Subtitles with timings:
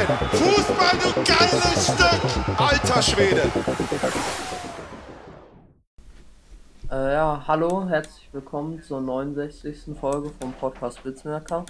[0.00, 2.58] Fußball, du geiles Stück.
[2.58, 3.42] Alter Schwede.
[6.90, 9.94] Äh, ja, hallo, herzlich willkommen zur 69.
[10.00, 11.66] Folge vom Podcast Blitzmerker.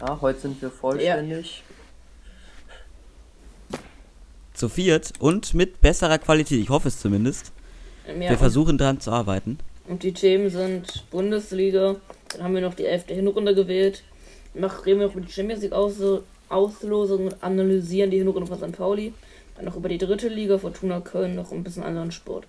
[0.00, 1.62] Ja, heute sind wir vollständig.
[4.54, 6.58] Zu viert und mit besserer Qualität.
[6.60, 7.52] Ich hoffe es zumindest.
[8.08, 9.58] Ja, Wir versuchen dran zu arbeiten.
[9.86, 11.94] und die Themen sind Bundesliga,
[12.30, 13.04] dann haben wir noch die 11.
[13.06, 14.02] Hinrunde gewählt.
[14.54, 15.94] Danach reden wir noch über die Champions League Aus
[16.52, 18.76] Auslosung und analysieren die Hinrunde von St.
[18.76, 19.14] Pauli.
[19.56, 22.46] Dann noch über die dritte Liga, Fortuna Köln, noch ein bisschen anderen Sport.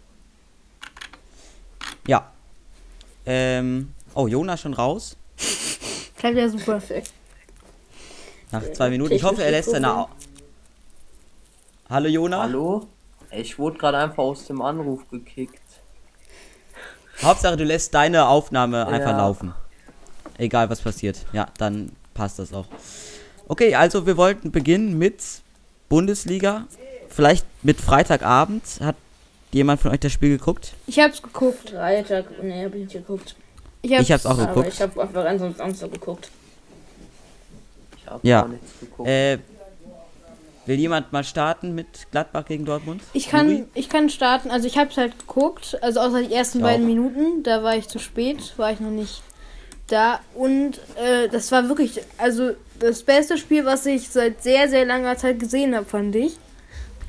[2.08, 2.32] Ja.
[3.26, 3.94] Ähm.
[4.16, 5.16] Oh, Jonas schon raus.
[6.18, 6.74] Klappt ja super.
[6.80, 7.12] Perfekt.
[8.52, 9.14] Nach zwei Minuten.
[9.14, 9.96] Ich hoffe, er lässt seine.
[9.96, 10.10] Au
[11.90, 12.44] Hallo Jona.
[12.44, 12.88] Hallo?
[13.32, 15.60] Ich wurde gerade einfach aus dem Anruf gekickt.
[17.22, 19.18] Hauptsache, du lässt deine Aufnahme einfach Ja.
[19.18, 19.54] laufen.
[20.38, 21.26] Egal was passiert.
[21.34, 22.66] Ja, dann passt das auch.
[23.48, 25.22] Okay, also wir wollten beginnen mit
[25.90, 26.66] Bundesliga.
[27.10, 28.64] Vielleicht mit Freitagabend.
[28.82, 28.96] Hat
[29.52, 30.74] jemand von euch das Spiel geguckt?
[30.88, 31.70] Ich hab's geguckt.
[31.72, 33.36] Freitag, ne, hab ich nicht geguckt.
[33.82, 34.68] Ich hab's, Ich hab's auch Aber geguckt.
[34.74, 36.30] ich habe einfach ganz am Samstag geguckt.
[37.98, 38.42] Ich habe Ja.
[38.42, 39.10] gar nichts geguckt.
[39.10, 39.38] Äh,
[40.66, 43.02] will jemand mal starten mit Gladbach gegen Dortmund?
[43.12, 44.50] Ich kann, ich kann starten.
[44.50, 45.78] Also ich hab's halt geguckt.
[45.82, 46.88] Also außer die ersten Ich beiden auch.
[46.90, 47.44] Minuten.
[47.44, 48.54] Da war ich zu spät.
[48.58, 49.22] War ich noch nicht
[49.88, 50.20] da.
[50.34, 55.18] Und äh, das war wirklich, also das beste Spiel, was ich seit sehr, sehr langer
[55.18, 56.38] Zeit gesehen habe, fand ich.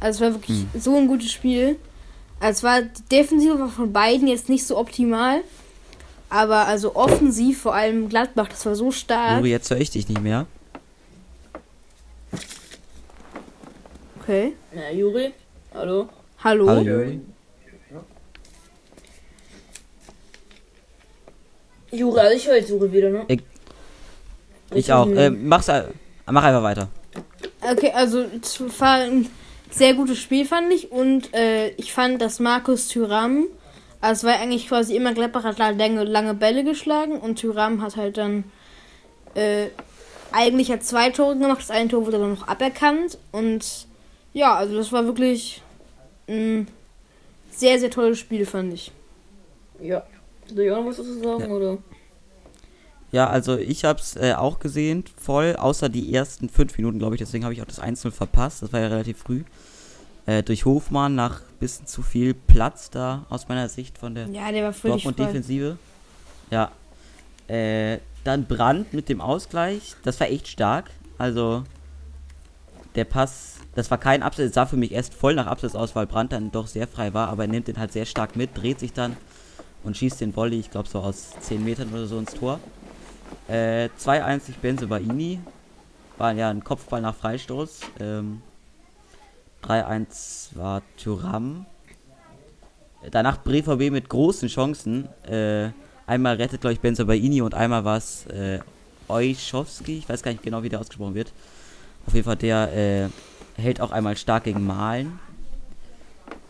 [0.01, 0.81] Also es war wirklich Hm.
[0.81, 1.77] so ein gutes Spiel.
[2.41, 5.41] Also es war die Defensive war von beiden jetzt nicht so optimal.
[6.31, 9.39] Aber also offensiv, vor allem Gladbach, das war so stark.
[9.39, 10.47] Juri, jetzt höre ich dich nicht mehr.
[14.21, 14.55] Okay.
[14.75, 15.33] Na, Juri,
[15.75, 16.09] hallo.
[16.43, 16.69] Hallo.
[16.69, 17.21] Hallo Juri.
[21.95, 23.25] Juri, also ich höre jetzt Juri wieder, ne?
[23.29, 23.43] Ich-
[24.75, 25.07] Ich auch.
[25.09, 25.85] Äh, mach's, äh,
[26.27, 26.89] mach einfach weiter.
[27.61, 29.29] Okay, also es war ein
[29.71, 30.91] sehr gutes Spiel, fand ich.
[30.91, 33.45] Und äh, ich fand, dass Markus Thüram,
[34.01, 37.97] also es war eigentlich quasi immer Gladbach hat lange, lange Bälle geschlagen und Thüram hat
[37.97, 38.45] halt dann
[39.35, 39.67] äh,
[40.33, 41.59] eigentlich hat zwei Tore gemacht.
[41.61, 43.19] Das eine Tor wurde dann noch aberkannt.
[43.31, 43.87] Und
[44.33, 45.63] ja, also das war wirklich
[46.29, 46.67] ein
[47.51, 48.91] sehr, sehr tolles Spiel, fand ich.
[49.81, 50.03] Ja.
[50.53, 51.49] Noch was dazu sagen, Ja.
[51.49, 51.79] oder?
[53.13, 57.21] Ja, also ich hab's äh, auch gesehen, voll, außer die ersten fünf Minuten, glaube ich.
[57.21, 58.63] Deswegen habe ich auch das 1 verpasst.
[58.63, 59.45] Das war ja relativ früh.
[60.27, 64.51] Äh, durch Hofmann nach bisschen zu viel Platz da aus meiner Sicht von der Ja,
[64.51, 65.27] der war völlig Dortmund frei.
[65.27, 65.79] Defensive.
[66.51, 66.73] Ja.
[67.47, 69.95] Äh, dann Brand mit dem Ausgleich.
[70.03, 70.91] Das war echt stark.
[71.19, 71.63] Also
[72.97, 75.95] der Pass, das war kein Absatz, es sah für mich erst voll nach Absatz aus,
[75.95, 78.57] weil Brand dann doch sehr frei war, aber er nimmt den halt sehr stark mit,
[78.57, 79.17] dreht sich dann
[79.85, 82.59] und schießt den Volley, ich glaube so aus 10 Metern oder so ins Tor.
[83.49, 85.41] Äh, 2-1 durch Benze Baini.
[86.17, 87.81] War ja ein Kopfball nach Freistoß.
[88.01, 88.43] Ähm,
[89.63, 91.67] 3-1 war Thuram.
[93.11, 95.09] Danach BVB mit großen Chancen.
[95.27, 95.71] Äh,
[96.07, 98.61] einmal rettet, glaube ich, Benzo Baini und einmal war es äh,
[99.09, 99.99] Euschowski.
[99.99, 101.33] Ich weiß gar nicht genau, wie der ausgesprochen wird.
[102.07, 105.19] Auf jeden Fall, der äh, hält auch einmal stark gegen Malen.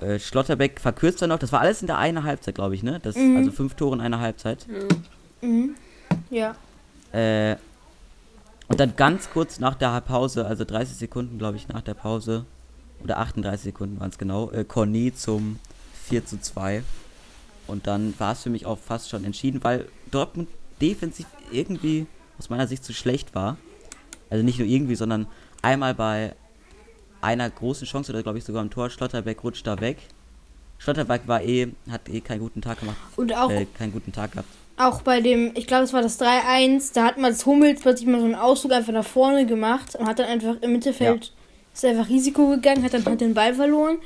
[0.04, 1.38] Äh, Schlotterbeck verkürzt dann noch.
[1.38, 3.00] Das war alles in der einen Halbzeit, glaube ich, ne?
[3.02, 3.36] Das, Mhm.
[3.38, 4.66] Also fünf Tore in einer Halbzeit.
[5.40, 5.74] Mhm.
[6.30, 6.54] Ja.
[7.12, 7.56] Äh,
[8.68, 12.44] und dann ganz kurz nach der Pause, also 30 Sekunden, glaube ich, nach der Pause,
[13.02, 15.58] oder 38 Sekunden waren es genau, äh, Cornet zum
[16.08, 16.82] 4 zu 2.
[17.66, 20.48] Und dann war es für mich auch fast schon entschieden, weil Dortmund
[20.80, 22.06] defensiv irgendwie
[22.38, 23.56] aus meiner Sicht zu schlecht war.
[24.30, 25.26] Also nicht nur irgendwie, sondern
[25.62, 26.34] einmal bei
[27.24, 29.98] einer großen Chance oder glaube ich sogar im Tor, Schlotterbeck rutscht da weg.
[30.78, 34.32] Schlotterbeck war eh, hat eh keinen guten Tag gemacht, Und auch äh, keinen guten Tag
[34.32, 34.48] gehabt.
[34.76, 38.18] Auch bei dem, ich glaube, es war das 3-1, da hat Mats Hummels plötzlich mal
[38.18, 41.32] so einen Ausflug einfach nach vorne gemacht und hat dann einfach im Mittelfeld,
[41.72, 43.98] ist einfach Risiko gegangen, hat dann halt den Ball verloren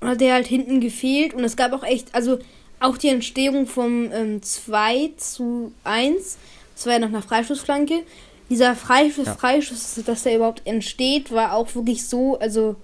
[0.00, 2.38] und hat der halt hinten gefehlt und es gab auch echt, also
[2.78, 6.38] auch die Entstehung vom ähm, 2 zu 1,
[6.74, 8.02] das war ja noch eine Freistoßflanke,
[8.50, 9.34] dieser Freischuss, Ja.
[9.34, 12.76] Freischuss, dass der überhaupt entsteht, war auch wirklich so, also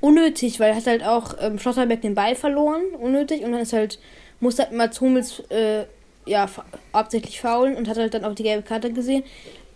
[0.00, 3.72] unnötig, weil er hat halt auch ähm, Schlotterbeck den Ball verloren, unnötig, und dann ist
[3.72, 3.98] halt,
[4.40, 5.84] muss halt Mats Hummels, äh,
[6.26, 6.48] ja,
[6.94, 9.24] hauptsächlich faulen und hat halt dann auch die gelbe Karte gesehen.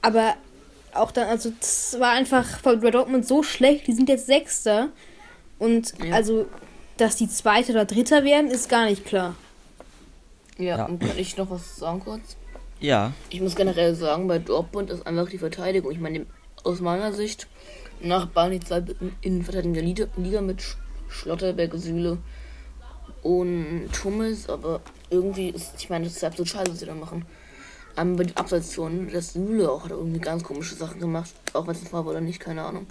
[0.02, 0.34] Aber
[0.92, 4.90] auch dann, also das war einfach bei Dortmund so schlecht, die sind jetzt Sechster.
[5.58, 6.14] Und Ja.
[6.14, 6.46] also,
[6.96, 9.34] dass die Zweite oder Dritter werden, ist gar nicht klar.
[10.58, 10.84] Ja, Ja.
[10.86, 12.36] und kann ich noch was sagen kurz?
[12.84, 15.90] Ja, Ich muss generell sagen, bei Dortmund ist einfach die Verteidigung.
[15.90, 16.26] Ich meine,
[16.64, 17.46] aus meiner Sicht,
[18.02, 18.82] nach die zwei
[19.22, 20.76] Innenverteidiger der Liga, mit Sch-
[21.08, 22.18] Schlotterberg, Süle
[23.22, 27.24] und Hummels, aber irgendwie ist, ich meine, das ist absolut scheiße, was sie da machen.
[27.96, 31.74] Aber bei den Abseitszonen, das Süle auch hat irgendwie ganz komische Sachen gemacht, auch wenn
[31.74, 32.86] es ein Fall war oder nicht, keine Ahnung.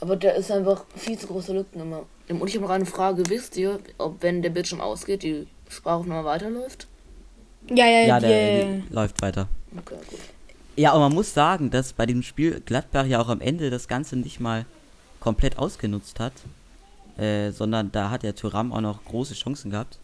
[0.00, 2.06] Aber da ist einfach viel zu große Lücken immer.
[2.30, 6.24] Und ich habe noch eine Frage, wisst ihr, ob wenn der Bildschirm ausgeht, die Sprachaufnahme
[6.24, 6.86] weiterläuft?
[7.68, 9.48] Ja, ja, ja, der, die läuft weiter.
[9.76, 10.18] Okay, gut.
[10.76, 13.86] Ja, aber man muss sagen, dass bei dem Spiel Gladbach ja auch am Ende das
[13.86, 14.64] Ganze nicht mal
[15.20, 16.32] komplett ausgenutzt hat,
[17.18, 19.98] äh, sondern da hat der Thuram auch noch große Chancen gehabt.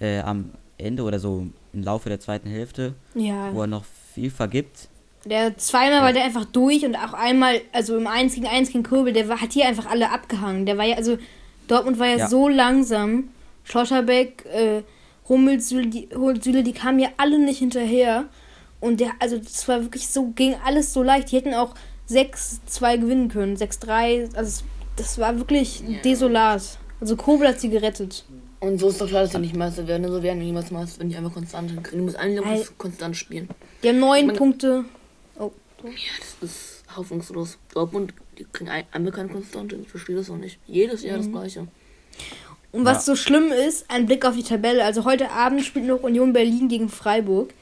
[0.00, 3.54] Äh, am Ende oder so im Laufe der zweiten Hälfte, ja.
[3.54, 3.84] wo er noch
[4.14, 4.88] viel vergibt.
[5.24, 8.84] Der zweimal war der einfach durch und auch einmal, also im 1 gegen 1 gegen
[8.84, 10.66] Kurbel, der war, hat hier einfach alle abgehangen.
[10.66, 11.18] Der war ja, also
[11.68, 12.28] Dortmund war ja, Ja.
[12.28, 13.28] so langsam.
[13.64, 14.82] Schlotterbeck, äh,
[15.28, 18.26] Hummels, Süle, die, Hol- Süle, die kamen ja alle nicht hinterher.
[18.80, 21.32] Und der, also das war wirklich so, ging alles so leicht.
[21.32, 21.74] Die hätten auch
[22.08, 24.36] 6-2 gewinnen können, 6-3.
[24.36, 24.64] Also
[24.96, 26.78] das war wirklich desolat.
[27.00, 28.24] Also Kobel hat sie gerettet.
[28.60, 30.06] Und so ist doch klar, dass sie nicht Meister werden.
[30.10, 31.98] So werden die niemals Meister, wenn die einfach konstant hinkriegen.
[32.00, 32.66] Du musst eigentlich Ei.
[32.78, 33.48] konstant spielen.
[33.82, 34.84] Die haben neun Punkte.
[35.38, 35.50] Oh,
[35.84, 35.90] Ja,
[36.40, 37.58] das ist hoffnungslos.
[37.74, 39.76] Dortmund, die kriegen ein- einmal keine Konstante.
[39.76, 40.58] Ich verstehe das auch nicht.
[40.66, 41.22] Jedes Jahr Mhm.
[41.22, 41.68] das Gleiche.
[42.76, 43.14] Und was Ja.
[43.14, 44.84] so schlimm ist, ein Blick auf die Tabelle.
[44.84, 47.52] Also heute Abend spielt noch Union Berlin gegen Freiburg.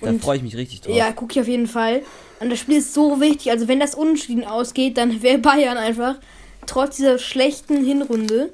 [0.00, 0.94] Da freue ich mich richtig drauf.
[0.94, 2.02] Ja, gucke ich auf jeden Fall.
[2.40, 3.50] Und das Spiel ist so wichtig.
[3.50, 6.16] Also wenn das unentschieden ausgeht, dann wäre Bayern einfach
[6.66, 8.52] trotz dieser schlechten Hinrunde,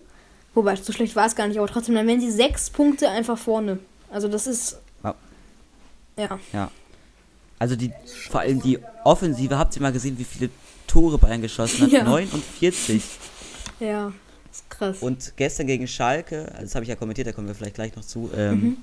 [0.54, 3.36] wobei so schlecht war es gar nicht, aber trotzdem, dann wären sie sechs Punkte einfach
[3.36, 3.78] vorne.
[4.10, 5.14] Also das ist Ja.
[6.16, 6.38] ja.
[6.52, 6.70] Ja.
[7.58, 7.92] Also die,
[8.30, 10.50] vor allem die Offensive, habt ihr mal gesehen, wie viele
[10.86, 11.90] Tore Bayern geschossen hat?
[11.92, 12.04] Ja.
[12.04, 13.02] 49.
[13.80, 14.12] Ja,
[14.56, 14.98] ist krass.
[15.00, 18.04] Und gestern gegen Schalke, das habe ich ja kommentiert, da kommen wir vielleicht gleich noch
[18.04, 18.76] zu, ähm, Mhm.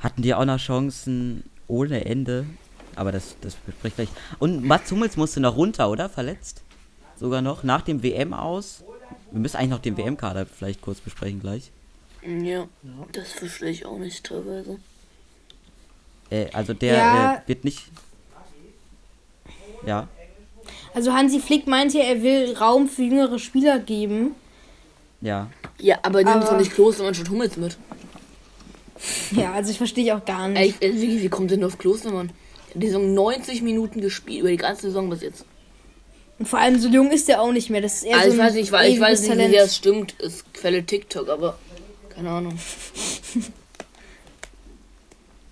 [0.00, 2.44] hatten die auch noch Chancen ohne Ende.
[2.94, 4.08] Aber das, das bespricht gleich.
[4.38, 6.08] Und Mats Hummels musste noch runter, oder?
[6.10, 6.62] Verletzt?
[7.18, 7.62] Sogar noch.
[7.62, 8.82] Nach dem WM aus.
[9.30, 11.70] Wir müssen eigentlich noch den WM-Kader vielleicht kurz besprechen gleich.
[12.26, 12.68] Ja,
[13.12, 14.78] das verstehe ich auch nicht teilweise.
[16.30, 17.34] Äh, also der Ja.
[17.36, 17.84] äh, wird nicht.
[19.86, 20.08] Ja.
[20.94, 24.34] Also Hansi Flick meinte, er will Raum für jüngere Spieler geben.
[25.22, 25.48] Ja.
[25.78, 27.78] Ja, aber nimmst Aber- doch nicht Klostermann statt Hummels mit.
[29.32, 30.76] Ja, also ich verstehe ich auch gar nicht.
[30.80, 32.30] Ey, äh, wie, wie kommt denn auf Klostermann?
[32.74, 35.44] Der die Saison 90 Minuten gespielt, über die ganze Saison bis jetzt.
[36.38, 37.80] Und vor allem so jung ist er auch nicht mehr.
[37.80, 39.56] Das ist eher Also so ich ein weiß nicht, ich weiß, ich weiß nicht, wie
[39.56, 40.12] es stimmt.
[40.20, 41.58] Ist Quelle TikTok, aber
[42.14, 42.58] keine Ahnung.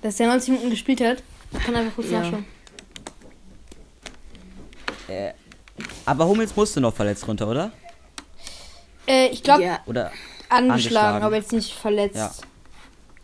[0.02, 1.22] Dass der 90 Minuten gespielt hat.
[1.52, 2.20] Ich kann einfach kurz Ja.
[2.20, 2.44] nachschauen.
[6.06, 7.72] Aber Hummels musste noch verletzt runter, oder?
[9.06, 10.12] Äh, ich glaube, Ja, Oder.
[10.48, 11.24] angeschlagen, angeschlagen.
[11.24, 12.16] aber jetzt nicht verletzt.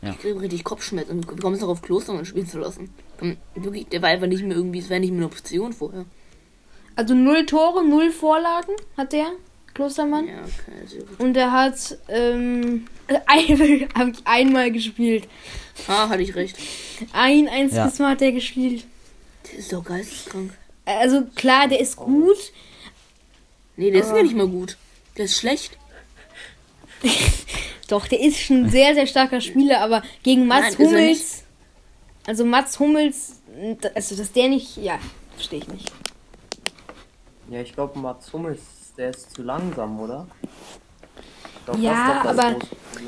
[0.02, 0.10] Ja.
[0.10, 1.22] ich kriege richtig Kopfschmerzen.
[1.22, 2.92] Wie kommst du darauf, Klostermann spielen zu lassen?
[3.54, 6.04] Wirklich, der war einfach nicht mehr irgendwie, es wäre nicht mehr eine Option vorher.
[6.96, 9.26] Also null Tore, null Vorlagen hat der,
[9.74, 10.26] Klostermann.
[10.26, 11.20] Ja, okay, sehr gut.
[11.20, 12.86] Und er hat ähm,
[13.26, 15.28] ein, hab ich einmal gespielt.
[15.88, 16.56] Ah, hatte ich recht.
[17.12, 18.04] Ein einziges Ja.
[18.04, 18.84] Mal hat er gespielt.
[19.50, 20.52] Der ist doch geisteskrank.
[20.86, 22.36] Also klar, der ist gut.
[23.76, 24.76] Nee, der ist ja nicht mal gut.
[25.16, 25.76] Der ist schlecht.
[27.88, 31.44] Doch, der ist schon ein sehr, sehr starker Spieler, aber gegen Mats Nein, Hummels.
[32.26, 33.40] Also Mats Hummels,
[33.94, 34.76] also dass der nicht.
[34.78, 34.98] Ja,
[35.34, 35.92] verstehe ich nicht.
[37.48, 38.60] Ja, ich glaube, Mats Hummels,
[38.98, 40.26] der ist zu langsam, oder?
[41.64, 42.58] Glaub, Ja, doch das aber-.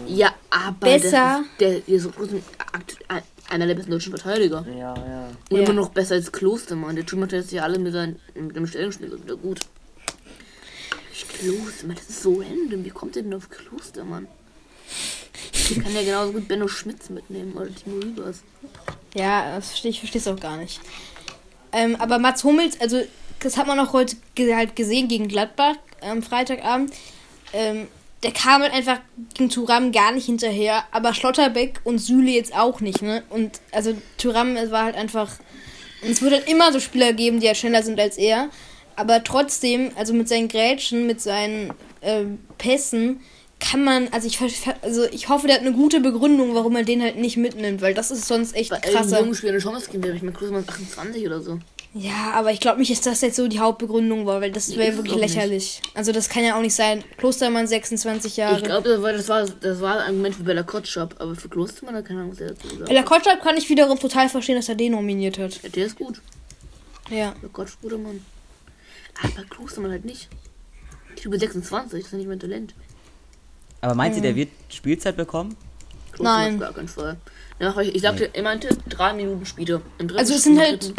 [0.06, 1.42] Ja, aber Besser.
[1.58, 2.08] Der, der ist
[2.72, 2.98] akt-
[3.50, 4.64] einer der besten deutschen Verteidiger.
[4.68, 5.28] Ja, ja.
[5.50, 5.64] Und Ja.
[5.64, 6.94] immer noch besser als Klostermann.
[6.94, 9.36] Der Typ macht das ja alle mit, seinen, mit dem Stellungsspiel wieder
[11.38, 11.58] gut.
[11.58, 12.84] Klostermann, das ist so random.
[12.84, 14.26] Wie kommt der denn auf Klostermann?
[15.52, 18.42] Ich kann ja genauso gut Benno Schmitz mitnehmen oder Timo Rübers.
[19.14, 20.80] Ja, das verstehe ich verstehe es auch gar nicht.
[21.72, 23.02] Ähm, aber Mats Hummels, also
[23.40, 26.92] das hat man auch heute halt gesehen gegen Gladbach am Freitagabend.
[27.52, 27.88] Ähm,
[28.22, 29.00] der kam halt einfach
[29.34, 33.22] gegen Thuram gar nicht hinterher, aber Schlotterbeck und Süle jetzt auch nicht, ne?
[33.30, 35.30] Und also Thuram war halt einfach.
[36.02, 38.50] Es wird halt immer so Spieler geben, die halt schneller sind als er.
[38.98, 43.20] Aber trotzdem, also mit seinen Grätschen, mit seinen ähm, Pässen,
[43.60, 44.38] kann man, also ich,
[44.82, 47.94] also ich hoffe, der hat eine gute Begründung, warum er den halt nicht mitnimmt, weil
[47.94, 49.20] das ist sonst echt Bei krasser.
[49.20, 50.16] jungen Spieler eine Chance geben wäre.
[50.16, 51.58] Ich meine, Klostermann ist 28 oder so.
[51.94, 54.96] Ja, aber ich glaube nicht, dass das jetzt so die Hauptbegründung war, weil das wäre
[54.96, 55.34] wirklich auch nicht.
[55.34, 55.80] lächerlich.
[55.94, 57.02] Also das kann ja auch nicht sein.
[57.16, 58.58] Klostermann 26 Jahre.
[58.58, 61.48] Ich glaube, das war, das, war, das war ein Argument für Bella Kotschap, aber für
[61.48, 63.06] Klostermann hat keine Ahnung, was er dazu gesagt Ella hat.
[63.06, 65.60] Kotschap kann ich wiederum total verstehen, dass er den nominiert hat.
[65.62, 66.20] Ja, Der ist gut.
[67.10, 67.34] Ja.
[67.44, 68.24] Oh Gott, Brudermann.
[69.22, 70.28] Aber Klostermann halt nicht.
[71.16, 72.74] Typ 26, das ist ja nicht mein Talent.
[73.80, 75.56] Aber meint ihr, der wird Spielzeit bekommen?
[76.12, 76.54] Klostermann Nein.
[76.54, 77.16] auf gar keinen Fall.
[77.60, 79.82] Ja, ich, ich sagte, er meinte drei Minuten Spiele.
[80.16, 80.94] Also es sind halt,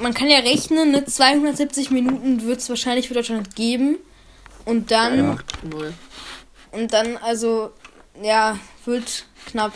[0.00, 3.98] man kann ja rechnen, ne, 270 Minuten wird es wahrscheinlich für Deutschland geben.
[4.64, 5.38] Und dann, Er
[5.68, 5.92] null.
[6.72, 7.70] und dann, also,
[8.22, 9.72] ja, wird knapp.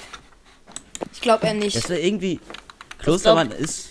[1.13, 1.77] Ich glaube eher nicht.
[1.77, 2.41] Das wäre irgendwie.
[2.99, 3.88] Klostermann ist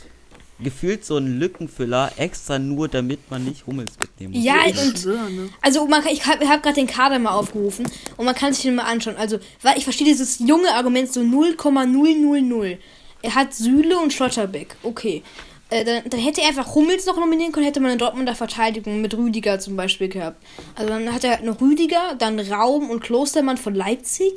[0.60, 4.44] gefühlt so ein Lückenfüller, extra nur damit man nicht Hummels mitnehmen muss.
[4.44, 5.50] Ja, Ich und ne?
[5.62, 7.88] Also man kann, ich habe hab gerade den Kader mal aufgerufen
[8.18, 9.16] und man kann sich den mal anschauen.
[9.18, 12.78] Also, weil ich verstehe dieses junge Argument so 0,000.
[13.22, 14.76] Er hat Süle und Schlotterbeck.
[14.84, 15.24] Okay.
[15.70, 19.02] Äh, dann, dann hätte er einfach Hummels noch nominieren können, hätte man eine Dortmunder Verteidigung
[19.02, 20.42] mit Rüdiger zum Beispiel gehabt.
[20.76, 24.32] Also dann hat er halt noch Rüdiger, dann Raum und Klostermann von Leipzig,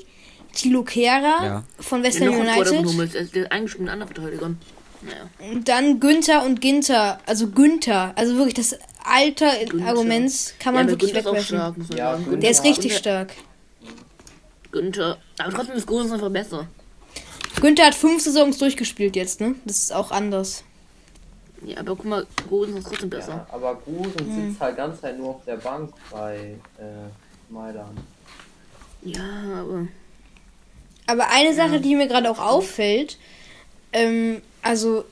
[0.52, 1.64] Tilo Kehrer Ja.
[1.78, 3.12] von Der West Ham noch ein Vorder von United Hummels.
[3.12, 3.92] Der ist- der ist eingespielt mit
[5.50, 7.18] und dann Günther und Ginter.
[7.26, 8.12] Also Günther.
[8.16, 9.88] Also wirklich das Alter Günther.
[9.88, 11.56] Arguments kann Ja, man aber wirklich Günther ist auch wegwerfen.
[11.58, 12.24] stark, muss man Ja, sagen.
[12.24, 13.32] Günther- Der ist richtig Günther- stark.
[14.72, 15.18] Günther.
[15.38, 16.66] Aber trotzdem ist Gosens einfach besser.
[17.60, 19.54] Günther hat fünf Saisons durchgespielt jetzt, ne?
[19.64, 20.62] Das ist auch anders.
[21.66, 23.46] Ja, aber guck mal, Gosens ist trotzdem besser.
[23.50, 27.98] Ja, aber Gusen sitzt halt ganz halt nur auf der Bank bei äh, Mailand.
[29.02, 29.20] Ja,
[29.60, 29.88] aber.
[31.06, 33.18] Aber eine Sache, die mir gerade auch auffällt,
[33.92, 35.04] ähm, also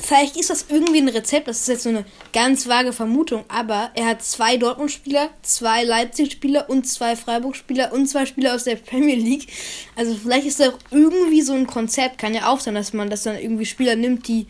[0.00, 3.90] vielleicht ist das irgendwie ein Rezept, das ist jetzt so eine ganz vage Vermutung, aber
[3.94, 9.16] er hat zwei Dortmund-Spieler, zwei Leipzig-Spieler und zwei Freiburg-Spieler und zwei Spieler aus der Premier
[9.16, 9.48] League.
[9.96, 13.10] Also vielleicht ist das auch irgendwie so ein Konzept, kann ja auch sein, dass man
[13.10, 14.46] das dann irgendwie Spieler nimmt, die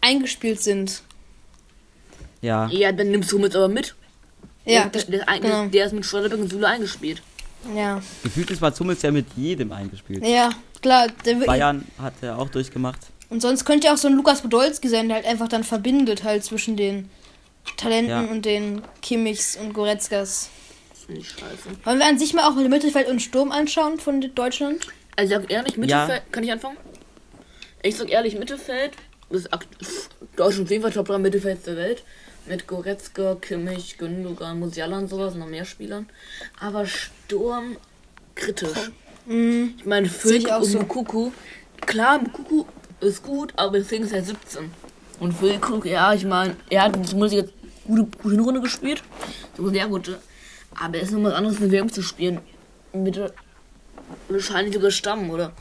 [0.00, 1.02] eingespielt sind.
[2.40, 2.68] Ja.
[2.68, 3.94] Ja, dann nimmst du Hummels aber mit.
[4.64, 5.66] Ja, der, der, der, genau.
[5.66, 7.22] der ist mit Schlotterbeck und Süle eingespielt.
[7.74, 8.00] ja.
[8.22, 10.24] Gefühlt ist Mats Hummels ja mit jedem eingespielt.
[10.24, 11.08] Ja, klar.
[11.46, 13.00] Bayern hat er auch durchgemacht.
[13.30, 16.24] Und sonst könnte ja auch so ein Lukas Podolski sein, der halt einfach dann verbindet
[16.24, 17.08] halt zwischen den
[17.76, 18.20] Talenten Ja.
[18.22, 20.50] und den Kimmichs und Goretzkas.
[20.90, 21.84] Das finde ich scheiße.
[21.84, 24.86] Wollen wir an sich mal auch mit Mittelfeld und Sturm anschauen von Deutschland?
[25.16, 26.76] Also ich sag ehrlich, Mittelfeld, kann ich anfangen?
[27.82, 28.92] Ich sag ehrlich, Mittelfeld
[29.30, 29.48] ist
[30.36, 32.02] Deutschland auf jeden Fall Top 3 Mittelfeld der Welt.
[32.46, 36.08] Mit Goretzka, Kimmich, Gündogan, Musiala und sowas, noch mehr Spielern.
[36.58, 37.76] Aber Sturm
[38.34, 38.90] kritisch.
[39.26, 40.78] Ich meine, auch und so.
[40.78, 41.30] Mukuku.
[41.82, 42.64] Klar, Mukuku
[43.00, 44.70] ist gut, aber deswegen ist er 17.
[45.20, 47.52] Und Füllkrug, ja, ich meine, er hat zumindest jetzt
[47.86, 49.02] gute, gute Runde gespielt.
[49.56, 50.18] So sehr gute.
[50.78, 52.40] Aber es ist noch was anderes, eine WM zu spielen.
[52.92, 53.20] Mit
[54.28, 55.52] wahrscheinlich sogar Stamm, oder?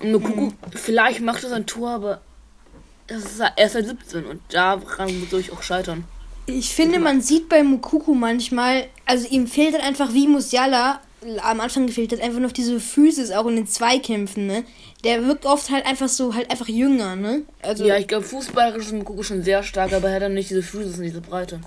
[0.00, 2.20] Und Mukuku, vielleicht macht er sein Tor, aber
[3.06, 6.04] ist, er ist halt 17 und daran soll ich auch scheitern.
[6.46, 11.00] Ich finde, man sieht bei Mukuku manchmal, also ihm fehlt halt einfach wie Musiala
[11.42, 14.64] am Anfang gefehlt hat, einfach noch diese Physis auch in den Zweikämpfen, ne?
[15.04, 17.42] Der wirkt oft halt einfach so, halt einfach jünger, ne?
[17.62, 20.62] Also, Ja, ich glaube, fußballerisch ist schon sehr stark, aber er hat dann nicht diese
[20.62, 21.60] Physis und diese Breite.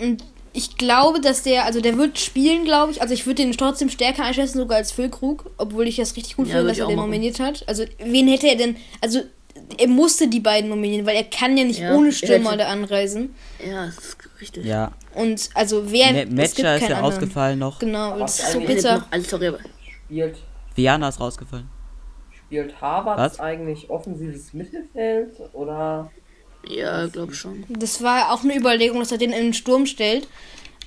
[0.00, 3.00] Und ich glaube, dass der, also der wird spielen, glaube ich.
[3.00, 6.48] Also ich würde den trotzdem stärker einschätzen, sogar als Füllkrug, obwohl ich das richtig gut
[6.48, 7.06] Ja, finde, dass er auch den machen.
[7.10, 7.64] nominiert hat.
[7.66, 9.20] Also wen hätte er denn, also
[9.78, 12.66] er musste die beiden nominieren, weil er kann ja nicht Ja, ohne er Stürmer da
[12.66, 13.34] anreisen.
[13.66, 14.64] Ja, das ist richtig.
[14.66, 14.92] Ja.
[15.14, 17.04] Und also wer, gibt Matcher ist ja anderen.
[17.04, 17.78] ausgefallen noch.
[17.78, 18.98] Genau, das ist so Er bitter.
[18.98, 19.58] noch alles darüber.
[20.06, 20.36] Spielt,
[20.74, 21.68] Viana ist rausgefallen.
[22.52, 23.40] Spielt Harvard Was?
[23.40, 26.10] eigentlich offensives Mittelfeld oder
[26.68, 27.64] Ja, glaube schon.
[27.70, 30.28] Das war auch eine Überlegung, dass er den in den Sturm stellt.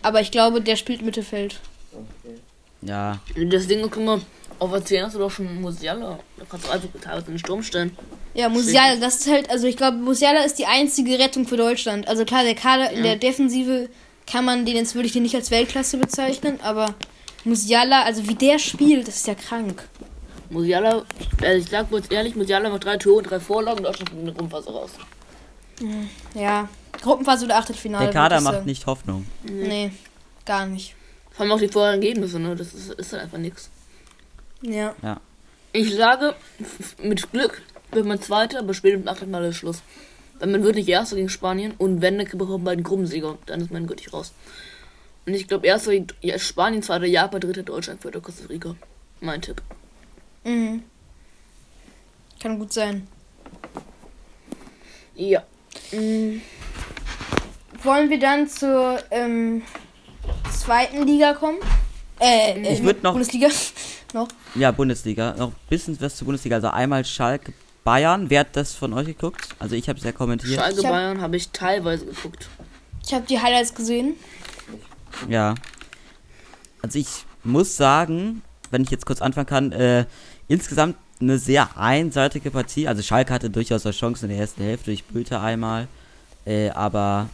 [0.04, 1.60] Aber ich glaube, der spielt Mittelfeld.
[1.92, 2.36] okay.
[2.84, 3.20] Ja.
[3.50, 4.22] Das Ding, guck mal,
[4.60, 6.20] auf 10 hast du doch schon Musiala.
[6.38, 7.98] Da kannst du einfach teilweise in den Sturm stellen.
[8.36, 12.08] Ja, Musiala, das ist halt, also ich glaube, Musiala ist die einzige Rettung für Deutschland.
[12.08, 13.90] Also klar, der Kader in der Defensive
[14.28, 16.94] kann man den, jetzt würde ich den nicht als Weltklasse bezeichnen, aber
[17.44, 19.88] Musiala, also wie der spielt, das ist ja krank.
[20.56, 21.04] Musiala,
[21.42, 24.26] also ich sag kurz ehrlich, Musiala macht drei Tore und drei Vorlagen und kommt in
[24.26, 24.92] der Grundphase raus.
[26.34, 26.70] Ja,
[27.02, 28.06] Gruppenphase oder Achtelfinale.
[28.06, 28.66] Der Kader ich macht sagen.
[28.66, 29.26] nicht Hoffnung.
[29.44, 29.92] Nee,
[30.46, 30.96] gar nicht.
[31.32, 32.56] Vor allem auch die vorherigen Ergebnisse, ne?
[32.56, 33.70] Das ist, ist halt einfach nichts.
[34.62, 34.96] Ja.
[35.02, 35.20] Ja.
[35.74, 36.34] Ich sage,
[37.04, 39.82] mit Glück wird man Zweiter, aber später im Achtelfinale ist Schluss.
[40.40, 43.38] Weil man wird nicht Erster gegen Spanien und wenn, dann bekommt man einen Gruppensieger.
[43.46, 44.32] Dann ist man wirklich raus.
[45.26, 48.76] Und ich glaube, Erster ja, Spanien, Zweiter Japan, Dritter Deutschland, Vierter Costa Rica.
[49.20, 49.62] Mein Tipp.
[50.46, 50.84] Mhm.
[52.40, 53.08] Kann gut sein.
[55.16, 55.44] Ja.
[55.92, 56.40] Mm,
[57.84, 59.62] Wollen wir dann zur ähm,
[60.52, 61.58] zweiten Liga kommen?
[62.20, 63.48] Äh, äh Ich würd noch- Bundesliga.
[64.14, 64.28] noch.
[64.56, 65.36] Ja, Bundesliga.
[65.38, 66.56] Noch ein bisschen was zur Bundesliga.
[66.58, 68.30] Also einmal Schalke, Bayern.
[68.30, 69.50] Wer hat das von euch geguckt?
[69.60, 70.56] Also ich habe es ja kommentiert.
[70.60, 72.48] Schalke hab- Bayern habe ich teilweise geguckt.
[73.06, 74.16] Ich habe die Highlights gesehen.
[75.30, 75.56] Ja.
[76.82, 80.06] Also ich muss sagen, wenn ich jetzt kurz anfangen kann, äh,
[80.48, 82.88] insgesamt eine sehr einseitige Partie.
[82.88, 85.88] Also Schalke hatte durchaus auch Chancen in der ersten Hälfte durch Bülter einmal.
[86.46, 87.30] Äh, aber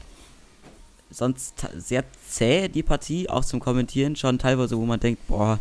[1.09, 5.59] sonst sehr zäh die Partie, auch zum Kommentieren schon teilweise, wo man denkt, boah,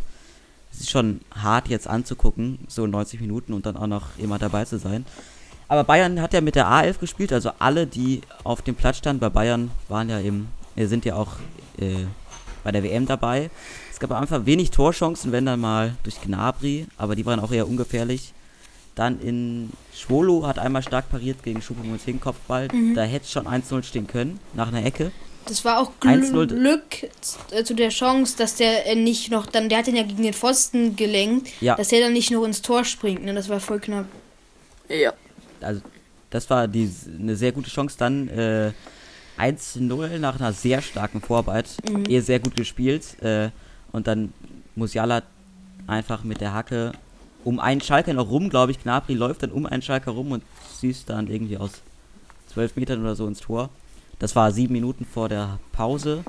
[0.71, 4.63] es ist schon hart jetzt anzugucken, so 90 Minuten und dann auch noch immer dabei
[4.63, 5.05] zu sein.
[5.67, 9.19] Aber Bayern hat ja mit der A11 gespielt, also alle, die auf dem Platz standen
[9.19, 11.33] bei Bayern, waren ja eben, äh, sind ja auch
[11.77, 12.05] äh,
[12.63, 13.49] bei der WM dabei.
[13.91, 17.51] Es gab am Anfang wenig Torchancen, wenn dann mal durch Gnabry, aber die waren auch
[17.51, 18.33] eher ungefährlich.
[18.95, 22.67] Dann in Schwolo hat einmal stark pariert gegen Schuppomoting Kopfball.
[22.93, 25.11] Da hätte es schon 1-0 stehen können, nach einer Ecke.
[25.45, 26.47] Das war auch 1-0.
[26.47, 27.03] Glück
[27.51, 30.21] äh, zu der Chance, dass der äh, nicht noch dann, der hat den ja gegen
[30.23, 31.75] den Pfosten gelenkt, Ja.
[31.75, 33.23] dass der dann nicht noch ins Tor springt.
[33.23, 33.33] Ne?
[33.33, 34.05] Das war voll knapp.
[34.87, 35.13] Ja.
[35.61, 35.81] Also,
[36.29, 37.95] das war die, eine sehr gute Chance.
[37.97, 38.71] Dann äh,
[39.41, 41.69] 1-0 nach einer sehr starken Vorarbeit.
[42.07, 43.21] Eher sehr gut gespielt.
[43.21, 43.49] Äh,
[43.91, 44.33] und dann
[44.75, 45.23] Musiala
[45.87, 46.93] einfach mit der Hacke
[47.43, 48.81] um einen Schalker noch rum, glaube ich.
[48.81, 50.43] Gnabry läuft dann um einen Schalker rum und
[50.79, 51.71] schießt dann irgendwie aus
[52.53, 53.69] 12 Metern oder so ins Tor.
[54.19, 56.23] Das war sieben Minuten vor der Pause.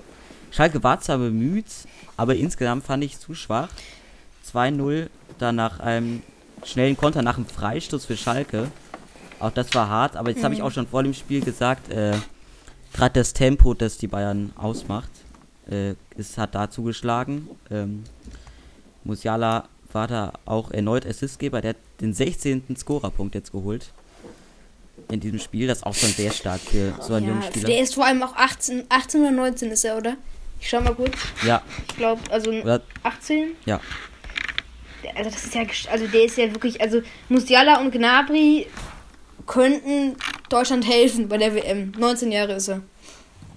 [0.51, 1.67] Schalke war zwar bemüht,
[2.17, 3.69] aber insgesamt fand ich zu schwach.
[4.51, 6.23] 2-0 dann nach einem
[6.65, 8.69] schnellen Konter, nach einem Freistoß für Schalke.
[9.39, 12.15] Auch das war hart, aber jetzt habe ich auch schon vor dem Spiel gesagt, äh,
[12.93, 15.11] gerade das Tempo, das die Bayern ausmacht,
[15.71, 17.49] äh, es hat da zugeschlagen.
[17.71, 18.05] Ähm,
[19.05, 22.77] Musiala war da auch erneut Assistgeber, der hat den 16.
[22.77, 23.93] Scorerpunkt jetzt geholt.
[25.11, 27.67] In diesem Spiel, das ist auch schon sehr stark für so einen jungen Ja, Spieler.
[27.69, 30.17] der ist vor allem auch 18, 18 oder 19 ist er, oder?
[30.61, 31.17] Ich schau mal kurz.
[31.45, 33.53] Ja, Ich glaube, also oder, 18.
[33.67, 33.81] ja.
[35.17, 38.69] Also das ist ja, also der ist ja wirklich, also Musiala und Gnabry
[39.47, 40.15] könnten
[40.53, 41.93] Deutschland helfen bei der WM.
[41.99, 42.83] 19 Jahre ist er.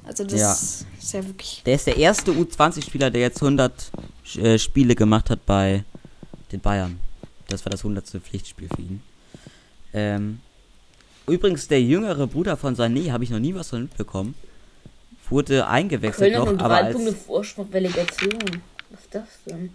[0.04, 0.52] Also das Ja.
[0.54, 1.62] ist ja wirklich.
[1.66, 3.92] Der ist der erste U20-Spieler, der jetzt 100
[4.38, 5.84] äh, Spiele gemacht hat bei
[6.52, 7.00] den Bayern.
[7.48, 8.08] Das war das 100.
[8.22, 9.02] Pflichtspiel für ihn.
[9.94, 10.40] Ähm,
[11.28, 14.36] übrigens, der jüngere Bruder von Sané, habe ich noch nie was von mitbekommen,
[15.30, 18.40] wurde eingewechselt Köln hat noch, nur aber drei als, Punkte Vorsprung Relegation.
[18.92, 19.70] Was ist das denn?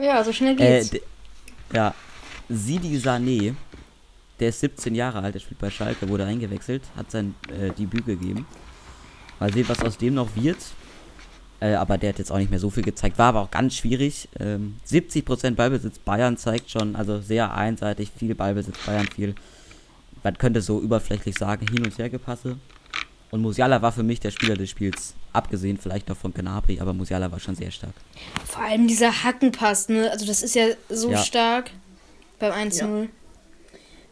[0.00, 0.90] Ja, so schnell äh, geht's.
[0.90, 1.02] d-
[1.72, 1.94] ja,
[2.48, 3.54] Sidi Sané,
[4.40, 8.06] der ist 17 Jahre alt, der spielt bei Schalke, wurde eingewechselt, hat sein äh, Debüt
[8.06, 8.46] gegeben.
[9.40, 10.58] Mal sehen, was aus dem noch wird.
[11.60, 13.18] Äh, aber der hat jetzt auch nicht mehr so viel gezeigt.
[13.18, 14.28] War aber auch ganz schwierig.
[14.38, 19.34] Ähm, 70% Ballbesitz Bayern zeigt schon, also sehr einseitig, viel Ballbesitz Bayern, viel.
[20.22, 22.58] Man könnte so überflächlich sagen, hin und her gepasse.
[23.30, 25.14] Und Musiala war für mich der Spieler des Spiels.
[25.32, 27.94] Abgesehen vielleicht noch von Gnabry, aber Musiala war schon sehr stark.
[28.46, 30.10] Vor allem dieser Hackenpass, ne?
[30.10, 31.18] Also das ist ja so Ja.
[31.18, 31.70] stark
[32.38, 32.82] beim 1-0.
[33.02, 33.08] Ähm,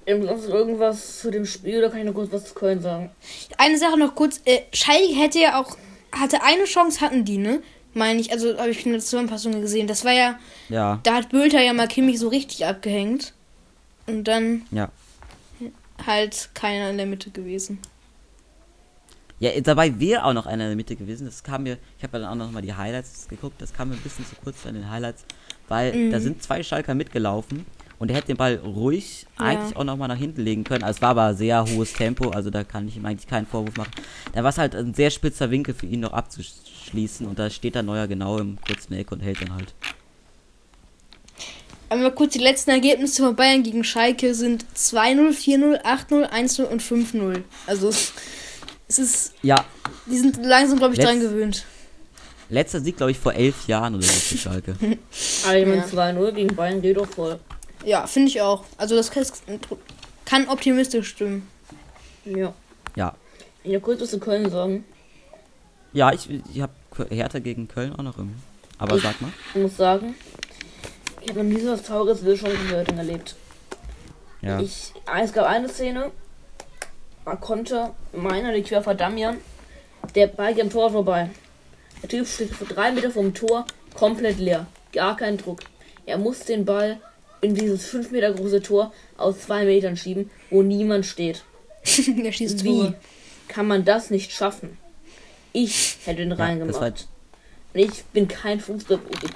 [0.06, 3.10] sonst irgendwas zu dem Spiel, da kann ich noch kurz was zu Köln sagen.
[3.58, 5.76] Eine Sache noch kurz, äh, Schalke hätte ja auch,
[6.12, 7.62] hatte eine Chance, hatten die, ne?
[7.94, 9.86] Meine ich, also habe ich in der Zusammenfassung gesehen.
[9.86, 10.38] Das war ja,
[10.68, 13.32] Ja, da hat Bülter ja mal Kimmich so richtig abgehängt.
[14.06, 14.90] Und dann ja.
[16.04, 17.78] halt keiner in der Mitte gewesen.
[19.38, 21.26] Ja, dabei wäre auch noch einer in der Mitte gewesen.
[21.26, 23.90] Das kam mir, ich habe ja dann auch noch mal die Highlights geguckt, das kam
[23.90, 25.24] mir ein bisschen zu kurz an den Highlights,
[25.68, 27.64] weil da sind zwei Schalker mitgelaufen
[27.98, 29.46] und er hätte den Ball ruhig Ja.
[29.46, 30.82] eigentlich auch noch mal nach hinten legen können.
[30.84, 33.76] Also es war aber sehr hohes Tempo, also da kann ich ihm eigentlich keinen Vorwurf
[33.76, 33.90] machen.
[34.32, 37.74] Da war es halt ein sehr spitzer Winkel für ihn noch abzuschließen und da steht
[37.74, 39.74] der Neuer genau im kurzen Eck und hält dann halt.
[41.90, 46.82] Einmal kurz die letzten Ergebnisse von Bayern gegen Schalke sind 2-0, 4-0, 8-0, 1-0 und
[46.82, 47.42] 5-0.
[47.66, 47.90] Also
[48.88, 49.64] es ist, Ja,
[50.06, 51.64] die sind langsam, glaube ich, Letz- dran gewöhnt.
[52.48, 54.76] letzter Sieg, glaube ich, vor elf Jahren oder so für Schalke.
[54.80, 55.84] Aber ich meine, Ja.
[55.86, 57.38] 2-0 gegen Bayern geht doch voll.
[57.84, 58.64] Ja, finde ich auch.
[58.78, 59.24] Also das kann,
[60.24, 61.48] kann optimistisch stimmen.
[62.24, 62.52] Ja.
[62.96, 63.14] Ja.
[63.62, 64.84] Ich will kurz was zu Köln sagen.
[65.92, 66.72] Ja, ich, ich habe
[67.10, 68.34] Hertha gegen Köln auch noch im.
[68.78, 69.32] Aber Ich- sag mal.
[69.54, 70.14] Ich muss sagen,
[71.20, 73.36] ich habe noch nie so was Trauriges wie schon gehört erlebt.
[74.42, 74.60] Ja.
[74.60, 74.92] Ich,
[75.22, 76.10] es gab eine Szene,
[77.24, 79.38] man konnte meiner, die Quer vor Damian,
[80.14, 81.30] der Ball geht am Tor vorbei.
[82.02, 84.66] Der Typ steht vor drei Meter vom Tor, komplett leer.
[84.92, 85.60] Gar kein Druck.
[86.04, 87.00] Er muss den Ball
[87.44, 91.44] in dieses fünf Meter große Tor aus zwei Metern schieben, wo niemand steht.
[91.84, 92.94] Der schießt Wie Tore.
[93.48, 94.78] kann man das nicht schaffen?
[95.52, 97.06] Ich hätte ihn Ja, reingemacht.
[97.74, 99.26] Und ich bin kein Fußballprofi.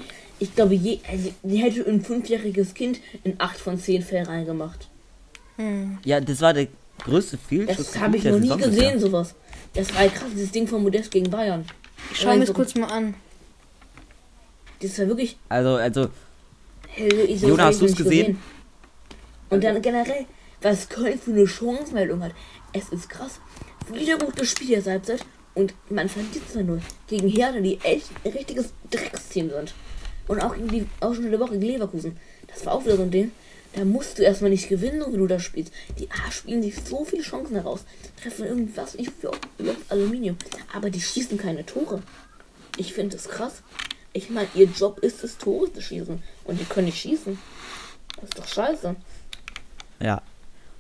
[0.41, 4.89] Ich glaube, je, also, die hätte ein fünfjähriges Kind in acht von zehn Fällen reingemacht.
[6.05, 6.69] Ja, das war der
[7.05, 7.93] größte Fehlschuss.
[7.93, 9.35] Das habe ich noch nie gesehen, sowas.
[9.75, 11.65] Das war ja krass, dieses Ding von Modest gegen Bayern.
[12.13, 13.15] Ich schau mir das kurz mal an.
[14.81, 15.37] Das war wirklich.
[15.49, 16.09] Also, also,
[16.99, 18.41] so Jona, hast du's nicht gesehen?
[19.51, 20.27] Und dann generell,
[20.61, 22.33] was Köln für eine Chancenmeldung hat.
[22.73, 23.41] Es ist krass.
[23.93, 28.73] Wieder gutes Spiel der Halbzeit und man verliert 2-0 gegen Hertha, die echt ein richtiges
[28.91, 29.75] Drecksteam sind.
[30.27, 32.19] Und auch gegen die auch schon in der Woche gegen Leverkusen.
[32.47, 33.33] Das war auch wieder so ein Ding.
[33.75, 35.73] Da musst du erstmal nicht gewinnen, so wie du da spielst.
[35.99, 37.85] Die A spielen sich so viele Chancen heraus.
[38.21, 39.31] Treffen irgendwas, ich für
[39.89, 40.37] Aluminium.
[40.73, 42.03] Aber die schießen keine Tore.
[42.77, 43.63] Ich finde das krass.
[44.19, 46.21] Ich meine, ihr Job ist es, Tore zu schießen.
[46.45, 47.39] Und die können nicht schießen.
[48.17, 48.97] Das ist doch scheiße.
[50.01, 50.21] Ja.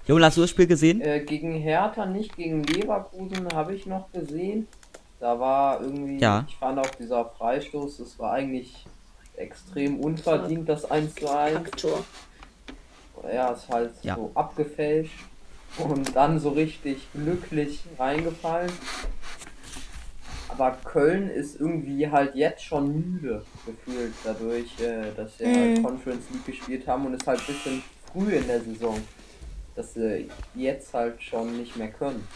[0.09, 1.01] Junge, hast du das Spiel gesehen?
[1.01, 4.67] Äh, gegen Hertha, nicht gegen Leverkusen, habe ich noch gesehen.
[5.21, 6.45] Da war irgendwie, Ja.
[6.49, 8.75] ich fand auch dieser Freistoß, das war eigentlich
[9.37, 11.55] extrem unverdient, das 1 zu 1.
[11.63, 12.05] Kacktor.
[13.33, 14.17] Ja, ist halt Ja.
[14.17, 15.15] so abgefälscht
[15.79, 18.73] und dann so richtig glücklich reingefallen.
[20.49, 26.25] Aber Köln ist irgendwie halt jetzt schon müde gefühlt dadurch, äh, dass sie halt Conference
[26.33, 27.83] League gespielt haben und ist halt ein bisschen
[28.13, 28.99] früh in der Saison,
[29.77, 32.27] dass sie jetzt halt schon nicht mehr können.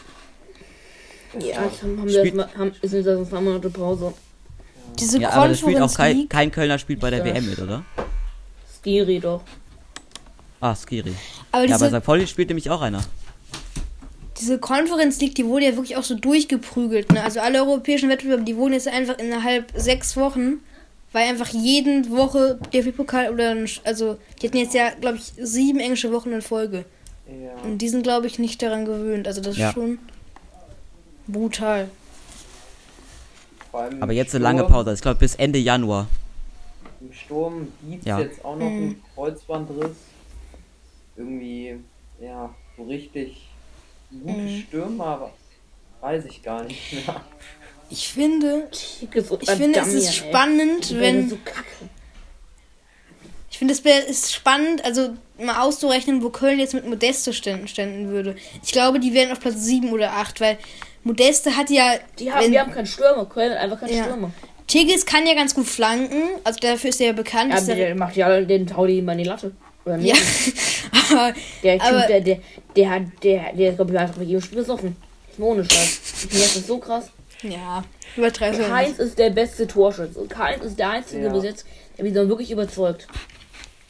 [1.33, 4.13] Ja, Deshalb- jetzt haben, haben wir Spielt- erstmal, haben, ist jetzt erst zwei Monate Pause.
[4.99, 7.25] Diese Ja, aber das spielt auch kein, kein Kölner spielt bei der Ja.
[7.33, 7.83] WM mit, oder?
[8.79, 9.41] Skiri doch.
[10.59, 11.13] Ah, Skiri.
[11.51, 12.03] aber Ja, bei St.
[12.05, 13.01] Pauli spielt nämlich auch einer.
[14.43, 17.11] Diese Conference League, die wurde ja wirklich auch so durchgeprügelt.
[17.13, 17.23] Ne?
[17.23, 20.55] Also alle europäischen Wettbewerbe, die wurden jetzt einfach innerhalb sechs Wochen,
[21.13, 25.79] weil einfach jeden Woche DFB-Pokal oder, ein- also die hatten jetzt ja, glaube ich, sieben
[25.79, 26.83] englische Wochen in Folge.
[27.27, 27.53] Ja.
[27.63, 29.27] Und die sind, glaube ich, nicht daran gewöhnt.
[29.27, 29.71] Also das ist Ja.
[29.71, 29.97] schon
[31.27, 31.89] brutal.
[33.71, 34.93] Vor allem Aber jetzt eine lange Pause.
[34.93, 36.07] Ich glaube bis Ende Januar.
[36.99, 38.19] Im Sturm Dietz Ja.
[38.19, 38.89] jetzt auch noch Mhm.
[38.89, 39.95] ein Kreuzbandriss.
[41.15, 41.75] Irgendwie,
[42.21, 43.47] ja, so richtig
[44.21, 44.63] gute Mhm.
[44.67, 45.33] Stürmer, aber
[46.01, 47.21] weiß ich gar nicht mehr.
[47.89, 50.13] Ich finde, ich finde, es ist ey.
[50.13, 51.37] spannend, Die werden wenn so.
[53.51, 58.09] Ich finde, es ist spannend, also mal auszurechnen, wo Köln jetzt mit Modeste ständen, ständen
[58.09, 58.35] würde.
[58.63, 60.57] Ich glaube, die wären auf Platz 7 oder 8, weil
[61.03, 61.95] Modeste hat ja.
[62.17, 63.25] Die haben, wenn- wir haben keinen Stürmer.
[63.25, 64.03] Köln hat einfach keinen Ja.
[64.05, 64.31] Stürmer.
[64.65, 67.51] Tigges kann ja ganz gut flanken, also dafür ist er ja bekannt.
[67.53, 69.51] Ja, er, der macht ja den Taudi immer in die Latte.
[69.85, 70.53] Oder ja, nicht?
[71.11, 72.39] aber Der Typ, aber- der, der,
[72.75, 74.95] der hat, der, der ist, glaube ich, einfach mit jedem Spiel besoffen.
[75.37, 75.99] Ohne Scheiß.
[76.31, 77.09] Das ist so krass.
[77.41, 77.83] ja,
[78.15, 80.19] übertreib's ja Keins ist der beste Torschütze.
[80.19, 81.33] Und Keins ist der einzige Ja.
[81.33, 81.65] bis jetzt,
[81.97, 83.07] der mich dann wirklich überzeugt.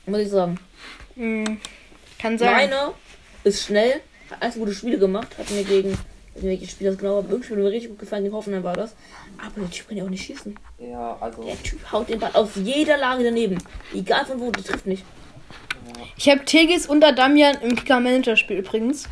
[0.06, 0.58] Muss ich sagen.
[1.15, 1.60] Hm,
[2.19, 2.51] kann sein.
[2.51, 2.93] Meiner
[3.43, 4.01] ist schnell,
[4.32, 5.97] hat alles gute Spiele gemacht, hat mir gegen, ich
[6.36, 8.63] weiß nicht, welches Spiel das genau war, irgendwie hat mir richtig gut gefallen, gegen Hoffenheim
[8.63, 8.95] war das.
[9.38, 10.58] Aber der Typ kann ja auch nicht schießen.
[10.79, 13.58] Ja, also Der Typ haut den Ball aus jeder Lage daneben.
[13.93, 15.03] Egal von wo, der trifft nicht.
[16.17, 19.08] Ich habe Tigges und Adamian im Kicker-Manager-Spiel übrigens.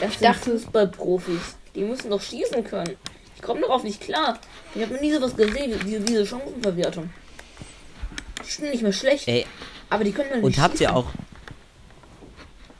[0.00, 1.56] Das sind dachte- Fußballprofis.
[1.74, 2.96] Die müssen doch schießen können.
[3.36, 4.38] Ich komme darauf nicht klar.
[4.74, 7.10] Ich habe noch nie sowas gesehen, wie diese, diese Chancenverwertung.
[8.44, 9.44] Die sind nicht mehr schlecht, Ey,
[9.90, 10.94] aber die können doch nicht und habt ihr schießen.
[10.94, 11.06] auch.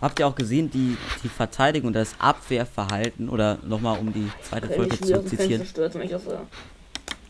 [0.00, 4.68] Habt ihr auch gesehen, die, die Verteidigung und das Abwehrverhalten, oder nochmal um die zweite
[4.68, 6.38] Folge ich zu zitieren, ich das so.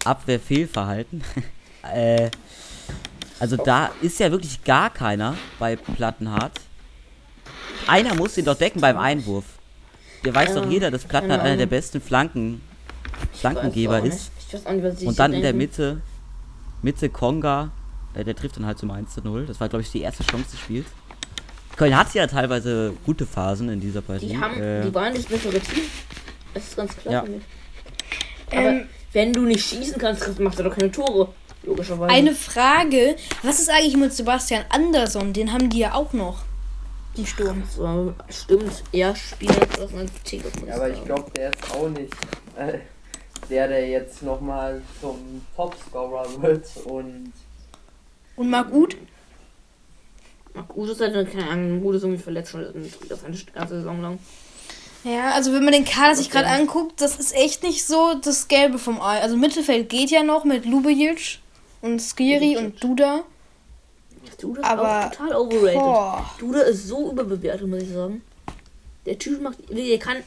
[0.04, 1.22] Abwehrfehlverhalten.
[1.94, 2.30] äh,
[3.38, 6.60] also da ist ja wirklich gar keiner bei Plattenhardt.
[7.86, 9.44] Einer muss ihn doch decken beim Einwurf.
[10.24, 12.60] Der weiß Ja, doch jeder, dass Plattenhardt einer der besten Flanken,
[13.32, 14.04] Flankengeber ist.
[14.04, 14.30] nicht.
[14.48, 15.54] Ich weiß auch nicht, was Und dann in der.
[15.54, 16.00] Mitte,
[16.82, 17.70] Mitte Konga,
[18.14, 19.46] äh, der trifft dann halt zum 1 zu 0.
[19.46, 20.86] Das war, glaube ich, die erste Chance des Spiels.
[21.76, 24.28] Köln hat ja teilweise gute Phasen in dieser Partie.
[24.28, 25.82] Die haben, äh, die waren das bessere Team.
[26.54, 27.22] Das ist ganz klar Ja.
[27.24, 27.42] für mich.
[28.50, 31.28] Aber Ähm, wenn du nicht schießen kannst, machst du doch keine Tore.
[31.66, 32.14] Logischerweise.
[32.14, 35.32] eine Frage: Was ist eigentlich mit Sebastian Andersson?
[35.32, 36.44] Den haben die ja auch noch
[37.16, 37.62] im Sturm.
[37.74, 40.52] So, stimmt, er spielt das als Ticket.
[40.66, 42.12] Ja, aber ich glaube, der ist auch nicht
[42.56, 42.78] äh,
[43.50, 47.32] der, der jetzt nochmal zum Topscorer wird und
[48.36, 48.96] Und Marc Uth?
[50.68, 52.64] Gut ist halt keine Ahnung, Gut ist irgendwie verletzt schon
[53.08, 54.18] das eine ganze Saison lang.
[55.04, 58.48] Ja, also wenn man den Kader sich gerade anguckt, das ist echt nicht so das
[58.48, 59.20] Gelbe vom Ei.
[59.20, 61.38] Also Mittelfeld geht ja noch mit Lubejic
[61.86, 63.22] und Skiri und Duda.
[64.40, 65.74] Duda ist Aber- auch total overrated.
[65.80, 66.30] Boah.
[66.38, 68.22] Duda ist so überbewertet, muss ich sagen.
[69.06, 70.22] Der Typ macht, der kann,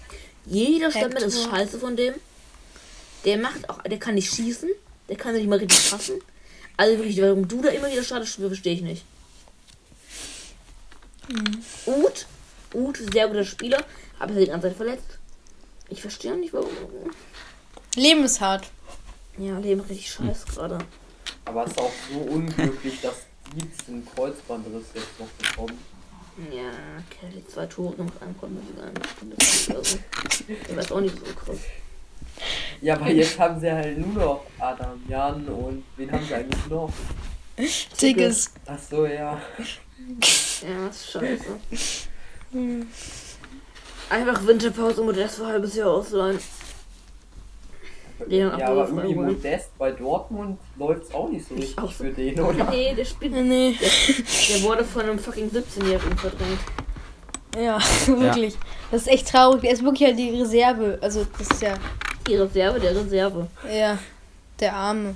[0.46, 2.14] jeder Stempel ist scheiße von dem.
[3.26, 4.70] Der macht auch, der kann nicht schießen,
[5.10, 6.22] der kann nicht mal richtig passen.
[6.78, 9.04] Also wirklich, warum Duda immer wieder startet, verstehe ich nicht.
[11.86, 12.26] Uth
[12.74, 13.84] ist ein sehr guter Spieler,
[14.18, 15.20] aber ist die ganze Zeit verletzt.
[15.90, 16.70] Ich verstehe nicht, warum.
[17.96, 18.68] Leben ist hart.
[19.38, 20.78] Ja, Leben richtig scheiße gerade.
[21.50, 25.80] Aber es ist auch so unglücklich, dass Dietz den Kreuzbandriss jetzt noch bekommt.
[26.52, 26.72] Ja,
[27.10, 28.94] Kelly zwei Tore einem konnte man wieder ein.
[30.48, 31.58] Ich weiß auch nicht so krass.
[32.80, 36.68] Ja, aber jetzt haben sie halt nur noch Adam Jan und wen haben sie eigentlich
[36.68, 36.94] noch?
[37.98, 38.54] Tigges.
[38.66, 39.42] Ach so, ja.
[40.62, 41.60] Ja, das ist scheiße.
[44.10, 46.40] Einfach Winterpause und das für ein halbes Jahr ausleihen.
[48.28, 49.16] Ja, Ja, aber irgendwie.
[49.16, 52.04] Modest bei Dortmund läuft es auch nicht so richtig auch so.
[52.04, 52.66] für den, oder?
[52.72, 53.32] Nee, der spielt.
[53.34, 53.76] Nee.
[53.80, 56.60] Der wurde von einem fucking 17-Jährigen verdrängt.
[57.58, 58.56] Ja, wirklich.
[58.92, 59.62] Das ist echt traurig.
[59.62, 60.98] Der ist wirklich halt die Reserve.
[61.02, 61.74] Also, das ist ja,
[62.28, 63.48] Die Reserve der Reserve.
[63.72, 63.98] ja,
[64.60, 65.16] der Arme.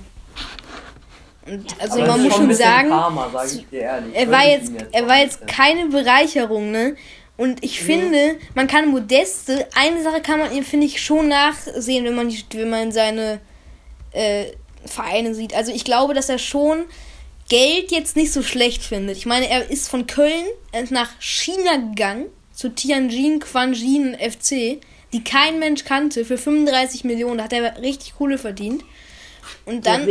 [1.46, 4.14] Und also Aber man muss schon bisschen sagen, Karma, sag ich dir ehrlich.
[4.16, 6.96] er war jetzt, er war jetzt keine Bereicherung, ne?
[7.36, 12.04] Und ich finde, man kann Modeste, eine Sache kann man ihm, finde ich, schon nachsehen,
[12.04, 13.40] wenn man, wenn man seine
[14.12, 14.46] äh,
[14.86, 15.52] Vereine sieht.
[15.52, 16.84] Also ich glaube, dass er schon
[17.48, 19.16] Geld jetzt nicht so schlecht findet.
[19.16, 20.44] Ich meine, er ist von Köln
[20.90, 24.80] nach China gegangen, zu Tianjin, Quanjin FC,
[25.12, 27.38] die kein Mensch kannte, für 35 Millionen.
[27.38, 28.84] Da hat er richtig Kohle verdient.
[29.66, 30.06] Und dann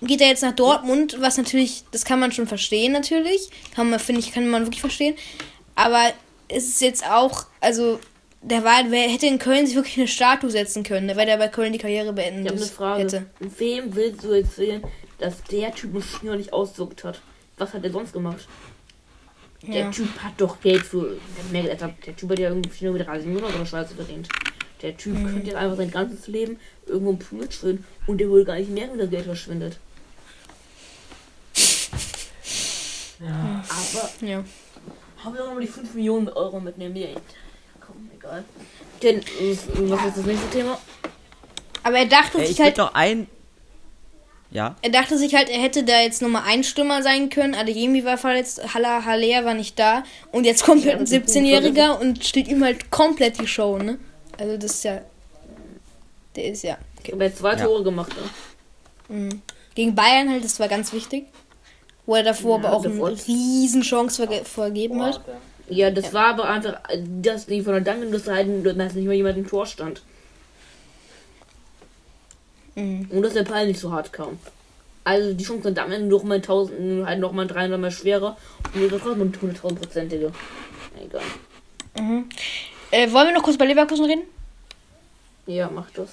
[0.00, 3.98] geht er jetzt nach Dortmund, was natürlich, das kann man schon verstehen natürlich, kann man
[3.98, 5.14] finde ich kann man wirklich verstehen,
[5.74, 6.12] aber
[6.48, 8.00] es ist jetzt auch, also
[8.42, 11.48] der war, wer hätte in Köln sich wirklich eine Statue setzen können, weil der bei
[11.48, 13.02] Köln die Karriere beenden Ich eine Frage.
[13.04, 13.26] hätte.
[13.40, 14.84] Wem willst du erzählen,
[15.18, 17.20] dass der Typ einen China nicht ausgedrückt hat?
[17.56, 18.46] Was hat er sonst gemacht?
[19.62, 19.90] Der Ja.
[19.90, 21.16] Typ hat doch Geld für.
[21.54, 23.94] Der, der, der Typ hat ja irgendwie nur wieder 30 Millionen oder so eine Scheiße
[23.94, 24.28] verdient.
[24.82, 25.24] Der Typ Mhm.
[25.32, 28.68] könnte ja einfach sein ganzes Leben irgendwo im Pool chillen und der wohl gar nicht
[28.70, 29.78] merken, dass Geld verschwindet.
[33.20, 34.44] Aber Ja.
[35.24, 36.94] Haben wir noch mal die 5 Millionen Euro mitnehmen?
[36.94, 37.08] Die,
[37.80, 38.44] komm, egal.
[39.02, 39.56] Denn, äh,
[39.90, 40.78] was ist das nächste Thema?
[41.82, 43.26] Aber er dachte Ey, sich ich halt, noch ein.
[44.50, 44.76] Ja.
[44.82, 47.54] er dachte sich halt, er hätte da jetzt Nummer ein Stürmer sein können.
[47.56, 51.26] Adeyemi war verletzt, Hala Halea war nicht da und jetzt kommt halt ein das ist
[51.26, 53.98] gut 17-Jähriger und steht ihm halt komplett die Show, ne?
[54.38, 55.00] Also das ist ja,
[56.36, 56.78] der ist ja
[57.12, 57.64] Aber er hat zwei Ja.
[57.64, 58.12] Tore gemacht,
[59.08, 59.16] ne?
[59.16, 59.42] Mhm.
[59.74, 61.26] Gegen Bayern halt, das war ganz wichtig.
[62.06, 65.20] Wo er davor Ja, aber auch eine riesen Chance verge vergeben hat.
[65.68, 66.78] Ja, das war aber einfach,
[67.22, 70.02] dass die von der Danken Seiten, dass nicht mal jemand im Tor stand.
[72.74, 73.08] Mhm.
[73.10, 74.38] Und dass der Ball nicht so hart kam.
[75.04, 78.36] Also die Chance sind am Ende noch mal 1000, halt noch mal 300 mal schwerer.
[78.74, 80.32] Und wir sind trotzdem 100.000 Prozentige.
[81.02, 81.22] Egal.
[82.90, 84.22] Äh, wollen wir noch kurz bei Leverkusen reden?
[85.46, 86.08] Ja, mach das.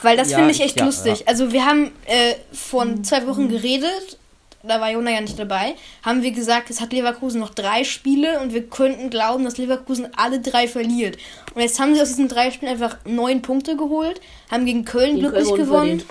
[0.00, 1.20] Weil das Ja, finde ich echt ja, lustig.
[1.20, 1.26] ja.
[1.26, 4.18] Also wir haben äh, von zwei Wochen geredet,
[4.62, 8.40] da war Jona ja nicht dabei, haben wir gesagt, es hat Leverkusen noch drei Spiele
[8.40, 11.16] und wir könnten glauben, dass Leverkusen alle drei verliert.
[11.54, 15.16] Und jetzt haben sie aus diesen drei Spielen einfach neun Punkte geholt, haben gegen Köln
[15.16, 16.02] Gegen glücklich Köln gewonnen.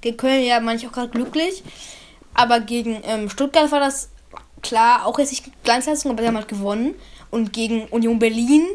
[0.00, 1.62] Gegen Köln ja manche auch gerade glücklich.
[2.34, 4.08] Aber gegen ähm, Stuttgart war das
[4.60, 6.94] klar auch jetzt nicht Glanzleistung, aber sie haben halt gewonnen.
[7.30, 8.66] Und gegen Union Berlin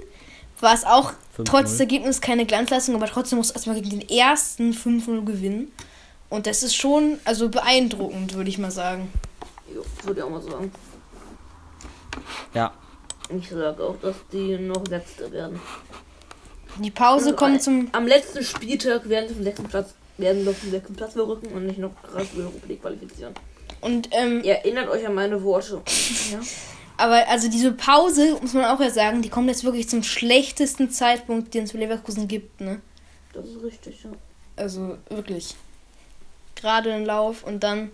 [0.62, 1.44] war es auch 5-0.
[1.46, 5.72] trotz des Ergebnisses keine Glanzleistung, aber trotzdem musst du erstmal gegen den ersten 5-0 gewinnen.
[6.30, 9.12] Und das ist schon also beeindruckend, würde ich mal sagen.
[9.74, 10.72] Jo, würde ich auch mal sagen.
[12.54, 12.74] Ja.
[13.30, 15.60] Ich sage auch, dass die noch Letzte werden.
[16.78, 17.90] Die Pause kommt zum.
[17.92, 21.48] Am letzten Spieltag werden sie vom sechsten Platz, werden sie auf den sechsten Platz verrücken
[21.48, 23.34] und nicht noch krass für die Europa League qualifizieren.
[23.82, 25.82] Und ähm, Ihr erinnert euch an meine Worte.
[26.32, 26.40] Ja.
[26.98, 30.92] aber also diese Pause, muss man auch ja sagen, die kommt jetzt wirklich zum schlechtesten
[30.92, 32.82] Zeitpunkt, den es für Leverkusen gibt, ne?
[33.34, 34.12] Das ist richtig, ja.
[34.56, 35.56] Also wirklich.
[36.60, 37.90] Gerade im Lauf und dann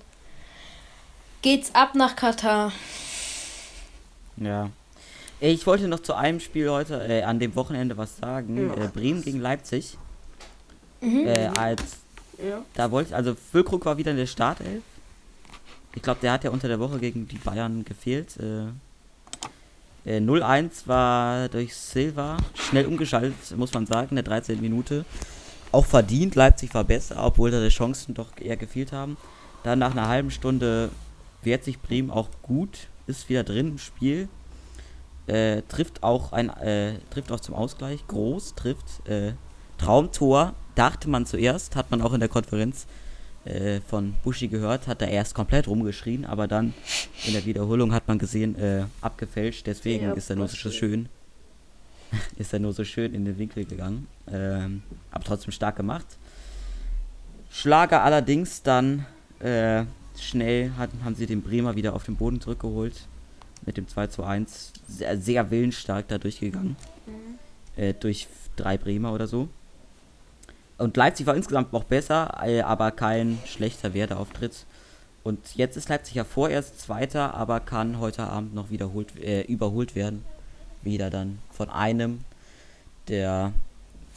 [1.41, 2.71] geht's ab nach Katar.
[4.37, 4.69] Ja.
[5.39, 8.69] Ich wollte noch zu einem Spiel heute, äh, an dem Wochenende was sagen.
[8.69, 8.85] Ja.
[8.85, 9.97] Äh, Bremen gegen Leipzig.
[11.01, 11.27] Mhm.
[11.27, 11.81] Äh, als,
[12.37, 12.61] Ja.
[12.73, 14.81] da wollte ich, also Füllkrug war wieder in der Startelf.
[15.93, 18.37] Ich glaube, der hat ja unter der Woche gegen die Bayern gefehlt.
[18.37, 24.59] Äh, äh, 0-1 war durch Silva schnell umgeschaltet, muss man sagen, in der 13.
[24.61, 25.05] Minute.
[25.75, 29.17] Auch verdient, Leipzig war besser, obwohl da die Chancen doch eher gefehlt haben.
[29.63, 30.89] Dann nach einer halben Stunde
[31.43, 34.29] wehrt sich Bremen auch gut, ist wieder drin im Spiel.
[35.27, 38.07] Äh, trifft auch ein äh, trifft auch zum Ausgleich.
[38.07, 39.33] Groß trifft äh,
[39.77, 42.87] Traumtor dachte man zuerst hat man auch in der Konferenz
[43.43, 46.73] äh, von Bushi gehört hat er erst komplett rumgeschrien aber dann
[47.27, 49.67] in der Wiederholung hat man gesehen äh, abgefälscht.
[49.67, 51.09] Deswegen Ja, ist er nur so schön
[52.37, 56.17] ist er nur so schön in den Winkel gegangen ähm, aber trotzdem stark gemacht
[57.55, 59.05] Schlager allerdings dann
[59.39, 59.85] äh,
[60.19, 63.07] schnell hatten, haben sie den Bremer wieder auf den Boden zurückgeholt.
[63.65, 64.73] Mit dem 2 zu 1.
[64.89, 66.75] Sehr, sehr willensstark da durchgegangen.
[67.77, 69.47] Äh, durch drei Bremer oder so.
[70.77, 74.65] Und Leipzig war insgesamt noch besser, äh, aber kein schlechter Werteauftritt.
[75.23, 79.95] Und jetzt ist Leipzig ja vorerst Zweiter, aber kann heute Abend noch wiederholt, äh, überholt
[79.95, 80.25] werden.
[80.85, 82.23] Wieder dann von einem
[83.09, 83.51] der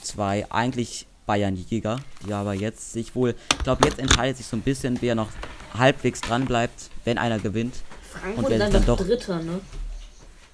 [0.01, 4.63] zwei eigentlich Bayern-Jäger, die aber jetzt sich wohl, ich glaube, jetzt entscheidet sich so ein
[4.63, 5.29] bisschen, wer noch
[5.77, 7.75] halbwegs dran bleibt, wenn einer gewinnt,
[8.13, 9.61] Frankfurt Und wenn dann einfach doch- Dritter, ne?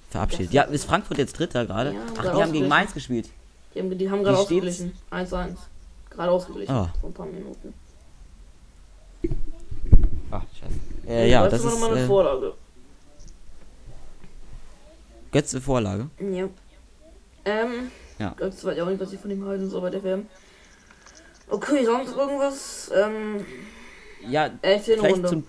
[0.09, 0.53] verabschiedet.
[0.53, 1.93] Ja, ist Frankfurt jetzt Dritter gerade?
[1.93, 2.67] Ja, Ach, die haben gegen.
[2.69, 3.29] Mainz gespielt.
[3.73, 4.93] Die haben, die haben gerade ausgeglichen.
[5.11, 5.57] 1-1.
[6.09, 6.73] Gerade ausgeglichen.
[6.73, 6.93] Ah.
[7.01, 7.73] Vor ein paar Minuten.
[10.31, 11.09] Ach, scheiße.
[11.09, 12.53] Äh, ja, das ist nochmal eine äh, Vorlage.
[15.35, 16.09] Götze Vorlage.
[16.19, 16.47] Ja.
[17.43, 17.91] Ähm.
[18.17, 18.33] Ja.
[18.37, 20.27] Ganz weiß ich auch nicht, was ich von ihm halten soll bei der WM.
[21.49, 22.89] Okay, sonst irgendwas?
[22.95, 23.45] Ähm.
[24.25, 25.27] Ja, Elfte vielleicht Runde.
[25.27, 25.43] zum?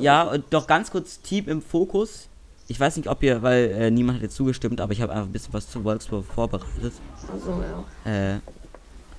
[0.00, 2.28] Ja, und doch ganz kurz Team im Fokus.
[2.66, 5.26] Ich weiß nicht, ob ihr, weil äh, niemand hat jetzt zugestimmt, aber ich habe einfach
[5.26, 6.94] ein bisschen was zu Wolfsburg vorbereitet.
[7.32, 7.62] Also,
[8.04, 8.10] ja.
[8.34, 8.40] Äh,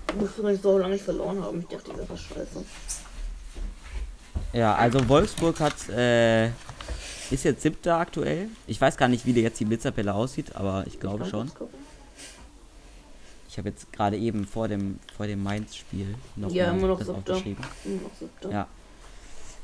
[0.09, 1.61] Ich muss übrigens so lange nicht verloren haben.
[1.61, 2.65] Ich dachte, die wäre scheiße.
[4.51, 6.49] ja, also Wolfsburg hat, äh,
[7.31, 8.49] ist jetzt siebter aktuell.
[8.67, 11.51] Ich weiß gar nicht, wie der jetzt die Blitzerpelle aussieht, aber ich glaube Kann schon.
[13.49, 17.07] Ich habe jetzt gerade eben vor dem, vor dem Mainz-Spiel noch Ja, immer noch das
[17.07, 17.33] siebter.
[17.33, 17.63] aufgeschrieben.
[17.83, 18.51] Hm, noch siebter.
[18.51, 18.67] Ja.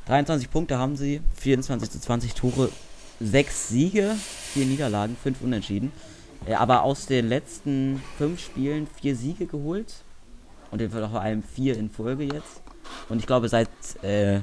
[0.05, 2.69] 23 Punkte haben sie, 24 zu 20 Tore,
[3.19, 4.15] 6 Siege,
[4.53, 5.91] 4 Niederlagen, 5 Unentschieden.
[6.45, 10.03] Äh, aber aus den letzten 5 Spielen 4 Siege geholt.
[10.71, 12.61] Und vor allem 4 in Folge jetzt.
[13.09, 13.69] Und ich glaube seit
[14.03, 14.41] äh,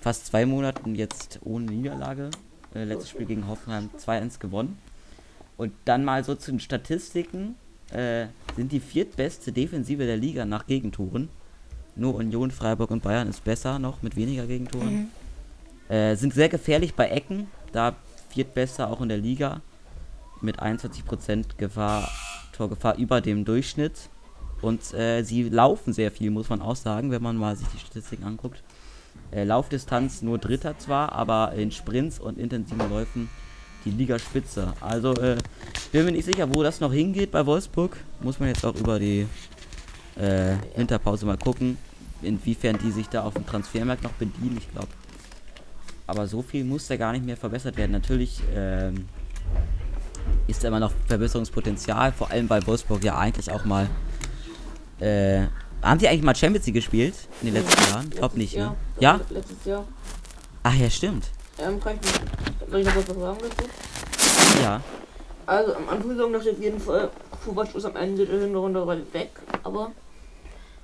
[0.00, 2.30] fast zwei Monaten jetzt ohne Niederlage.
[2.74, 4.78] Äh, letztes Spiel gegen Hoffenheim 2-1 gewonnen.
[5.56, 7.56] Und dann mal so zu den Statistiken.
[7.90, 11.28] Äh, sind die viertbeste Defensive der Liga nach Gegentoren.
[11.96, 15.10] Nur Union, Freiburg und Bayern ist besser noch mit weniger Gegentoren.
[15.88, 17.94] Äh, sind sehr gefährlich bei Ecken, da
[18.30, 19.60] viertbester auch in der Liga
[20.40, 22.10] mit 21% Gefahr,
[22.52, 24.08] Torgefahr über dem Durchschnitt.
[24.60, 27.78] Und äh, sie laufen sehr viel, muss man auch sagen, wenn man mal sich die
[27.78, 28.62] Statistiken anguckt.
[29.30, 33.28] Äh, Laufdistanz nur Dritter zwar, aber in Sprints und intensiven Läufen
[33.84, 34.72] die Ligaspitze.
[34.80, 35.36] Also äh,
[35.92, 37.96] bin mir nicht sicher, wo das noch hingeht bei Wolfsburg.
[38.20, 39.26] Muss man jetzt auch über die
[40.16, 41.76] äh, Winterpause mal gucken,
[42.22, 44.56] inwiefern die sich da auf dem Transfermarkt noch bedienen.
[44.58, 44.88] Ich glaube.
[46.06, 47.92] Aber so viel muss da gar nicht mehr verbessert werden.
[47.92, 49.08] Natürlich ähm,
[50.46, 53.88] ist da immer noch Verbesserungspotenzial, vor allem weil Wolfsburg ja eigentlich auch mal.
[55.00, 55.46] Äh,
[55.84, 58.08] haben die eigentlich mal Champions League gespielt in den letzten Jahren?
[58.10, 58.74] Ich glaube nicht, ne?
[59.00, 59.20] Ja?
[59.30, 59.84] Letztes Jahr.
[60.62, 61.26] Ach ja, stimmt.
[61.58, 63.70] Ähm, kann ich, soll ich noch was sagen dazu?
[64.62, 64.80] Ja.
[65.46, 67.10] Also am Anfang der Saison dachte ich auf jeden Fall,
[67.44, 69.30] Kovac ist am Ende der Hinrunde weg,
[69.62, 69.92] aber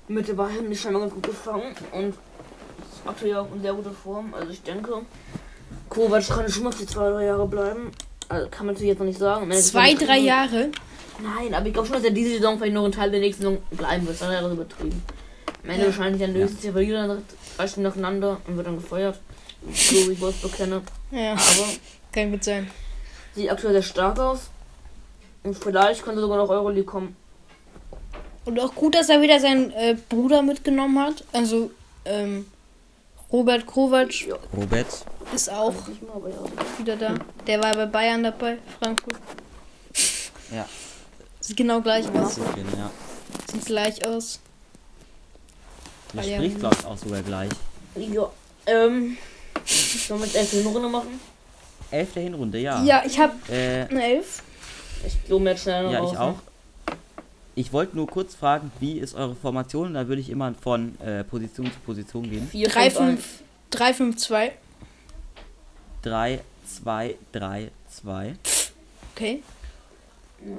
[0.06, 2.18] mit der Bayern ist scheinbar ganz gut gefangen und ist
[3.06, 4.34] aktuell auch in sehr guter Form.
[4.34, 5.02] Also ich denke,
[5.88, 7.90] Kovac kann schon noch die zwei, drei Jahre bleiben.
[8.28, 9.50] Also kann man natürlich jetzt noch nicht sagen.
[9.52, 10.18] Zwei, drei.
[10.18, 10.70] Jahre.
[11.22, 13.42] Nein, aber ich glaube schon, dass er diese Saison vielleicht noch ein Teil der nächsten
[13.42, 14.20] Saison bleiben wird.
[14.20, 15.02] Dann wäre das übertrieben.
[15.62, 15.87] Am Ende Ja.
[15.88, 17.18] wahrscheinlich dann löst sich aber wieder nach
[17.56, 19.18] drei Stunden nacheinander und wird dann gefeuert.
[19.72, 20.80] So wie ich Wolfsburg kenne.
[21.11, 21.68] Ja, Aber
[22.12, 22.70] kann gut sein.
[23.35, 24.48] sieht aktuell sehr stark aus.
[25.42, 27.16] Und vielleicht könnte sogar noch Euroleague kommen.
[28.46, 31.24] Und auch gut, dass er wieder seinen äh, Bruder mitgenommen hat.
[31.33, 31.70] Also,
[32.06, 32.46] ähm,
[33.30, 34.37] Robert Kovac Ja.
[34.56, 34.87] Robert.
[35.35, 36.78] ist auch ja.
[36.78, 37.14] wieder da.
[37.46, 39.16] Der war bei Bayern dabei, Frankfurt.
[40.50, 40.66] Ja.
[41.50, 42.36] Sieht genau gleich aus.
[42.36, 42.88] So viel, ja.
[43.52, 44.38] Sieht gleich aus.
[46.14, 46.40] Der Bayern.
[46.44, 47.50] spricht, glaube ich, auch sogar gleich.
[47.96, 48.30] Ja.
[48.66, 49.16] Ähm.
[49.66, 51.18] Sollen wir jetzt erst eine Runde machen?
[51.90, 52.84] Elfte Hinrunde, ja.
[52.84, 54.44] Ja, ich habe Äh, eine Elf.
[55.04, 56.24] Ich zoome jetzt schnell noch Ja, raus, ich ne?
[56.24, 56.38] auch.
[57.56, 59.94] Ich wollte nur kurz fragen, wie ist eure Formation?
[59.94, 62.46] Da würde ich immer von äh, Position zu Position gehen.
[62.48, 64.52] 4, 3, 5, 5, 3, 5, 2.
[66.02, 66.40] 3,
[66.80, 68.36] 2, 3, 2.
[69.16, 69.42] Okay.
[70.46, 70.52] Ja,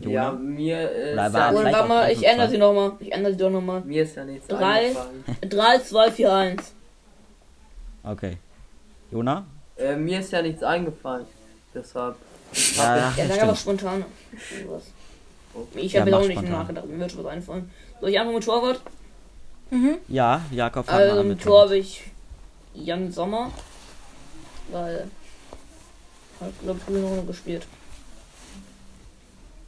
[0.00, 0.32] Jona?
[0.32, 2.92] mir ist, Oder ja, warte mal, ich ändere sie nochmal.
[3.00, 3.80] Ich ändere sie doch nochmal.
[3.82, 4.86] mir ist ja nichts Drei.
[4.86, 5.24] eingefallen.
[5.48, 6.72] 3, 2, 4, 1.
[8.04, 8.36] Okay.
[9.10, 9.44] Jona?
[9.76, 11.26] Äh, mir ist ja nichts eingefallen.
[11.74, 12.16] Deshalb.
[12.76, 14.04] Ja, ja, Ja, sag aber spontan.
[14.56, 14.82] Irgendwas.
[15.74, 16.52] Ich Ja, habe mach auch nicht spontan.
[16.52, 16.86] nachgedacht.
[16.86, 17.70] Mir wird schon was einfallen.
[18.00, 18.80] Soll ich einfach mit Torwart?
[20.08, 22.02] Ja, Jakob fang Also mal an im mit Tor habe ich
[22.74, 23.50] Jan Sommer.
[24.70, 25.08] Weil.
[26.40, 27.66] Hat, glaube ich, früher noch gespielt.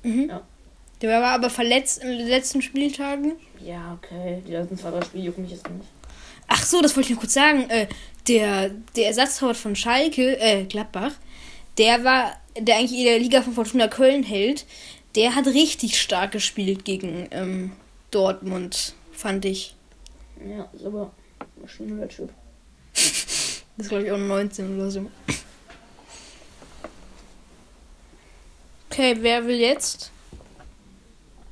[0.02, 3.32] Der war aber verletzt in den letzten Spieltagen.
[3.64, 4.42] Ja, okay.
[4.46, 5.86] Die letzten zwei, drei Spiele jucken mich jetzt nicht.
[6.46, 7.70] Ach so, das wollte ich noch kurz sagen.
[7.70, 7.86] Äh,
[8.28, 11.12] der, der Ersatztorwart von Schalke, äh, Gladbach,
[11.78, 14.66] der war, der eigentlich in der Liga von Fortuna Köln hält,
[15.14, 17.72] der hat richtig stark gespielt gegen ähm,
[18.10, 19.74] Dortmund, fand ich.
[20.44, 21.12] Ja, ist aber
[21.60, 22.30] Maschine der Typ.
[22.92, 25.10] Das ist, glaube ich, auch 19 oder so.
[28.90, 30.10] Okay, wer will jetzt?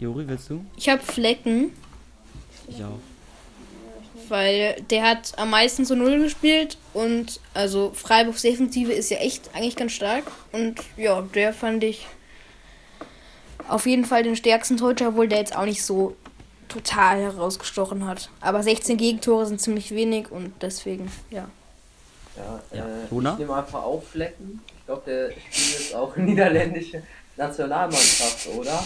[0.01, 0.65] Juri, willst du?
[0.77, 1.73] Ich habe Flecken,
[2.69, 2.99] Ich auch.
[4.29, 9.51] weil der hat am meisten zu Null gespielt und also Freiburgs Defensive ist ja echt
[9.55, 12.07] eigentlich ganz stark und ja, der fand ich
[13.69, 16.17] auf jeden Fall den stärksten Torhüter, obwohl der jetzt auch nicht so
[16.69, 18.31] total herausgestochen hat.
[18.41, 21.49] Aber 16 Gegentore sind ziemlich wenig und deswegen, ja.
[22.37, 22.85] Ja, Ja.
[22.87, 24.61] äh, ich nehme einfach auf Flecken.
[24.81, 27.03] Ich glaube, der spielt jetzt auch niederländische
[27.39, 28.85] Nationalmannschaft, oder?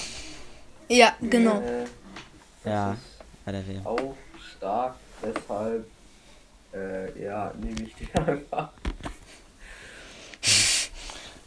[0.88, 1.60] Ja, genau.
[1.60, 1.86] Äh,
[2.68, 2.96] Ja.
[3.44, 3.84] WM.
[3.84, 4.14] Auch
[4.56, 5.86] stark, deshalb,
[6.72, 8.70] äh, ja, nehme ich den einfach.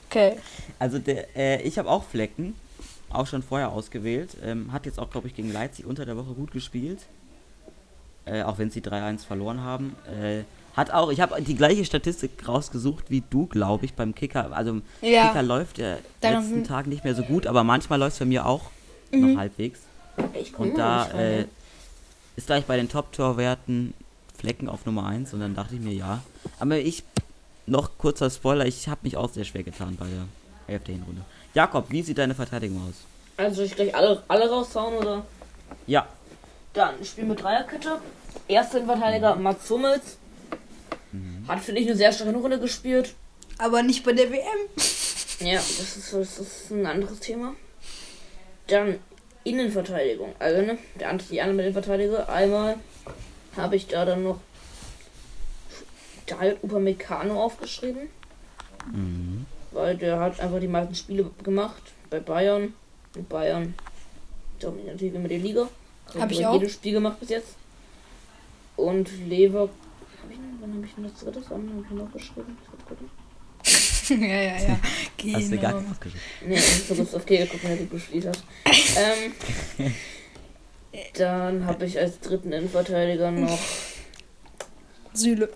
[0.09, 0.37] Okay.
[0.79, 2.55] Also der, äh, ich habe auch Flecken,
[3.09, 4.35] auch schon vorher ausgewählt.
[4.43, 6.99] Ähm, hat jetzt auch, glaube ich, gegen Leipzig unter der Woche gut gespielt.
[8.25, 9.95] Äh, auch wenn sie 3-1 verloren haben.
[10.07, 10.43] Äh,
[10.75, 14.51] hat auch, ich habe die gleiche Statistik rausgesucht wie du, glaube ich, beim Kicker.
[14.55, 15.27] Also Ja.
[15.27, 18.19] Kicker läuft ja Daran letzten sind- Tagen nicht mehr so gut, aber manchmal läuft es
[18.19, 18.63] bei mir auch
[19.11, 19.33] Mhm.
[19.33, 19.79] noch halbwegs.
[20.33, 21.45] Ich Und da äh,
[22.35, 23.93] ist gleich bei den Top-Torwerten
[24.37, 26.21] Flecken auf Nummer 1 und dann dachte ich mir, ja.
[26.59, 27.03] Aber ich,
[27.65, 30.25] noch kurzer Spoiler, ich habe mich auch sehr schwer getan bei der
[30.67, 31.21] Hälfte Hinrunde.
[31.53, 32.95] Jakob, wie sieht deine Verteidigung aus?
[33.37, 35.25] Also soll ich gleich alle, alle raushauen oder?
[35.87, 36.07] Ja,
[36.73, 37.99] Dann ich spiele mit Dreierkette.
[38.49, 40.17] Erster Verteidiger Mats Hummels.
[41.47, 43.13] Hat, finde ich, eine sehr starke Runde gespielt.
[43.57, 44.59] Aber nicht bei der WM.
[45.39, 47.55] Ja, das ist, das ist ein anderes Thema.
[48.67, 48.99] Dann
[49.43, 50.33] Innenverteidigung.
[50.39, 52.27] Also, ne, der andere, die anderen Innenverteidiger.
[52.29, 52.77] Einmal
[53.55, 54.39] habe ich da dann noch
[56.25, 58.09] David Upamecano aufgeschrieben.
[59.71, 62.73] Weil der hat einfach die meisten Spiele gemacht bei Bayern.
[63.15, 63.73] Und Bayern
[64.59, 65.69] dominiert natürlich immer die Liga.
[66.07, 66.53] Also Hab ich auch.
[66.53, 67.55] jedes Spiel gemacht bis jetzt.
[68.75, 69.69] Und Lever.
[70.65, 71.43] Wann habe ich denn das dritte?
[71.49, 72.57] Wann habe ich noch geschrieben?
[74.07, 74.77] Ja, ja, ja.
[75.33, 75.81] hast du gar Genau.
[75.81, 76.21] nicht ausgesucht.
[76.45, 78.43] Nee, ich habe so auf K geguckt, wenn gut gespielt hat.
[78.95, 79.93] Ähm,
[81.15, 83.59] dann habe ich als dritten Innenverteidiger noch.
[85.13, 85.49] Süle.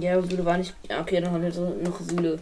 [0.00, 0.74] Ja, Süle war nicht.
[0.88, 2.38] Ja, okay, dann haben wir so noch Süle.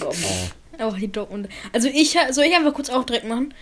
[0.00, 1.48] Auch Auch die Dortmund.
[1.72, 3.52] Also ich soll ich einfach kurz auch direkt machen.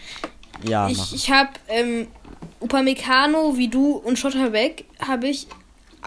[0.68, 1.12] Ja, ich mach.
[1.14, 2.08] ich habe ähm,
[2.60, 5.46] Upamecano wie du und Schotterbeck habe ich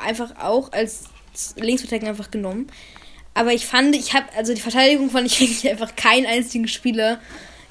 [0.02, 1.06] einfach auch als
[1.56, 2.68] Linksverteidiger einfach genommen.
[3.34, 7.20] Aber ich fand, ich habe also die Verteidigung fand ich wirklich einfach keinen einzigen Spieler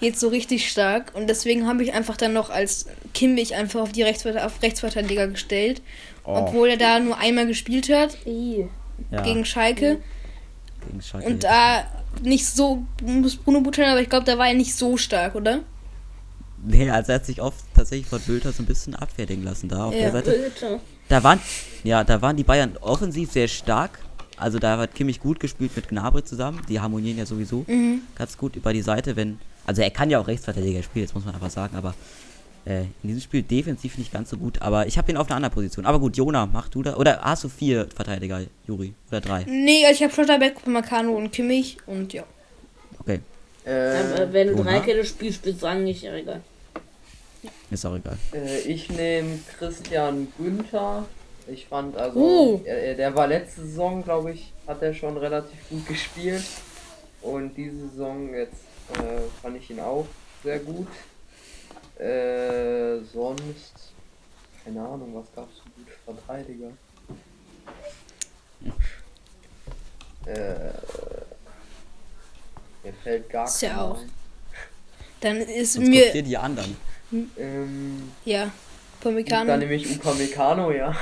[0.00, 3.90] jetzt so richtig stark und deswegen habe ich einfach dann noch als Kimmich einfach auf
[3.90, 5.82] die Rechtsverte auf Rechtsverteidiger gestellt,
[6.24, 9.98] Oh, obwohl er da nur einmal gespielt hat ja, gegen Schalke
[10.86, 11.84] gegen Schalke und da
[12.22, 15.60] nicht so muss Bruno Buttern, aber ich glaube, da war er nicht so stark, oder?
[16.64, 19.86] Nee, also er hat sich oft tatsächlich von Bülter so ein bisschen abfertigen lassen da
[19.86, 20.00] auf Ja.
[20.02, 20.30] der Seite.
[20.30, 20.80] Bitte.
[21.08, 21.40] Da waren,
[21.84, 23.98] ja, da waren die Bayern offensiv sehr stark.
[24.36, 26.60] Also da hat Kimmich gut gespielt mit Gnabry zusammen.
[26.68, 28.02] Die harmonieren ja sowieso Mhm.
[28.14, 29.38] ganz gut über die Seite, wenn.
[29.66, 31.94] Also er kann ja auch Rechtsverteidiger spielen, das muss man einfach sagen, aber
[32.64, 34.62] äh, in diesem Spiel defensiv nicht ganz so gut.
[34.62, 35.84] Aber ich habe ihn auf einer anderen Position.
[35.86, 36.96] Aber gut, Jona, mach du da.
[36.96, 38.94] Oder hast du vier Verteidiger, Juri?
[39.10, 39.44] Oder drei?
[39.48, 42.24] Nee, also ich habe Schlotterbeck, Upamecano und Kimmich und ja.
[43.00, 43.20] Okay,
[43.64, 44.70] Aber Äh, wenn du Jona?
[44.72, 46.42] Dreikette spielst, spielst du eigentlich ja egal.
[47.70, 48.18] Ist auch egal.
[48.32, 51.04] äh, ich nehme Christian Günther.
[51.46, 52.60] Ich fand also, Oh.
[52.64, 56.44] er, er- der war letzte Saison, glaube ich, hat er schon relativ gut gespielt.
[57.22, 58.64] Und diese Saison jetzt
[58.94, 60.06] äh, fand ich ihn auch
[60.44, 60.88] sehr gut.
[61.98, 63.72] Äh, sonst,
[64.64, 66.70] keine Ahnung, was gab es für gute Verteidiger?
[70.26, 70.72] Äh,
[72.84, 73.98] mir fällt gar Ist ja keiner auch.
[75.20, 76.76] Dann ist Sonst mir, ihr die anderen.
[77.12, 78.50] Ähm, ja, dann
[79.00, 79.56] Upamecano.
[79.56, 80.94] nehme ich Upamecano, ja.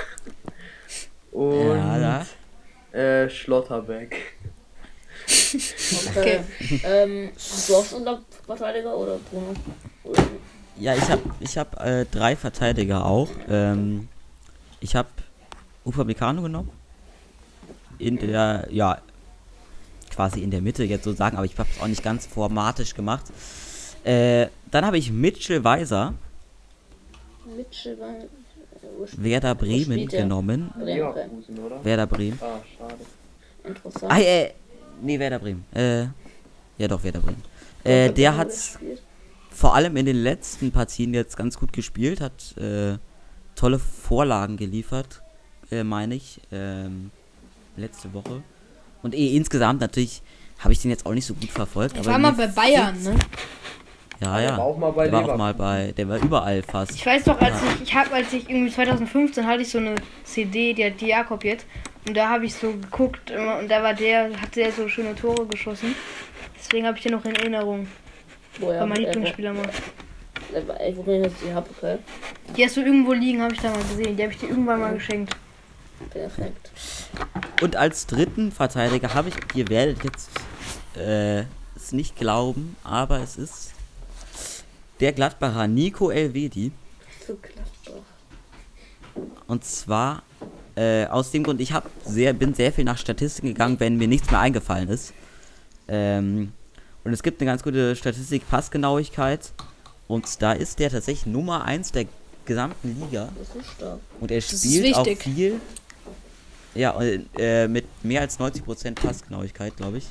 [1.32, 2.24] Und Ja,
[2.92, 2.98] da.
[2.98, 4.16] äh, Schlotterbeck.
[6.16, 6.40] Okay.
[6.84, 9.54] ähm, hast du schon einen Verteidiger oder Bruno?
[10.04, 10.22] Oder?
[10.78, 13.30] Ja, ich habe ich hab, äh, drei Verteidiger auch.
[13.48, 14.08] Ähm,
[14.80, 15.08] ich habe
[15.84, 16.70] Upamecano genommen.
[17.98, 19.00] In der, ja,
[20.10, 22.94] quasi in der Mitte jetzt so sagen, aber ich habe es auch nicht ganz formatisch
[22.94, 23.24] gemacht.
[24.06, 26.14] Äh, dann habe ich Mitchell Weiser,
[27.56, 28.14] Mitchell war.
[29.16, 30.70] Werder Bremen genommen.
[30.78, 31.84] Leverkusen, oder?
[31.84, 32.38] Werder Bremen.
[32.40, 33.00] Ah, schade.
[33.64, 34.12] Interessant.
[34.12, 34.52] Ah, äh,
[35.02, 35.64] nee, Werder Bremen.
[35.74, 36.02] Äh,
[36.78, 37.42] ja doch, Werder Bremen.
[37.82, 39.02] Äh, der hat gespielt.
[39.50, 42.98] vor allem in den letzten Partien jetzt ganz gut gespielt, hat äh,
[43.56, 45.20] tolle Vorlagen geliefert,
[45.72, 47.10] äh, meine ich, ähm,
[47.76, 48.42] letzte Woche.
[49.02, 50.22] Und eh, insgesamt natürlich
[50.60, 51.94] habe ich den jetzt auch nicht so gut verfolgt.
[51.94, 53.16] Ich aber war mal bei Bayern, ne?
[54.20, 54.56] Ja, Der ja.
[54.56, 56.92] war auch mal bei der war auch mal bei, der war überall fast.
[56.92, 59.94] Ich weiß doch, als ich, ich habe, als ich irgendwie 2015 hatte ich so eine
[60.24, 61.66] CD, die hat die Jakob jetzt.
[62.08, 65.44] Und da habe ich so geguckt und da war der, hat der so schöne Tore
[65.46, 65.94] geschossen.
[66.56, 67.88] Deswegen habe ich den noch in Erinnerung.
[68.58, 68.80] Woher?
[68.80, 69.68] War mein äh, Lieblingsspieler mal.
[70.54, 71.98] äh, äh, bringt das die Hab, okay.
[72.56, 74.16] Die hast du irgendwo liegen, habe ich da mal gesehen.
[74.16, 75.36] Die habe ich dir irgendwann mal geschenkt.
[76.10, 76.70] Perfekt.
[77.60, 80.30] Und als dritten Verteidiger habe ich, ihr werdet jetzt
[80.96, 81.40] äh,
[81.74, 83.72] es nicht glauben, aber es ist
[85.00, 86.72] der Gladbacher Nico Elvedi.
[87.24, 88.02] Zu Gladbach.
[89.46, 90.22] Und zwar
[90.76, 94.08] äh, aus dem Grund, ich hab sehr, bin sehr viel nach Statistiken gegangen, wenn mir
[94.08, 95.12] nichts mehr eingefallen ist.
[95.88, 96.52] Ähm,
[97.04, 99.52] und es gibt eine ganz gute Statistik Passgenauigkeit.
[100.08, 102.06] Und da ist der tatsächlich Nummer 1 der
[102.44, 103.28] gesamten Liga.
[103.38, 104.00] Das ist stark.
[104.20, 105.60] Und er spielt auch viel.
[106.74, 110.06] Ja, und, äh, mit mehr als 90% Passgenauigkeit, glaube ich.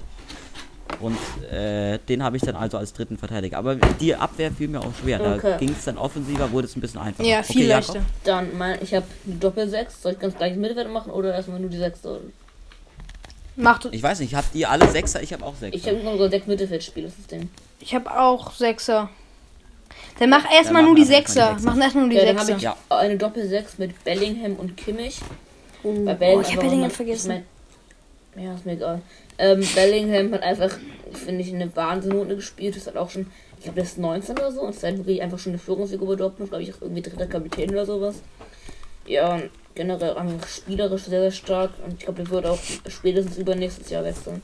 [1.02, 1.18] Und
[1.52, 3.58] äh, den habe ich dann also als dritten Verteidiger.
[3.58, 5.20] Aber die Abwehr fiel mir auch schwer.
[5.20, 5.58] Da Okay.
[5.60, 7.28] ging es dann offensiver, wurde es ein bisschen einfacher.
[7.28, 7.96] Ja, viel okay, Jakob?
[7.96, 8.06] leichter.
[8.24, 9.88] Dann, mein, ich habe eine Doppel-6.
[10.02, 12.00] Soll ich ganz gleich Mittelwert machen oder erstmal nur die 6?
[13.58, 15.22] Macht, Ich weiß nicht, habt ihr alle Sechser?
[15.24, 15.76] Ich habe auch Sechser.
[15.78, 17.50] Ich habe nur so 6 Mittelfeldspiele, das ist Ding.
[17.80, 19.10] ich habe auch Sechser.
[20.20, 21.54] Dann mach erstmal nur die machen Sechser.
[21.58, 21.76] die Sechser.
[21.76, 22.58] Mach erstmal nur die Ja, dann habe Sechser.
[22.58, 22.78] ich Ja.
[22.90, 25.20] eine Doppel-6 mit Bellingham und Kimmich.
[25.84, 27.32] Bei oh, ich habe Bellingham vergessen.
[27.32, 29.02] Ich mein, ja, ist mir egal.
[29.38, 30.78] Ähm, Bellingham hat einfach,
[31.14, 32.76] finde ich, eine Wahnsinnsnote gespielt.
[32.76, 33.28] Ist halt auch schon,
[33.58, 34.62] ich glaube, der ist 19 oder so.
[34.62, 36.52] Und ist halt wirklich einfach schon eine Führungsfigur bei Dortmund.
[36.52, 38.22] Glaube ich, auch irgendwie dritter Kapitän oder sowas.
[39.06, 39.42] Ja,
[39.76, 41.72] generell einfach spielerisch sehr, sehr stark.
[41.86, 44.42] Und ich glaube, der wird auch spätestens übernächstes Jahr wechseln.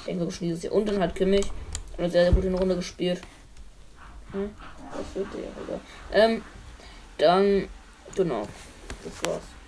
[0.00, 0.74] Ich denke schon dieses Jahr.
[0.74, 1.46] Und dann hat Kimmich
[1.96, 3.20] eine sehr, sehr gute Runde gespielt.
[4.32, 4.50] Hm?
[4.90, 5.80] Das wird der, egal.
[6.12, 6.42] Ähm,
[7.18, 7.68] dann,
[8.16, 8.48] genau.
[9.04, 9.59] Das war's.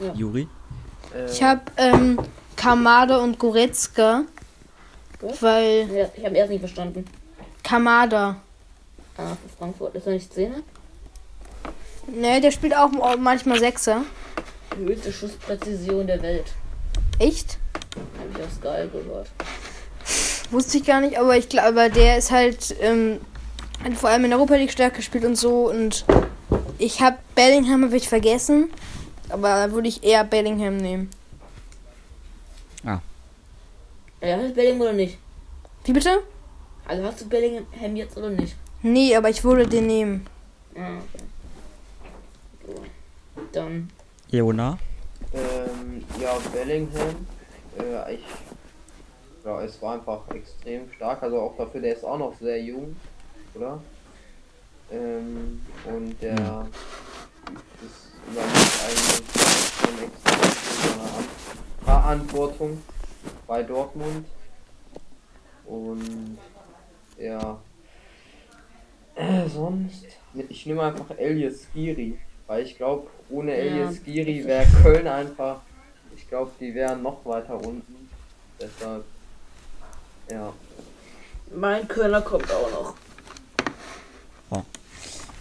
[0.00, 0.12] Ja.
[0.14, 0.48] Juri?
[1.14, 2.18] Äh, Ich habe ähm,
[2.56, 4.22] Kamada und Goretzka.
[5.20, 5.42] Was?
[5.42, 7.04] Weil Ja, ich habe erst nicht verstanden.
[7.62, 8.36] Kamada.
[9.16, 9.94] Ah, für Frankfurt.
[9.94, 10.62] Ist er nicht Szene?
[12.06, 14.02] Ne, der spielt auch manchmal Sechser.
[14.76, 16.46] Die höchste Schusspräzision der Welt.
[17.18, 17.58] Echt?
[17.94, 19.28] Habe ich aus Sky gehört.
[20.50, 23.20] Wusste ich gar nicht, aber ich glaube, aber der ist halt ähm,
[23.94, 25.70] vor allem in der Europa League stark gespielt und so.
[25.70, 26.04] Und
[26.78, 28.70] ich habe Bellingham hab ich vergessen,
[29.32, 31.10] aber da würde ich eher Bellingham nehmen.
[34.22, 35.18] Ja, hast du Bellingham oder nicht?
[35.84, 36.22] Wie bitte?
[36.86, 38.54] Also hast du Bellingham jetzt oder nicht?
[38.80, 40.26] Nee, aber ich würde den nehmen.
[40.76, 40.98] Ah,
[42.64, 42.80] okay.
[43.50, 43.90] Dann.
[44.30, 44.78] Jona?
[45.34, 47.26] Ähm, ja, Bellingham,
[47.80, 48.24] äh, ich,
[49.44, 52.94] ja, es war einfach extrem stark, also auch dafür, der ist auch noch sehr jung,
[53.54, 53.82] oder?
[54.92, 56.68] Ähm, und der
[57.82, 59.22] ist übernimmt eigentlich
[59.80, 60.10] schon
[61.84, 62.82] Verantwortung
[63.46, 64.26] bei Dortmund
[65.66, 66.38] und
[67.18, 67.58] ja,
[69.14, 70.06] äh, sonst,
[70.48, 73.58] ich nehme einfach Elias Skiri, weil ich glaube, ohne Ja.
[73.58, 75.60] Elias Skiri wäre Köln einfach,
[76.16, 78.08] ich glaube, die wären noch weiter unten.
[78.60, 79.04] Deshalb,
[80.30, 80.52] ja.
[81.54, 82.94] Mein Kölner kommt auch noch.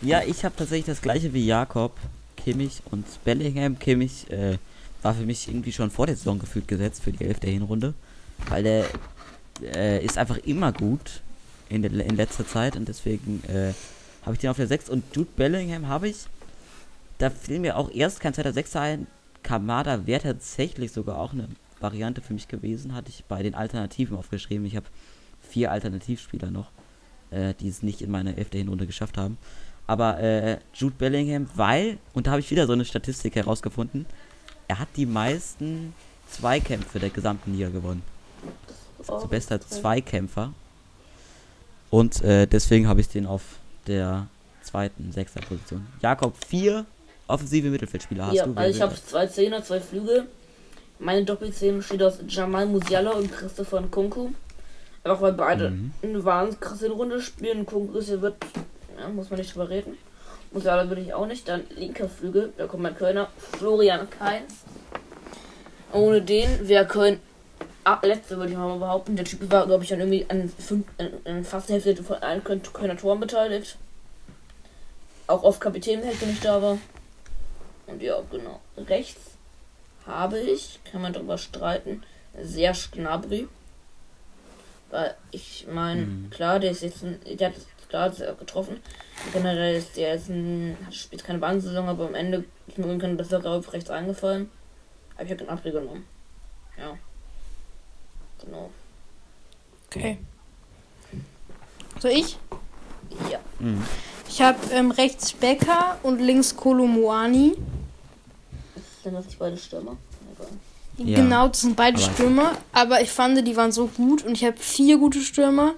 [0.04, 1.96] Ja, ich habe tatsächlich das gleiche wie Jakob,
[2.44, 3.78] Kimmich und Bellingham.
[3.78, 4.58] Kimmich äh,
[5.02, 7.40] war für mich irgendwie schon vor der Saison gefühlt gesetzt für die 11.
[7.44, 7.94] Hinrunde,
[8.50, 8.86] weil der
[9.62, 11.22] äh, ist einfach immer gut
[11.70, 13.74] in, der, in letzter Zeit und deswegen äh,
[14.24, 16.26] habe ich den auf der 6 und Jude Bellingham habe ich.
[17.18, 19.08] Da fiel mir auch erst kein zweiter Sechser ein.
[19.44, 21.48] Kamada wäre tatsächlich sogar auch eine
[21.80, 24.66] Variante für mich gewesen, hatte ich bei den Alternativen aufgeschrieben.
[24.66, 24.86] Ich habe
[25.42, 26.72] vier Alternativspieler noch,
[27.32, 28.50] äh, die es nicht in meine 11.
[28.54, 29.38] Hinrunde geschafft haben.
[29.88, 34.06] Aber äh, Jude Bellingham, weil, und da habe ich wieder so eine Statistik herausgefunden,
[34.68, 35.94] er hat die meisten
[36.30, 38.04] Zweikämpfe der gesamten Liga gewonnen.
[39.08, 40.54] Also bester Zweikämpfer.
[41.90, 43.42] Und äh, deswegen habe ich den auf
[43.88, 44.28] der
[44.62, 45.86] zweiten Sechser-Position.
[46.02, 46.86] Jakob, vier
[47.28, 48.54] offensive Mittelfeldspieler hast ja, du.
[48.56, 50.28] Also ich habe zwei Zehner, zwei Flügel.
[51.00, 54.30] Meine Doppelzehn besteht aus Jamal Musiala und Christopher Nkunku.
[55.04, 55.92] Einfach weil beide Mhm.
[56.04, 57.62] eine wahnsinnig krasse Runde spielen.
[57.62, 58.36] Nkunku ist ja wird,
[59.02, 59.98] ja, muss man nicht drüber reden.
[60.52, 61.48] Musiala würde ich auch nicht.
[61.48, 64.54] Dann linker Flügel, da kommt mein Kölner, Florian Kainz.
[65.94, 67.20] Ohne den wäre Köln
[67.84, 69.16] ab letzte, würde ich mal behaupten.
[69.16, 72.18] Der Typ war, glaube ich, an irgendwie an, fünf, an, an fast der Hälfte von
[72.18, 73.78] allen Köln- Kölner Toren beteiligt.
[75.28, 76.78] Auch oft Kapitän, wenn ich da war.
[77.88, 78.62] Und ja, genau.
[78.78, 79.20] Rechts
[80.06, 82.04] habe ich, kann man darüber streiten,
[82.42, 83.48] sehr Gnabry.
[84.90, 86.30] Weil ich meine, Mhm.
[86.32, 87.56] klar, der ist jetzt ein, der hat
[87.92, 88.78] sehr getroffen.
[89.34, 93.18] Generell ist der jetzt ein, hat- spielt keine Wahnsaison, aber am Ende ist mir irgendein
[93.18, 94.50] besserer auf rechts eingefallen.
[95.16, 96.06] Habe ich ja Gnabry genommen.
[96.78, 96.98] Ja.
[98.44, 98.70] Genau.
[99.88, 100.18] Okay.
[102.00, 102.38] So ich?
[103.30, 103.40] Ja.
[103.60, 103.84] Mhm.
[104.28, 107.54] Ich habe ähm, rechts Becker und links Kolomuani.
[109.04, 109.98] Sind das nicht beide Stürmer?
[110.98, 111.10] Egal.
[111.10, 111.18] Ja.
[111.18, 112.58] Genau, das sind beide Aber- Stürmer.
[112.72, 115.74] Aber ich fand, die waren so gut und ich habe vier gute Stürmer,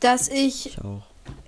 [0.00, 1.02] dass ich Ich auch.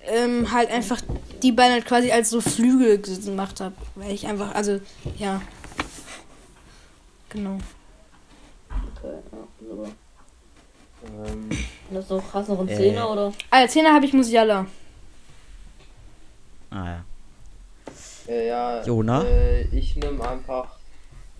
[0.07, 1.01] Ähm, halt einfach
[1.41, 3.75] die beiden halt quasi als so Flügel gemacht habe.
[3.95, 4.79] Weil ich einfach, also,
[5.17, 5.41] ja.
[7.29, 7.57] Genau.
[8.69, 9.89] Okay, ja, super.
[11.05, 11.49] Ähm,
[11.89, 12.75] Und das noch, hast du noch einen Äh.
[12.77, 13.33] Zehner oder?
[13.49, 14.65] Ah, als Zehner habe ich Musiala.
[16.69, 17.03] Ah ja.
[18.27, 19.23] äh, ja, Jona?
[19.23, 20.77] Äh, ich nehme einfach,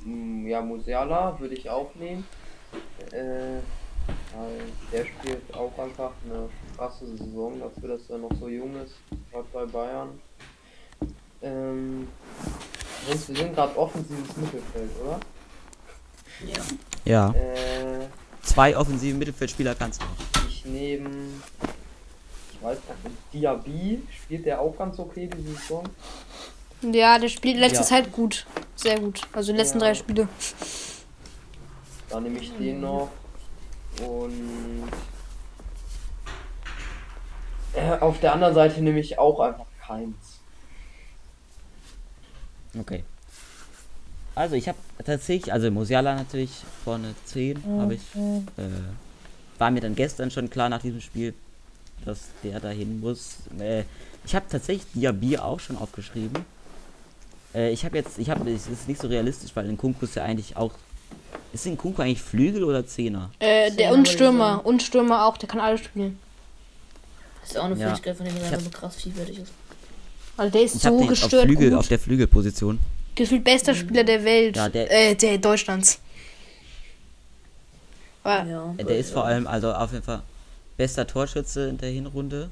[0.04, 2.26] mh, ja, Musiala würde ich auch nehmen.
[3.12, 3.60] Äh,
[4.92, 5.41] der spielt
[5.82, 8.94] einfach eine krasse Saison dafür, dass er noch so jung ist,
[9.32, 10.20] gerade bei Bayern.
[11.42, 12.08] Ähm,
[13.10, 15.20] Jungs, wir sind gerade offensives Mittelfeld, oder?
[17.06, 17.34] Ja.
[17.34, 17.34] Ja.
[17.34, 18.08] Äh,
[18.44, 20.48] Zwei offensive Mittelfeldspieler kannst du noch.
[20.48, 21.10] ich nehme,
[22.54, 25.84] ich weiß nicht, Diaby, spielt der auch ganz okay diese Saison?
[26.82, 27.84] Ja, der spielt letzte Ja.
[27.84, 28.46] Zeit gut.
[28.76, 29.22] Sehr gut.
[29.34, 29.86] Also die letzten Ja.
[29.86, 30.28] drei Spiele.
[32.10, 33.10] Dann nehme ich den noch
[34.08, 34.90] und
[37.74, 40.16] äh, auf der anderen Seite nehme ich auch einfach keins.
[42.78, 43.04] Okay.
[44.34, 46.52] Also ich habe tatsächlich, also Musiala natürlich
[46.84, 48.02] vorne 10 habe ich.
[48.16, 48.70] Äh,
[49.60, 51.34] war mir dann gestern schon klar nach diesem Spiel,
[52.04, 53.38] dass der dahin muss.
[53.60, 53.84] Äh,
[54.26, 56.46] ich habe tatsächlich Diaby auch schon aufgeschrieben.
[57.54, 60.16] Äh, ich habe jetzt, ich habe, es ist nicht so realistisch, weil in Kunku ist
[60.16, 60.72] ja eigentlich auch.
[61.54, 63.30] Ist in Kunku eigentlich Flügel oder Zehner?
[63.40, 64.66] Äh, der und Stürmer.
[64.66, 66.18] Und Stürmer auch, der kann alles spielen.
[67.54, 67.90] Das ist auch eine Ja.
[67.90, 69.52] Fähigkeit von dem, der so krass vielfältig ist.
[70.38, 71.80] Also der ist Ich so den jetzt auf, gestört Flügel, gut.
[71.80, 72.80] auf der Flügelposition.
[73.16, 74.56] Gefühlt bester Spieler der Welt.
[74.56, 76.00] Ja, der- äh, der Deutschlands.
[78.24, 78.74] Aber Ja.
[78.78, 80.22] Äh, Der ist vor allem, also auf jeden Fall
[80.78, 82.50] bester Torschütze in der Hinrunde.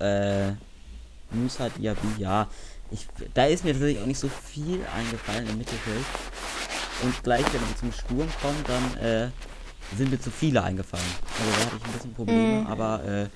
[0.00, 0.48] Äh,
[1.30, 2.48] Musa Diaby, ja.
[2.90, 6.04] Ich, da ist mir natürlich auch nicht so viel eingefallen im Mittelfeld.
[7.02, 9.28] Und gleich, wenn wir zum Sturm kommen, dann äh,
[9.96, 11.04] sind mir zu viele eingefallen.
[11.38, 13.26] Also da hatte ich ein bisschen Probleme, aber äh,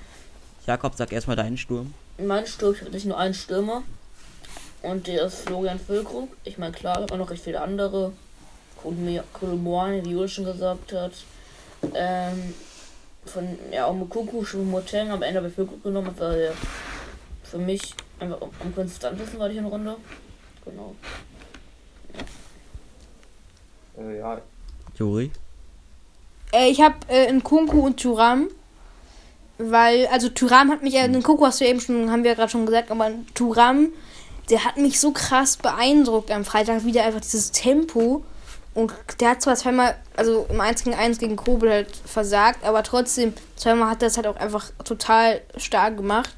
[0.66, 1.94] Jakob, sag erstmal deinen Sturm.
[2.18, 3.82] Mein Sturm hat nicht nur einen Stürmer.
[4.82, 6.30] Und der ist Florian Füllkrug.
[6.44, 8.12] Ich meine, klar, haben auch noch recht viele andere.
[9.32, 11.12] Kolomoani, wie Jules schon gesagt hat.
[11.94, 12.54] Ähm,
[13.26, 16.52] von, ja, auch Mukuku, Moteng am Ende bei Füllkrug genommen, weil er
[17.42, 19.96] für mich einfach am, am konstantesten war die Runde.
[20.64, 20.94] Genau.
[23.98, 24.40] Äh, ja,
[24.96, 25.30] Juri.
[26.52, 28.48] äh, ich habe äh, Nkunku und Turam.
[29.62, 32.64] Weil, also Turam hat mich, äh, Nkunku hast du eben schon, haben wir gerade schon
[32.64, 33.88] gesagt, aber Turam,
[34.48, 38.24] der hat mich so krass beeindruckt am Freitag wieder einfach dieses Tempo.
[38.72, 42.82] Und der hat zwar zweimal, also im 1 gegen 1 gegen Kobel halt versagt, aber
[42.82, 46.34] trotzdem, zweimal hat er es halt auch einfach total stark gemacht.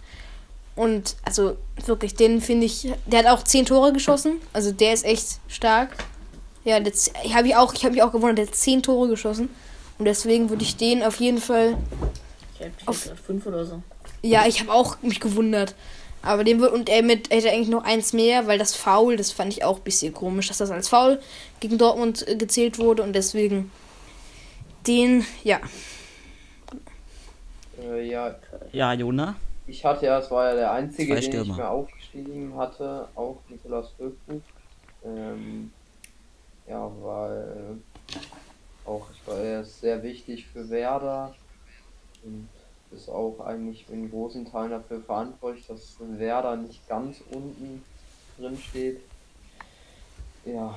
[0.74, 1.56] Und also
[1.86, 4.40] wirklich, den finde ich, der hat auch 10 Tore geschossen.
[4.52, 5.90] Also der ist echt stark.
[6.64, 9.48] Ja, das habe ich auch, ich habe mich auch gewundert, der hat 10 Tore geschossen.
[9.98, 11.76] Und deswegen würde ich den auf jeden Fall.
[12.86, 13.82] Auf- gesagt fünf oder so.
[14.22, 15.74] Ja, ich habe auch mich gewundert.
[16.24, 19.32] Aber den wird und er mit hätte eigentlich noch eins mehr, weil das Foul, das
[19.32, 21.20] fand ich auch ein bisschen komisch, dass das als Foul
[21.58, 23.72] gegen Dortmund äh, gezählt wurde und deswegen
[24.86, 25.58] den, ja.
[27.82, 28.34] äh, ja,
[28.72, 29.34] Ja, Jona.
[29.66, 31.56] ich hatte ja, es war ja der einzige, den ich Stürmer.
[31.56, 34.42] mir aufgeschrieben hatte, auch Nikolaus Füllkrug.
[35.04, 35.72] Ähm,
[36.68, 37.78] ja, weil
[38.84, 41.34] auch ich war, er ist sehr wichtig für Werder
[42.24, 42.48] und
[42.90, 47.82] ist auch eigentlich in großen Teilen dafür verantwortlich, dass Werder nicht ganz unten
[48.38, 49.00] drin steht.
[50.44, 50.74] Ja,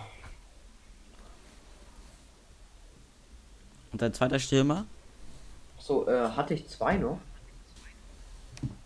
[3.96, 4.86] Und dein zweiter Stürmer?
[5.80, 7.18] so, äh, hatte ich zwei noch?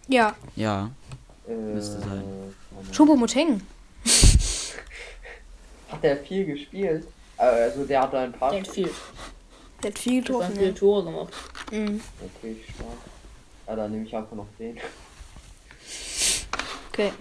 [0.07, 0.91] Ja, Ja.
[1.47, 2.23] Äh, Müsste sein.
[2.69, 2.93] Moment.
[2.95, 3.61] Choupo-Moting.
[5.89, 7.07] Hat der viel gespielt?
[7.37, 8.51] Äh, Also der hat ein paar.
[8.51, 8.91] Der hat viel.
[9.83, 10.53] Der hat viel Der hat getroffen.
[10.55, 10.73] viele Ja.
[10.75, 11.33] Tore gemacht.
[11.71, 12.01] Mhm.
[12.37, 12.87] Okay, stark.
[13.67, 14.77] Ja, dann nehme ich einfach noch den.
[16.91, 17.11] Okay.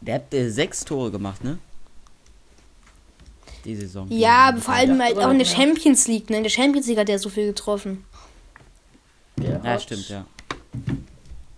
[0.00, 1.58] Der hat äh, sechs Tore gemacht, ne?
[3.64, 4.06] Die Saison.
[4.10, 5.56] Ja, aber vor allem halt auch in der Ja.
[5.56, 6.36] Champions League, ne?
[6.38, 8.04] In der Champions League hat er so viel getroffen.
[9.38, 10.24] Der Ja, hat stimmt, ja.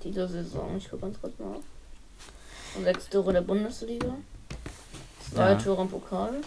[0.03, 1.59] Diese Saison, ich gucke ganz kurz mal.
[2.85, 4.15] Sechs Tore der Bundesliga.
[5.35, 5.55] Zwei Ja.
[5.57, 6.41] Tore im Pokal.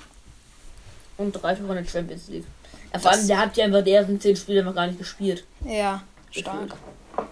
[1.18, 2.46] Und drei Tore in der Champions League.
[2.94, 5.46] Ja, vor allem, der hat ja einfach die ersten zehn Spiele noch gar nicht gespielt.
[5.66, 6.02] Ja,
[6.32, 6.76] stark.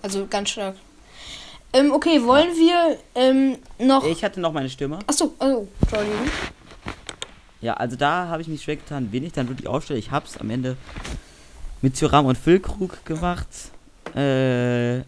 [0.02, 0.76] Also ganz stark.
[1.72, 4.04] Ähm, okay, wollen wir ähm, noch.
[4.06, 5.00] Ich hatte noch meine Stürmer.
[5.06, 6.30] Achso, oh, Entschuldigung.
[7.62, 10.00] Ja, also da habe ich mich schwer getan, wen ich dann wirklich aufstelle.
[10.00, 10.78] Ich hab's am Ende
[11.82, 13.48] mit Thuram und Füllkrug gemacht.
[14.16, 15.02] Äh,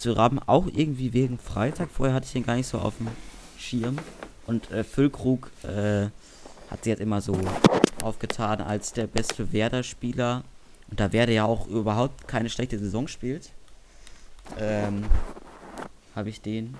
[0.00, 1.88] Thuram auch irgendwie wegen Freitag.
[1.90, 3.08] Vorher hatte ich den gar nicht so auf dem
[3.58, 3.98] Schirm.
[4.46, 6.04] Und äh, Füllkrug äh,
[6.70, 7.38] hat sich jetzt immer so
[8.02, 10.44] aufgetan als der beste Werder-Spieler.
[10.90, 13.50] Und da Werder ja auch überhaupt keine schlechte Saison spielt,
[14.58, 15.04] ähm,
[16.14, 16.74] habe ich den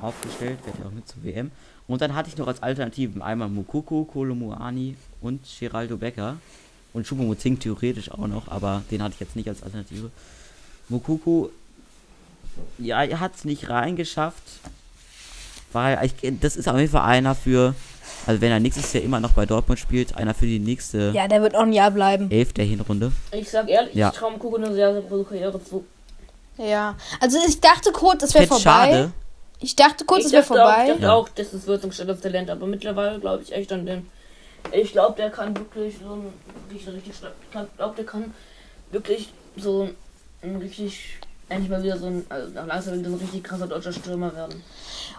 [0.00, 1.50] aufgestellt, werde ja auch mit zur WM.
[1.86, 6.36] Und dann hatte ich noch als Alternativen einmal Mukuku, Kolomuani und Geraldo Becker.
[6.92, 10.10] Und Choupo-Moting theoretisch auch noch, aber den hatte ich jetzt nicht als Alternative.
[10.88, 11.48] Mukuku,
[12.78, 14.42] ja, er hat es nicht reingeschafft.
[15.72, 17.74] Weil ich, das ist auf jeden Fall einer für
[18.26, 21.28] Also wenn er nächstes Jahr immer noch bei Dortmund spielt, einer für die nächste Ja,
[21.28, 22.30] der wird auch ein Jahr bleiben.
[22.30, 23.12] Elf der Hinrunde.
[23.32, 24.10] Ich sag ehrlich, Ja.
[24.10, 25.84] ich traue eine sehr, sehr große Karriere zu.
[26.58, 26.96] Ja.
[27.20, 28.60] Also ich dachte kurz, es wäre vorbei.
[28.62, 29.12] schade.
[29.60, 30.92] Ich dachte kurz, ich es wäre dachte auch, ich vorbei.
[31.00, 34.08] dachte auch, das ist Würzungsstelle Talent, aber mittlerweile glaube ich echt an den.
[34.72, 36.32] Ich glaube, der kann wirklich so ein
[36.70, 38.32] richtig, richtig Ich glaube, der kann
[38.90, 39.88] wirklich so
[40.42, 43.66] ein richtig, endlich mal wieder so ein, also nach langsam wieder so ein richtig krasser
[43.66, 44.62] deutscher Stürmer werden.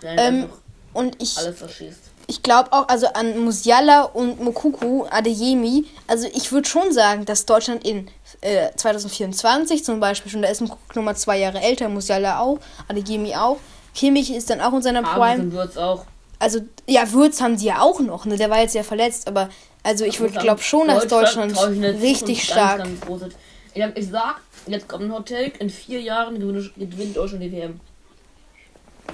[0.01, 0.49] Der Ähm,
[0.93, 1.99] Und ich, alles verschießt.
[2.27, 7.45] Ich glaube auch, also an Musiala und Mokuku, Adeyemi, also ich würde schon sagen, dass
[7.45, 8.07] Deutschland in
[8.41, 13.35] äh, 2024 zum Beispiel schon, da ist Mokuku nochmal zwei Jahre älter, Musiala auch, Adeyemi
[13.35, 13.57] auch.
[13.93, 15.51] Kimmich ist dann auch in seiner Prime.
[15.51, 16.05] Würz auch.
[16.39, 18.35] Also, ja, Würz haben die ja auch noch, ne?
[18.37, 19.49] Der war jetzt ja verletzt, aber
[19.83, 22.79] also ich würde glaube schon, dass Deutschland der richtig stark.
[22.79, 23.33] Ganz, ganz
[23.73, 27.51] ich, hab- ich sag, jetzt kommt ein Hot Take, in vier Jahren gewinnt Deutschland die
[27.51, 27.79] WM.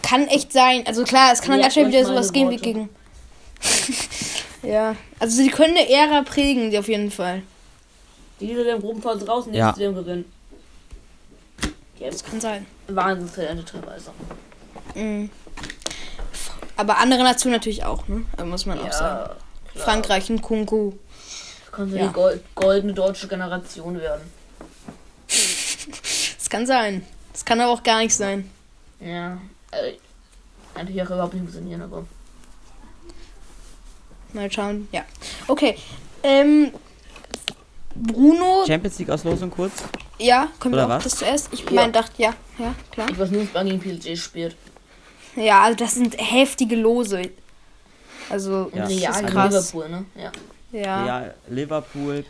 [0.01, 0.83] Kann echt sein.
[0.87, 2.89] Also klar, es kann dann Ja, ganz schnell wieder sowas gehen wie gegen.
[4.63, 4.95] ja.
[5.19, 7.41] Also sie können eine Ära prägen, die auf jeden Fall.
[8.39, 9.69] Die Niederländer im Gruppenphase raus und Ja.
[9.69, 10.25] jetzt WM gewinnen.
[11.99, 12.65] Ja, Das kann sein.
[12.87, 14.11] Wahnsinnstalente teilweise.
[14.95, 15.29] Mhm.
[16.75, 18.25] Aber andere Nationen natürlich auch, ne?
[18.43, 19.25] Muss man auch sagen.
[19.73, 19.85] klar.
[19.85, 20.97] Frankreich und Kongo.
[21.71, 22.07] Kann so Ja.
[22.07, 24.23] die Gold, goldene deutsche Generation werden.
[25.27, 27.05] Das kann sein.
[27.31, 28.49] Das kann aber auch gar nicht sein.
[28.99, 29.37] Ja.
[29.71, 29.97] Also,
[30.75, 32.05] natürlich auch überhaupt nicht funktionieren, aber.
[34.33, 34.87] Mal schauen.
[34.91, 35.03] Ja.
[35.47, 35.75] Okay.
[36.23, 36.71] Ähm.
[37.93, 39.73] Bruno, Champions League Auslosung kurz.
[40.17, 41.03] ja, können wir Oder auch was?
[41.03, 41.49] das zuerst?
[41.51, 41.71] Ich Ja.
[41.73, 43.09] meine, dachte, ja, ja, klar.
[43.09, 44.55] Ich weiß nur, dass Bayern gegen PSG spielt.
[45.35, 47.21] Ja, also das sind heftige Lose.
[48.29, 48.83] Also, Ja.
[48.83, 49.73] das Real krass.
[49.73, 50.05] Liverpool, ne?
[50.15, 50.31] Ja.
[50.71, 51.05] Ja.
[51.05, 52.23] Ja, Liverpool,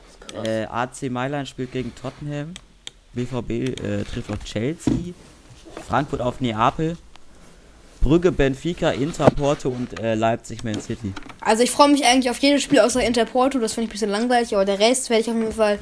[0.43, 2.55] äh, AC Mailand spielt gegen Tottenham.
[3.13, 5.13] BVB äh, trifft auf Chelsea.
[5.87, 6.97] Frankfurt auf Neapel.
[8.01, 11.13] Brügge, Benfica, Inter, Porto und äh, Leipzig, Man City.
[11.39, 14.09] Also ich freue mich eigentlich auf jedes Spiel außer Interporto, das finde ich ein bisschen
[14.09, 15.79] langweilig, aber der Rest werde ich auf jeden Fall,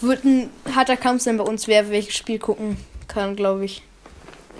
[0.00, 2.76] wird ein harter Kampf sein bei uns, wer welches Spiel gucken
[3.08, 3.82] kann, glaube ich.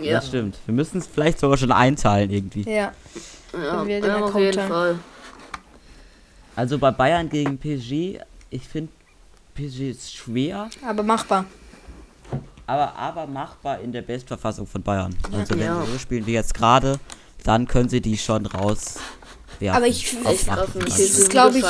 [0.01, 0.14] Ja.
[0.14, 0.59] Das stimmt.
[0.66, 2.62] Wir müssen es vielleicht sogar schon einteilen irgendwie.
[2.62, 2.93] Ja.
[3.53, 4.68] Ja, ja auf jeden haben.
[4.68, 4.99] Fall.
[6.57, 8.20] Also bei Bayern gegen PSG,
[8.51, 8.91] ich finde
[9.55, 11.45] PSG ist schwer, Aber machbar.
[12.71, 15.14] Aber, aber machbar in der Bestverfassung von Bayern.
[15.33, 15.83] Also wenn Ja.
[15.85, 16.99] sie so spielen wie jetzt gerade,
[17.45, 19.01] dann können sie die schon rauswerfen.
[19.71, 20.75] Aber ich- auf Echt krass, Achtung.
[20.83, 21.64] wenn Das PSG ist, wieder glaub ich.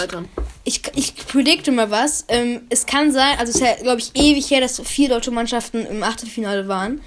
[0.64, 2.24] Ich, ich predikte mal was.
[2.28, 5.30] Ähm, es kann sein, also es ist ja, glaube ich, ewig her, dass vier deutsche
[5.30, 7.00] Mannschaften im Achtelfinale waren.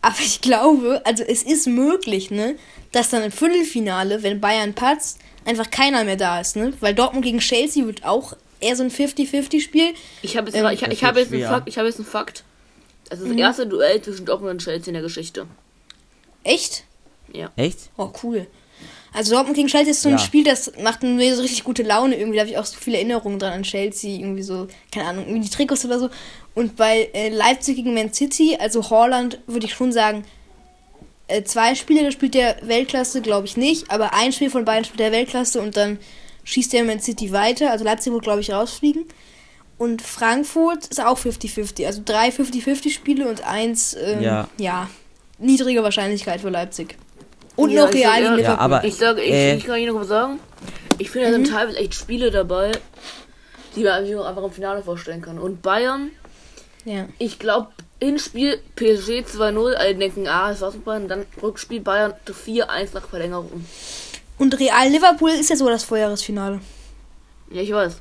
[0.00, 2.56] Aber ich glaube, also es ist möglich, ne,
[2.92, 6.72] dass dann im Viertelfinale, wenn Bayern patzt, einfach keiner mehr da ist, ne?
[6.80, 9.94] Weil Dortmund gegen Chelsea wird auch eher so ein 50-50-Spiel.
[10.22, 11.42] Ich habe jetzt, Ähm, ich, ich wird habe jetzt, einen.
[11.44, 12.44] Fakt, ich habe jetzt einen Fakt.
[13.08, 13.26] Das Mhm.
[13.26, 15.46] ist das erste Duell zwischen Dortmund und Chelsea in der Geschichte.
[16.42, 16.84] Echt?
[17.56, 17.90] Echt?
[17.96, 18.46] Oh, cool.
[19.12, 20.18] Also Dortmund gegen Chelsea ist so ein Ja.
[20.18, 22.36] Spiel, das macht mir so richtig gute Laune irgendwie.
[22.36, 24.18] Da habe ich auch so viele Erinnerungen dran an Chelsea.
[24.18, 26.10] Irgendwie so, keine Ahnung, irgendwie die Trikots oder so.
[26.54, 30.24] Und bei äh, Leipzig gegen Man City, also Holland, würde ich schon sagen,
[31.28, 33.90] äh, zwei Spiele, da spielt der Weltklasse, glaube ich nicht.
[33.90, 35.98] Aber ein Spiel von beiden spielt der Weltklasse und dann
[36.44, 37.70] schießt der Man City weiter.
[37.70, 39.04] Also Leipzig wird, glaube ich, rausfliegen.
[39.76, 41.86] Und Frankfurt ist auch 50-50.
[41.86, 44.48] Also drei 50-50 Spiele und eins, ähm, Ja.
[44.58, 44.88] ja,
[45.38, 46.96] niedrige Wahrscheinlichkeit für Leipzig.
[47.56, 48.54] Und Ja, noch ich Real sag gegen Liverpool.
[48.54, 49.56] Ja, aber Ich sage, ich, Äh.
[49.56, 50.38] ich kann Ihnen noch was sagen.
[50.98, 52.72] Ich finde, da sind teilweise echt Spiele dabei,
[53.74, 55.38] die man sich auch einfach im Finale vorstellen kann.
[55.38, 56.10] Und Bayern,
[56.84, 57.06] ja.
[57.18, 57.68] ich glaube,
[58.00, 61.08] Hinspiel PSG 2-0, alle denken, ah, es war's mit Bayern.
[61.08, 63.64] Dann Rückspiel Bayern 4-1 nach Verlängerung.
[64.38, 66.60] Und Real Liverpool ist ja so das Vorjahresfinale.
[67.50, 67.96] Ja, ich weiß.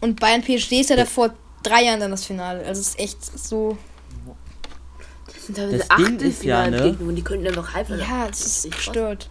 [0.00, 2.64] Und Bayern PSG ist ja davor drei Jahren dann das Finale.
[2.64, 3.76] Also es ist echt so.
[5.26, 7.08] Das sind teilweise Das Ding ist ja, Achtelfinale ne?
[7.08, 8.02] und die könnten dann noch Halbfinale.
[8.02, 9.28] Ja, es ist gestört.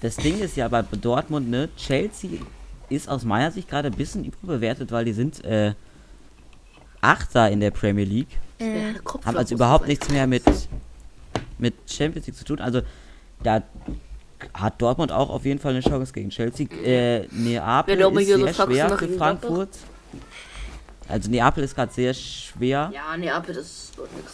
[0.00, 1.68] Das Ding ist ja bei Dortmund, ne?
[1.76, 2.30] Chelsea
[2.88, 5.74] ist aus meiner Sicht gerade ein bisschen überbewertet, weil die sind äh,
[7.00, 8.38] Achter in der Premier League.
[9.04, 10.44] Kopf Haben also überhaupt nichts mehr mit,
[11.58, 12.60] mit Champions League zu tun.
[12.60, 12.82] Also
[13.42, 13.62] da
[14.54, 16.66] hat Dortmund auch auf jeden Fall eine Chance gegen Chelsea.
[16.84, 19.70] Äh, Neapel ist sehr schwer für gegen Frankfurt.
[21.08, 24.32] Also Neapel ist gerade sehr schwer, Ja, Neapel, das wird nix.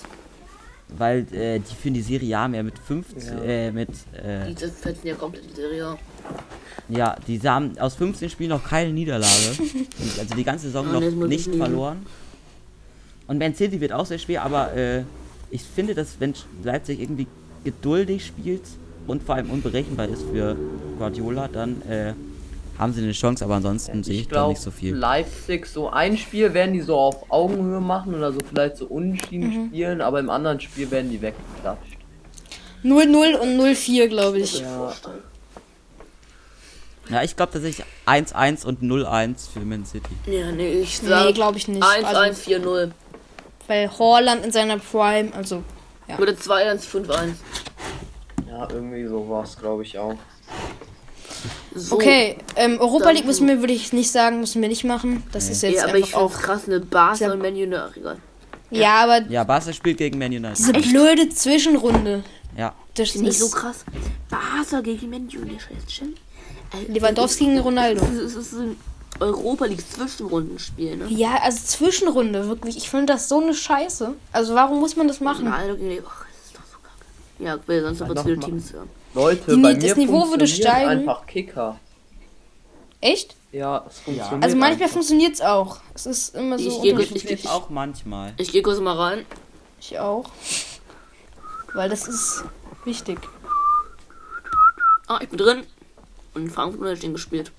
[0.96, 3.06] weil äh, die führen die Serie A mehr mit 5,
[3.44, 5.96] äh, mit äh, Die fetzen ja komplett in die Serie.
[6.88, 9.32] Ja, die haben aus 15 Spielen noch keine Niederlage.
[10.18, 12.06] Also die ganze Saison Ja, noch nicht verloren.
[13.26, 15.02] Und Man City wird auch sehr schwer, aber äh,
[15.50, 17.26] ich finde, dass wenn Leipzig irgendwie
[17.64, 18.62] geduldig spielt
[19.09, 20.56] und vor allem unberechenbar ist für
[20.98, 22.12] Guardiola, dann äh,
[22.78, 24.94] haben sie eine Chance, aber ansonsten sehe ich, Ich da nicht so viel.
[24.94, 29.48] Leipzig, so ein Spiel werden die so auf Augenhöhe machen oder so vielleicht so unentschieden
[29.48, 29.68] Mhm.
[29.68, 31.96] spielen, aber im anderen Spiel werden die weggeklatscht.
[32.84, 34.61] 0-0 und 0-4, glaube ich.
[34.61, 34.92] Ja,
[37.11, 40.11] Ja, ich glaube tatsächlich 1-1 und 0-1 für Man City.
[40.26, 41.82] Ja, nee, ich Nee, glaube ich nicht.
[41.82, 42.92] 1, Also, 1, 4, 0.
[43.66, 45.62] weil Horland in seiner Prime, also
[46.06, 46.18] Ja.
[46.18, 47.36] Oder 2, 1, 5, 1.
[48.59, 50.14] Ja, irgendwie so war es, glaube ich auch.
[51.74, 51.94] So.
[51.96, 55.22] Okay, ähm, Europa League müssen wir, würde ich nicht sagen, müssen wir nicht machen.
[55.32, 56.40] Das ist jetzt Ja, aber ich einfach finde auch.
[56.42, 57.32] krass, eine Barca Ja.
[57.32, 57.96] und Man United.
[57.96, 58.18] Egal.
[58.70, 60.59] Ja, aber Ja, Barca spielt gegen Man United.
[60.59, 62.24] diese blöde Zwischenrunde.
[62.56, 62.74] Ja.
[62.94, 63.84] Das Nicht ist so krass.
[64.28, 65.61] Barca gegen Man United.
[65.88, 66.18] Stimmt.
[66.72, 68.04] Äh, Lewandowski gegen Ronaldo.
[68.04, 68.76] Es ist ein
[69.20, 71.06] Europa League Zwischenrundenspiel, ne?
[71.09, 72.76] Ja, also Zwischenrunde, wirklich.
[72.76, 74.14] Ich finde das so eine Scheiße.
[74.32, 75.46] Also warum muss man das machen?
[75.46, 77.04] Ronaldo gegen Ach, das ist doch so kacke.
[77.39, 78.36] Ja, will sonst aber zu.
[78.36, 78.89] Teams hören.
[79.14, 80.91] Leute, Die- bei das mir Niveau würde steigen.
[80.91, 81.78] einfach Kicker.
[83.01, 83.36] Echt?
[83.53, 84.43] Ja, es funktioniert.
[84.45, 85.78] Also manchmal funktioniert es auch.
[85.95, 87.24] Es ist immer so Ich gehe unterschiedlich.
[87.32, 88.34] ich, ich, Auch manchmal.
[88.39, 89.24] ich geh kurz mal rein.
[89.80, 90.28] Ich auch.
[91.74, 92.45] Weil das ist
[92.84, 93.18] wichtig.
[95.07, 95.62] Ah, ich bin drin.
[96.34, 97.53] Und in Frankfurt hat den gespielt.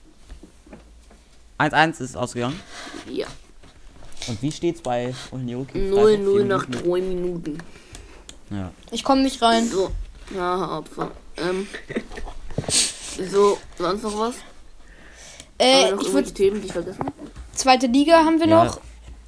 [1.58, 2.60] 1-1 ist ausgegangen.
[3.10, 3.28] Ja.
[4.28, 5.68] Und wie steht's bei Union?
[5.74, 7.58] 0-0 nach 3 Minuten.
[8.50, 8.72] Ja.
[8.92, 9.68] Ich komme nicht rein.
[9.68, 9.92] So.
[10.36, 11.12] Ja, Opfer.
[11.38, 11.68] Ähm.
[13.32, 14.36] So, sonst noch was?
[15.58, 17.12] Äh, noch ich würde Themen, die ich vergessen habe?
[17.54, 18.64] zweite Liga haben wir Ja.
[18.64, 18.80] noch.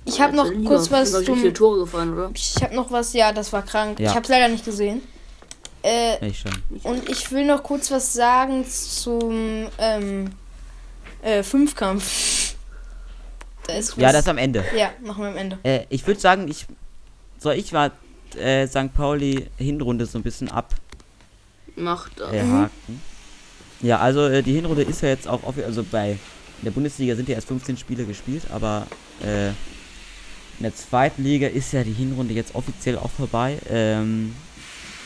[0.06, 0.70] Ich habe noch Liga.
[0.70, 1.38] kurz Sind, was glaub ich, zum.
[1.40, 2.32] viele Tore gefallen, oder?
[2.34, 3.12] Ich habe noch was.
[3.14, 4.00] Ja, das war krank.
[4.00, 4.10] Ja.
[4.10, 5.02] Ich habe es leider nicht gesehen.
[5.84, 6.52] Äh, Ich schon.
[6.84, 10.32] und ich will noch kurz was sagen zum ähm,
[11.22, 12.56] äh, Fünfkampf.
[13.68, 14.64] Da ist Ja, das am Ende.
[14.78, 15.58] Ja, machen wir am Ende.
[15.64, 16.66] Äh, ich würde sagen, ich
[17.40, 17.92] soll ich mal
[18.36, 18.94] äh, St.
[18.94, 20.82] Pauli Hinrunde so ein bisschen abhaken.
[21.76, 22.32] Macht das.
[22.34, 23.02] Äh, haken.
[23.82, 27.16] Ja, also äh, die Hinrunde ist ja jetzt auch offi- also bei in der Bundesliga
[27.16, 28.86] sind ja erst 15 Spiele gespielt, aber
[29.24, 33.58] äh, in der zweiten Liga ist ja die Hinrunde jetzt offiziell auch vorbei.
[33.68, 34.36] Ähm,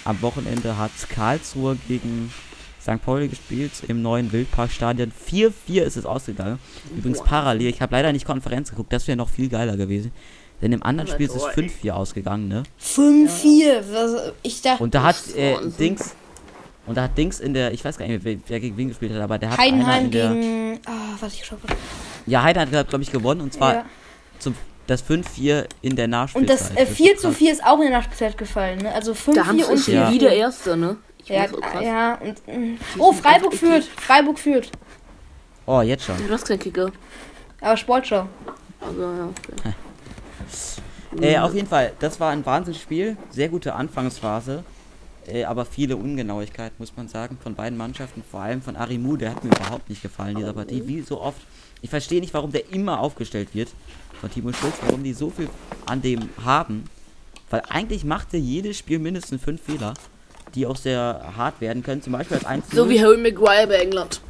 [0.03, 2.31] am Wochenende hat Karlsruhe gegen
[2.81, 3.01] St.
[3.03, 5.11] Pauli gespielt im neuen Wildparkstadion.
[5.31, 5.51] 4-4
[5.83, 6.59] ist es ausgegangen.
[6.95, 7.67] Übrigens parallel.
[7.69, 10.11] Ich habe leider nicht Konferenz geguckt, das wäre noch viel geiler gewesen.
[10.61, 12.63] Denn im anderen Spiel ist es 5-4 ausgegangen, ne?
[12.81, 13.83] 5-4.
[13.91, 15.55] Was- Ich dachte, Und da hat äh.
[15.79, 16.15] Dings.
[16.87, 19.11] Und da hat Dings in der, ich weiß gar nicht mehr, wer, gegen wen gespielt
[19.13, 20.79] hat, aber der hat Heidenheim in der, gegen.
[20.85, 21.57] Ah, was ich schon.
[22.27, 23.85] Ja, Heidenheim hat, glaube ich, gewonnen und zwar Ja.
[24.39, 24.53] zum,
[24.87, 26.59] das 5-4 in der Und Nachspielzeit.
[26.59, 28.93] das äh, 4 zu 4 ist auch in der Nachspielzeit gefallen, ne?
[28.93, 30.11] Also 5 Da haben 4 sie und schon Ja.
[30.11, 30.97] wieder Erster, ne?
[31.17, 31.47] Ich Ja,
[31.81, 32.47] ja, und.
[32.47, 32.77] mm.
[32.99, 33.83] Oh, Freiburg führt.
[33.83, 34.69] Freiburg führt.
[35.65, 36.15] Oh, jetzt schon.
[36.27, 36.91] Du hast keinen Kicker.
[37.61, 38.27] Aber Sportschau.
[38.79, 39.29] Also, ja.
[39.59, 39.73] Okay.
[41.21, 43.17] Äh, auf jeden Fall, das war ein Wahnsinnsspiel.
[43.29, 44.63] Sehr gute Anfangsphase.
[45.27, 48.23] Äh, aber viele Ungenauigkeiten, muss man sagen, von beiden Mannschaften.
[48.29, 50.87] Vor allem von Arimu, der hat mir überhaupt nicht gefallen dieser Partie.
[50.87, 51.39] Wie so oft.
[51.81, 53.69] Ich verstehe nicht, warum der immer aufgestellt wird
[54.19, 55.49] von Timo Schulz, warum die so viel
[55.85, 56.89] an dem haben.
[57.49, 59.93] Weil eigentlich macht er jedes Spiel mindestens fünf Fehler,
[60.55, 62.01] die auch sehr hart werden können.
[62.01, 64.21] Zum Beispiel das 1 So wie Harry Maguire bei England.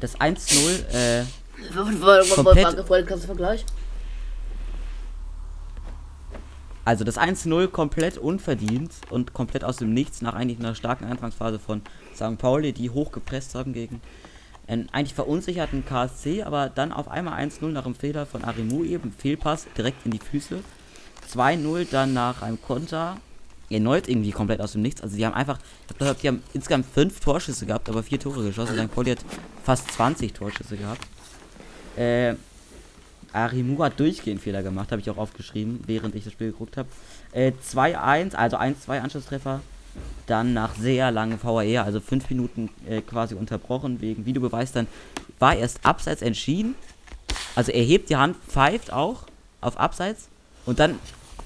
[0.00, 1.24] das 1-0, äh,
[1.74, 2.22] war,
[3.04, 3.64] kannst du Vergleich?
[6.84, 11.58] Also das 1-0 komplett unverdient und komplett aus dem Nichts nach eigentlich einer starken Anfangsphase
[11.58, 11.82] von
[12.14, 12.36] St.
[12.38, 14.00] Pauli, die hochgepresst haben gegen
[14.66, 19.12] einen eigentlich verunsicherten KSC, aber dann auf einmal 1-0 nach einem Fehler von Arimu eben,
[19.12, 20.60] Fehlpass direkt in die Füße.
[21.32, 23.16] 2-0 dann nach einem Konter,
[23.70, 25.02] erneut irgendwie komplett aus dem Nichts.
[25.02, 25.58] Also die haben einfach,
[25.90, 28.76] ich glaube, die haben insgesamt fünf Torschüsse gehabt, aber vier Tore geschossen.
[28.76, 28.94] St.
[28.94, 29.24] Pauli hat
[29.64, 31.06] fast 20 Torschüsse gehabt.
[31.96, 32.34] Äh,
[33.34, 36.88] Arimu hat durchgehend Fehler gemacht, habe ich auch aufgeschrieben, während ich das Spiel geguckt habe.
[37.32, 39.60] Äh, 2-1, also 1-2 Anschlusstreffer.
[40.26, 44.72] Dann nach sehr langem VAR, also 5 Minuten äh, quasi unterbrochen wegen Videobeweis.
[44.72, 44.86] Dann
[45.38, 46.74] war erst Abseits entschieden.
[47.54, 49.24] Also er hebt die Hand, pfeift auch
[49.60, 50.28] auf Abseits.
[50.66, 50.98] Und dann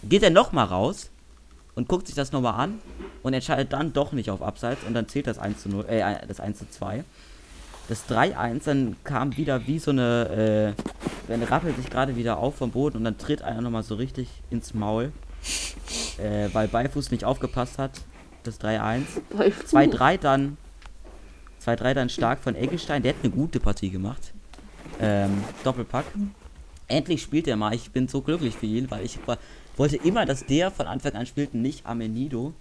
[0.09, 1.11] geht er nochmal raus
[1.75, 2.79] und guckt sich das nochmal an
[3.23, 4.85] und entscheidet dann doch nicht auf Abseits.
[4.87, 7.05] Und dann zählt das 1 zu 0, äh, das 1 zu 2
[7.89, 10.83] das 3-1, dann kam wieder wie so eine, äh,
[11.29, 14.29] dann rappelt sich gerade wieder auf vom Boden und dann tritt einer nochmal so richtig
[14.51, 15.11] ins Maul,
[16.19, 17.93] äh, weil Beifuß nicht aufgepasst hat.
[18.45, 19.03] Das 3-1.
[19.71, 20.59] 2-3 dann,
[21.65, 24.33] 2-3 dann stark von Eggestein, der hat eine gute Partie gemacht.
[25.01, 26.05] Ähm, Doppelpack.
[26.89, 29.19] Endlich spielt er mal, ich bin so glücklich für ihn, weil ich
[29.77, 32.53] wollte immer, dass der von Anfang an spielt, nicht Amenido.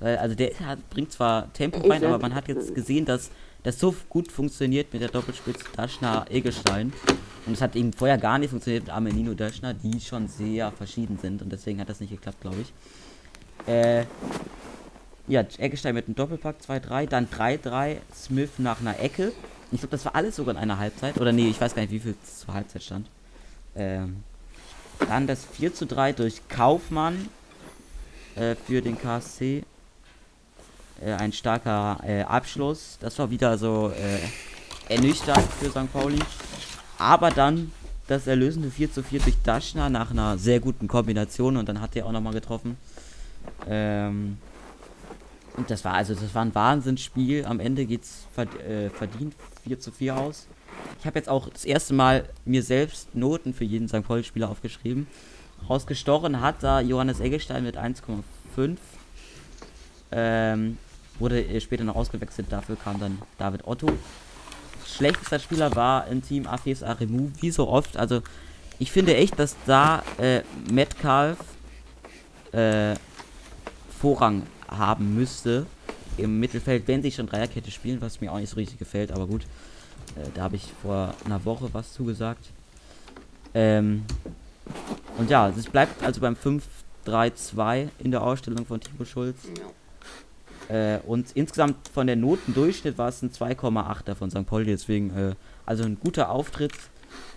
[0.00, 3.30] Also der hat, bringt zwar Tempo rein, aber man hat jetzt gesehen, dass
[3.62, 6.92] das so gut funktioniert mit der Doppelspitze Daschner Eggestein.
[7.46, 11.18] Und es hat eben vorher gar nicht funktioniert mit Armenino Daschner, die schon sehr verschieden
[11.20, 12.72] sind und deswegen hat das nicht geklappt, glaube ich.
[13.66, 14.04] Äh,
[15.26, 19.32] ja, Eggestein mit einem Doppelpack 2-3, dann 3-3, Smith nach einer Ecke.
[19.70, 21.20] Ich glaube, das war alles sogar in einer Halbzeit.
[21.20, 23.06] Oder nee, ich weiß gar nicht, wie viel zur Halbzeit stand.
[23.76, 24.24] Ähm,
[25.00, 27.28] dann das 4 3 durch Kaufmann
[28.34, 29.64] äh, für den KSC.
[31.04, 32.98] Äh, ein starker äh, Abschluss.
[33.00, 35.92] Das war wieder so äh, ernüchternd für St.
[35.92, 36.18] Pauli.
[36.98, 37.72] Aber dann
[38.06, 41.94] das erlösende 4 zu 4 durch Daschner nach einer sehr guten Kombination und dann hat
[41.94, 42.76] er auch nochmal getroffen.
[43.66, 44.38] Ähm,
[45.56, 47.44] und das war also das war ein Wahnsinnsspiel.
[47.44, 49.34] Am Ende geht's verd äh, verdient
[49.64, 50.46] 4 zu 4 aus.
[51.00, 54.02] Ich habe jetzt auch das erste Mal mir selbst Noten für jeden St.
[54.02, 55.06] Pauli-Spieler aufgeschrieben.
[55.68, 58.76] Rausgestochen hat da Johannes Eggestein mit 1,5.
[60.10, 60.78] Ähm,
[61.18, 63.88] wurde äh, später noch ausgewechselt, dafür kam dann David Otto.
[64.86, 67.96] Schlechtester Spieler war im Team Afes Aremu, wie so oft.
[67.96, 68.22] Also
[68.78, 71.38] ich finde echt, dass da äh, Metcalf
[72.52, 72.94] äh,
[74.00, 75.66] Vorrang haben müsste
[76.16, 79.26] im Mittelfeld, wenn sie schon Dreierkette spielen, was mir auch nicht so richtig gefällt, aber
[79.26, 79.42] gut.
[80.16, 82.50] Äh, da habe ich vor einer Woche was zugesagt.
[83.54, 84.04] Ähm,
[85.16, 86.36] und ja, es bleibt also beim
[87.06, 89.38] 5-3-2 in der Ausstellung von Timo Schulz.
[90.68, 94.46] Äh, und insgesamt von der Notendurchschnitt war es ein 2,8er von St.
[94.46, 96.72] Pauli, deswegen äh, also ein guter Auftritt,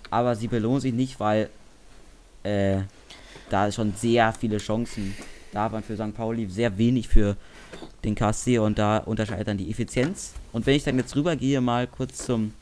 [0.10, 1.50] aber sie belohnen sich nicht, weil
[2.44, 2.80] äh,
[3.50, 5.16] da schon sehr viele Chancen
[5.52, 6.16] da waren für St.
[6.16, 7.36] Pauli, sehr wenig für
[8.04, 10.34] den KSC und da unterscheidet dann die Effizienz.
[10.54, 12.54] Und wenn ich dann jetzt rübergehe, mal kurz zum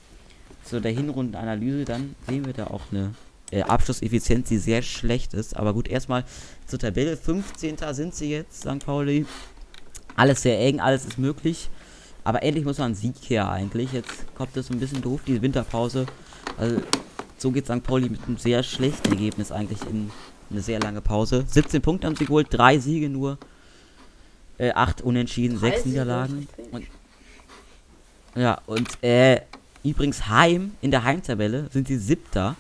[0.64, 3.14] zu der Hinrundenanalyse, dann sehen wir da auch eine
[3.52, 5.56] äh, Abschlusseffizienz, die sehr schlecht ist.
[5.56, 6.26] Aber gut, erstmal
[6.68, 7.18] zur Tabelle.
[7.18, 7.78] 15.
[7.92, 8.86] sind sie jetzt, St.
[8.86, 9.26] Pauli.
[10.16, 11.70] Alles sehr eng, alles ist möglich.
[12.24, 13.94] Aber endlich muss man einen Sieg her eigentlich.
[13.94, 16.06] Jetzt kommt es ein bisschen doof, die Winterpause.
[16.58, 16.82] Also,
[17.38, 17.82] so geht St.
[17.84, 20.12] Pauli mit einem sehr schlechten Ergebnis eigentlich in
[20.52, 21.46] eine sehr lange Pause.
[21.48, 23.38] 17 Punkte haben sie geholt, drei Siege nur.
[24.58, 26.48] Äh, acht Unentschieden, Drei sechs Siege, Niederlagen.
[26.58, 26.88] das Und,
[28.36, 29.42] ja, und äh,
[29.84, 32.56] übrigens Heim in der Heimtabelle sind sie siebter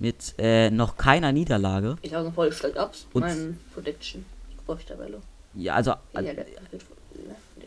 [0.00, 1.96] mit äh, noch keiner Niederlage.
[2.02, 2.94] Ich sage voll steigt ab.
[3.12, 4.24] Mein Prediction.
[4.88, 5.20] Tabelle.
[5.56, 6.46] Ja, also äh, der-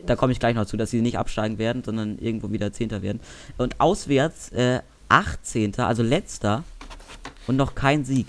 [0.06, 3.02] da komme ich gleich noch zu, dass sie nicht absteigen werden, sondern irgendwo wieder Zehnter
[3.02, 3.20] werden.
[3.56, 6.64] Und auswärts äh, 18., also letzter
[7.46, 8.26] und noch kein Sieg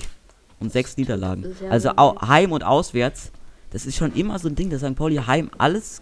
[0.60, 1.46] und sechs Niederlagen.
[1.70, 3.32] Also Heim und auswärts,
[3.72, 4.96] das ist schon immer so ein Ding, dass St.
[4.96, 6.02] Pauli Heim alles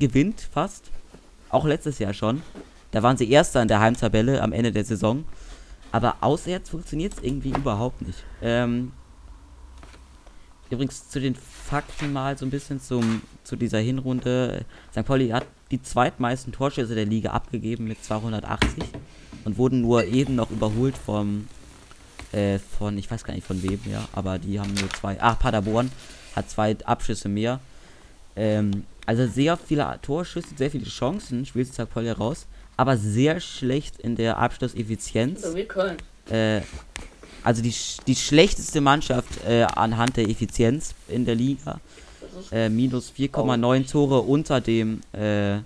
[0.00, 0.90] gewinnt, fast.
[1.50, 2.42] Auch letztes Jahr schon.
[2.90, 5.24] Da waren sie Erster in der Heimtabelle am Ende der Saison.
[5.92, 8.24] Aber auswärts funktioniert es irgendwie überhaupt nicht.
[8.42, 8.90] Ähm,
[10.74, 14.64] übrigens zu den Fakten mal so ein bisschen zum, zu dieser Hinrunde.
[14.92, 15.04] St.
[15.04, 18.84] Pauli hat die zweitmeisten Torschüsse der Liga abgegeben mit 280
[19.44, 21.48] und wurden nur eben noch überholt vom
[22.32, 25.20] äh, von, ich weiß gar nicht von wem, ja, aber die haben nur zwei.
[25.20, 25.90] Ah, Paderborn
[26.34, 27.60] hat zwei Abschüsse mehr.
[28.36, 31.88] Ähm, also sehr viele Torschüsse, sehr viele Chancen spielt St.
[31.88, 32.46] Pauli raus,
[32.76, 35.42] aber sehr schlecht in der Abschlusseffizienz.
[35.42, 35.96] So wie Köln.
[36.28, 36.62] Äh,
[37.44, 37.74] also die,
[38.06, 41.80] die schlechteste Mannschaft äh, anhand der Effizienz in der Liga.
[42.50, 45.58] Äh, minus 4,9 Tore unter dem äh,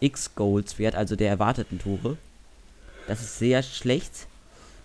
[0.00, 2.16] X-Goals-Wert, also der erwarteten Tore.
[3.06, 4.26] Das ist sehr schlecht.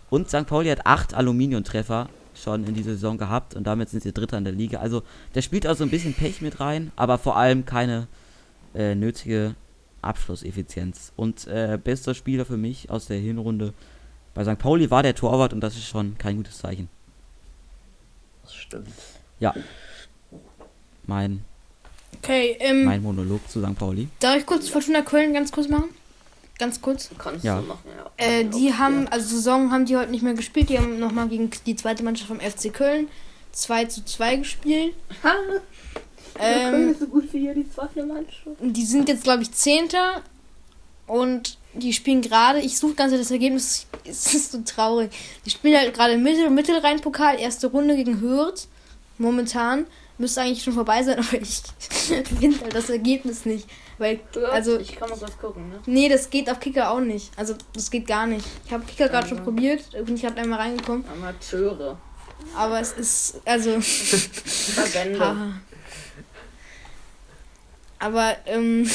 [0.09, 0.45] Und St.
[0.45, 4.43] Pauli hat 8 Aluminiumtreffer schon in dieser Saison gehabt und damit sind sie Dritter in
[4.43, 4.79] der Liga.
[4.79, 5.03] Also
[5.33, 8.07] da spielt also ein bisschen Pech mit rein, aber vor allem keine
[8.75, 9.55] äh, nötige
[10.01, 11.13] Abschlusseffizienz.
[11.15, 13.73] Und äh, bester Spieler für mich aus der Hinrunde
[14.37, 14.59] bei St.
[14.59, 16.89] Pauli war der Torwart und das ist schon kein gutes Zeichen.
[18.43, 18.87] Das stimmt.
[19.39, 19.53] Ja.
[21.05, 21.43] Mein,
[22.23, 23.75] Okay, ähm, mein Monolog zu St.
[23.77, 24.07] Pauli.
[24.19, 25.89] darf ich kurz Fortuna Köln ganz kurz machen?
[26.57, 27.09] Ganz kurz.
[27.17, 27.61] Kannst Ja.
[27.61, 28.11] du machen, ja.
[28.25, 30.69] Äh, die haben, also Saison haben die heute nicht mehr gespielt.
[30.69, 33.07] Die haben nochmal gegen die zweite Mannschaft vom FC Köln
[33.51, 34.93] 2 zu 2 gespielt.
[35.23, 35.61] Köln
[36.39, 38.57] Ähm, ist so gut wie hier die zweite Mannschaft.
[38.61, 40.21] die sind jetzt, glaube ich, Zehnter.
[41.05, 45.11] Und die spielen gerade, ich suche ganz das Ergebnis, es ist so traurig.
[45.45, 48.67] Die spielen halt gerade Mittel, Mittelrhein-Pokal, erste Runde gegen Hürth.
[49.17, 49.85] Momentan.
[50.19, 51.61] Müsste eigentlich schon vorbei sein, aber ich
[52.39, 53.67] finde halt das Ergebnis nicht.
[53.99, 54.19] Weil,
[54.51, 55.79] also, ich kann mal kurz gucken, ne?
[55.87, 57.31] nee, das geht auf Kicker auch nicht.
[57.35, 58.45] Also, das geht gar nicht.
[58.65, 59.43] Ich habe Kicker gerade schon Mhm.
[59.43, 61.03] probiert, bin ich gerade einmal reingekommen.
[61.11, 61.97] Amateure.
[62.55, 63.71] Aber es ist, also,
[65.19, 65.53] haha.
[67.99, 68.87] Aber, ähm,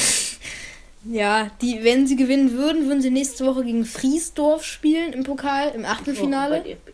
[1.05, 5.69] ja, die, wenn sie gewinnen würden, würden sie nächste Woche gegen Friesdorf spielen im Pokal,
[5.75, 6.61] im Achtelfinale.
[6.61, 6.89] DFB.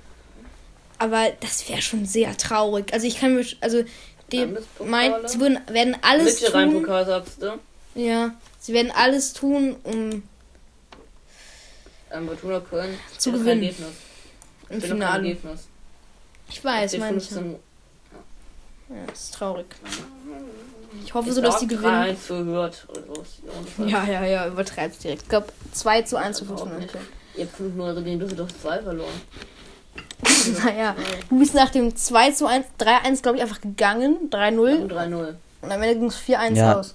[0.97, 2.91] Aber das wäre schon sehr traurig.
[2.93, 3.83] Also, ich kann mir, also,
[4.31, 4.47] die
[4.85, 6.45] meint, sie würden, werden alles tun.
[6.45, 7.59] Mittelrhein-Pokal sagst du?
[7.95, 10.23] Ja, sie werden alles tun, um
[12.11, 12.97] Ähm, Fortuna Köln.
[13.17, 13.63] Zu gewinnen.
[13.63, 13.87] Ergebnis.
[14.69, 15.27] im Finale.
[15.27, 15.67] Ergebnis.
[16.49, 17.23] Ich weiß, Steht meine ich.
[17.23, 17.55] 15
[18.89, 19.67] Ja, das ist traurig.
[21.09, 21.91] Ich hoffe Ich so, dass die gewinnen.
[21.91, 23.21] 3-1 für Hürth oder so.
[23.23, 23.87] ist die ungefähr.
[23.87, 25.23] Ja, ja, ja, übertreib's direkt.
[25.23, 26.81] Ich glaube 2 zu 1 zu Überhaupt Fortuna.
[26.81, 26.93] nicht.
[27.35, 29.09] Ihr habt 5-0 gegen Düsseldorf 2 verloren.
[30.63, 30.95] Naja,
[31.31, 34.29] du bist nach dem 2 zu 1, 3-1, glaube ich, einfach gegangen.
[34.29, 34.81] 3-0.
[34.83, 35.33] Und 3-0.
[35.63, 36.77] Und am Ende ging es 4-1 Ja.
[36.79, 36.93] aus.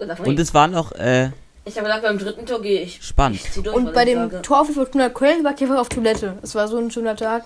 [0.00, 1.30] Sag mal, Und es war noch äh,
[1.64, 2.98] ich habe gedacht, beim dritten Tor gehe ich.
[3.00, 3.38] spannend.
[3.54, 4.42] Ich durch, Und bei ich dem sage.
[4.42, 6.36] Tor für Fortuna Köln war Käfer auf Toilette.
[6.42, 7.44] Es war so ein schöner Tag.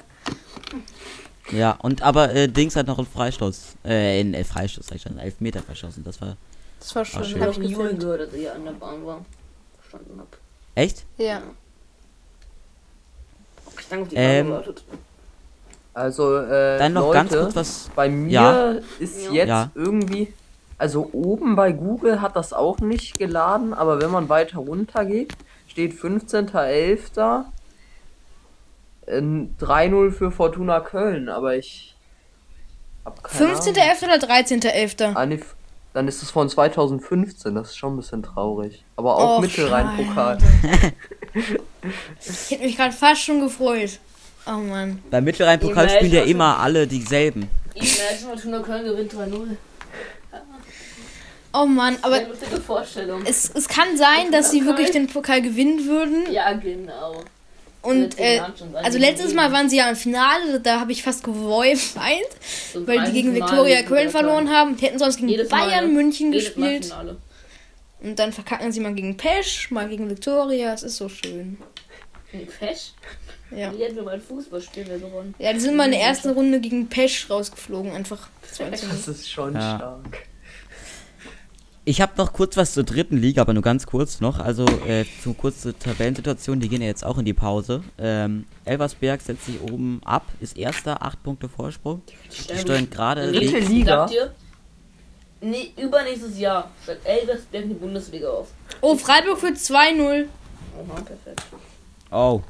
[1.51, 3.77] Ja, und aber äh, Dings hat noch einen Freistoß.
[3.85, 6.03] Äh, in äh, Freistoß, sag ich schon, einen Elfmeter verschossen.
[6.05, 6.37] Das war.
[6.81, 7.25] Das war schön.
[7.25, 7.37] schön.
[7.37, 8.01] Ich Hab habe ich gefilmt.
[8.01, 9.25] gehört, ich hier an der Bahn war.
[9.81, 10.27] Verstanden hab.
[10.75, 11.05] Echt?
[11.19, 11.43] Ja.
[13.79, 14.85] Ich danke auf die Ähm, Bahn gewartet.
[15.93, 17.91] Also, äh, Dann noch Leute, ganz kurz was.
[17.95, 18.75] bei mir Ja.
[18.99, 19.33] ist Ja.
[19.33, 19.71] jetzt Ja.
[19.75, 20.33] irgendwie,
[20.77, 25.35] also oben bei Google hat das auch nicht geladen, aber wenn man weiter runter geht,
[25.69, 27.45] steht 15.11.
[29.07, 31.95] in 3-0 für Fortuna Köln, aber ich
[33.05, 33.61] hab keine Ahnung.
[33.61, 34.05] 15.11.
[34.05, 35.13] oder 13.11.?
[35.15, 35.41] Ah, nee,
[35.93, 38.85] dann ist es von 2015, das ist schon ein bisschen traurig.
[38.97, 40.39] Aber auch Mittelrhein-Pokal.
[42.21, 43.99] Ich hätte mich gerade fast schon gefreut.
[44.47, 45.03] Oh Mann.
[45.11, 47.49] Beim Mittelrhein-Pokal spielen ja immer alle dieselben.
[47.75, 49.57] Imagine Fortuna Köln gewinnt 3-0.
[51.57, 52.21] Oh Mann, aber
[53.27, 56.33] es, es kann sein, dass sie wirklich den Pokal gewinnen würden.
[56.33, 57.23] Ja, genau.
[57.85, 58.41] Und Letztes äh,
[58.83, 61.79] also die letztes Mal waren sie ja im Finale, da habe ich fast geweint,
[62.73, 64.77] So weil die 30 gegen Mal Viktoria Köln verloren haben.
[64.77, 65.91] Die hätten sonst gegen Jedes Mal, Bayern ja.
[65.93, 66.95] München Jedes Mal gespielt.
[68.03, 70.73] Und dann verkacken sie mal gegen Pesch, mal gegen Viktoria.
[70.73, 71.59] Es ist so schön.
[72.33, 72.93] Gegen Fesch?
[73.51, 73.73] Ja.
[73.73, 75.35] Wie hätten wir mal ein Fußballspiel gewonnen?
[75.39, 77.93] Ja, die sind mal in der ersten Runde gegen Pesch rausgeflogen.
[77.93, 78.97] Einfach 2 zu 0.
[78.97, 79.77] Das ist schon Ja.
[79.77, 80.27] stark.
[81.87, 84.39] Ich habe noch kurz was zur dritten Liga, aber nur ganz kurz noch.
[84.39, 87.83] Also äh, zu kurz zur Tabellensituation, die gehen ja jetzt auch in die Pause.
[87.99, 92.01] Ähm, Elversberg setzt sich oben ab, ist erster, acht Punkte Vorsprung.
[92.31, 93.69] Die steuern gerade Dritte links.
[93.69, 94.09] Liga.
[95.43, 98.49] Nee, übernächstes Jahr steigt Elversberg in die Bundesliga auf.
[98.81, 100.25] Oh, Freiburg für 2-0.
[100.79, 101.43] Oha, perfekt.
[102.11, 102.41] Oh.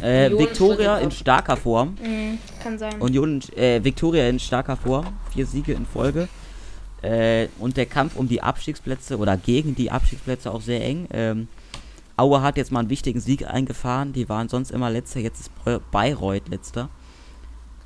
[0.00, 1.98] Äh, steigt in starker Form.
[2.02, 2.98] Mhm, kann sein.
[2.98, 5.06] Union, äh, Viktoria in starker Form.
[5.34, 6.28] Vier Siege in Folge.
[7.06, 11.06] Äh, und der Kampf um die Abstiegsplätze oder gegen die Abstiegsplätze auch sehr eng.
[11.12, 11.48] Ähm,
[12.16, 14.12] Aue hat jetzt mal einen wichtigen Sieg eingefahren.
[14.12, 15.50] Die waren sonst immer letzter, jetzt ist
[15.90, 16.88] Bayreuth letzter.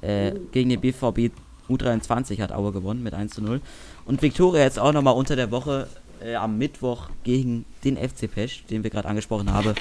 [0.01, 1.33] Äh, Gegen den BVB
[1.69, 3.61] U23 hat Aue gewonnen mit 1 zu 0.
[4.07, 5.89] Und Viktoria jetzt auch nochmal unter der Woche
[6.23, 9.75] äh, am Mittwoch gegen den FC Pesch, den wir gerade angesprochen haben,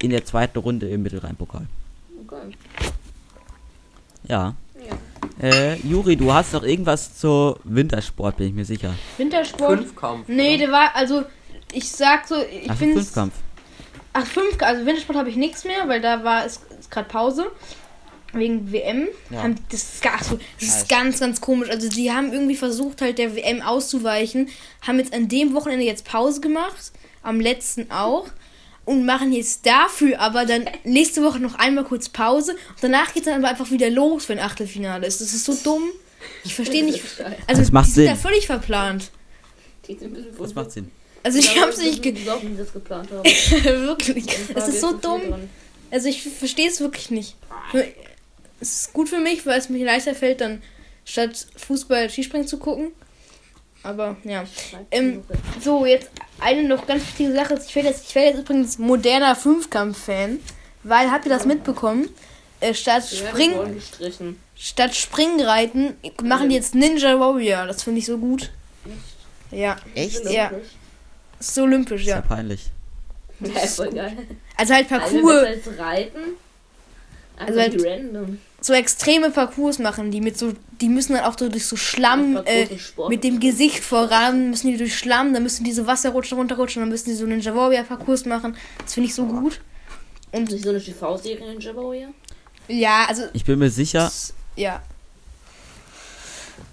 [0.00, 1.66] in der zweiten Runde im Mittelrhein-Pokal.
[2.22, 2.54] Okay.
[4.28, 4.54] Ja.
[5.40, 8.94] Äh, Juri, du hast doch irgendwas zu Wintersport, bin ich mir sicher.
[9.18, 9.80] Wintersport?
[9.80, 10.28] Fünfkampf.
[10.28, 11.24] Nee, der war, also,
[11.72, 13.34] ich sag so, ich Ach, finde Fünfkampf.
[14.14, 16.60] Ach, fünf, also Wintersport habe ich nichts mehr, weil da war es
[16.90, 17.50] gerade Pause.
[18.32, 19.08] Wegen WM.
[19.30, 19.42] Ja.
[19.42, 21.70] Haben, das ist, gar, so, das ist ganz, ganz komisch.
[21.70, 24.48] Also die haben irgendwie versucht, halt der WM auszuweichen.
[24.86, 26.92] Haben jetzt an dem Wochenende jetzt Pause gemacht.
[27.22, 28.26] Am letzten auch.
[28.86, 32.52] Und machen jetzt dafür aber dann nächste Woche noch einmal kurz Pause.
[32.52, 35.20] Und danach geht es dann aber einfach wieder los, wenn Achtelfinale ist.
[35.20, 35.82] Das ist so dumm.
[36.44, 37.02] Ich verstehe nicht.
[37.46, 38.22] Also Das macht die sind da Sinn.
[38.22, 39.10] völlig verplant.
[40.38, 40.90] Das macht Sinn.
[41.22, 43.24] Also ich habe es nicht ge sie das geplant haben.
[43.64, 44.26] wirklich.
[44.54, 45.20] Es ist so dumm.
[45.90, 47.36] Also ich verstehe es wirklich nicht.
[48.60, 50.62] Es ist gut für mich, weil es mir leichter fällt, dann
[51.04, 52.92] statt Fußball Skispringen zu gucken.
[53.86, 54.44] Aber ja.
[54.90, 55.22] Ähm,
[55.62, 56.10] so, jetzt
[56.40, 57.58] eine noch ganz wichtige Sache.
[57.66, 60.38] Ich werde jetzt, ich werde jetzt übrigens moderner Fünfkampf-Fan.
[60.82, 62.08] Weil, habt ihr das mitbekommen?
[62.60, 64.40] Äh, statt, Ja, Spring, die wurden gestrichen.
[64.56, 67.66] statt Springreiten machen die jetzt Ninja Warrior.
[67.66, 68.50] Das finde ich so gut.
[69.50, 70.24] Ja, Echt?
[70.30, 70.48] Ja.
[70.48, 70.68] olympisch.
[71.38, 72.22] ist so olympisch, Ist ja ja.
[72.22, 72.66] peinlich.
[73.40, 74.16] Ja, ist voll geil.
[74.56, 76.18] Also halt Also Parcours, besser als Reiten.
[77.36, 78.38] Also Also halt- halt random.
[78.66, 82.36] So extreme Parcours machen, die mit so, die müssen dann auch so durch so Schlamm,
[82.44, 86.10] äh, ist mit dem Gesicht voran, müssen die durch Schlamm, dann müssen die so Wasser
[86.10, 88.56] rutschen, runterrutschen, dann müssen die so Ninja Warrior Parcours machen.
[88.82, 89.60] Das finde ich so gut.
[90.32, 92.08] Und nicht so eine TV-Serie in Java hier?
[92.66, 94.10] Ja, also, Ich bin mir sicher,
[94.56, 94.82] ja.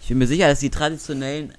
[0.02, 1.54] ich bin mir sicher, dass die traditionellen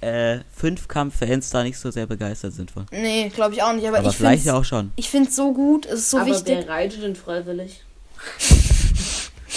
[0.00, 2.86] äh, Fünfkampf-Fans da nicht so sehr begeistert sind von.
[2.90, 4.90] Nee, glaube ich auch nicht, aber, Aber ich vielleicht finde ja auch schon.
[4.96, 6.56] ich finde es so gut, es ist so Aber wichtig.
[6.58, 7.84] wer reitet denn freiwillig?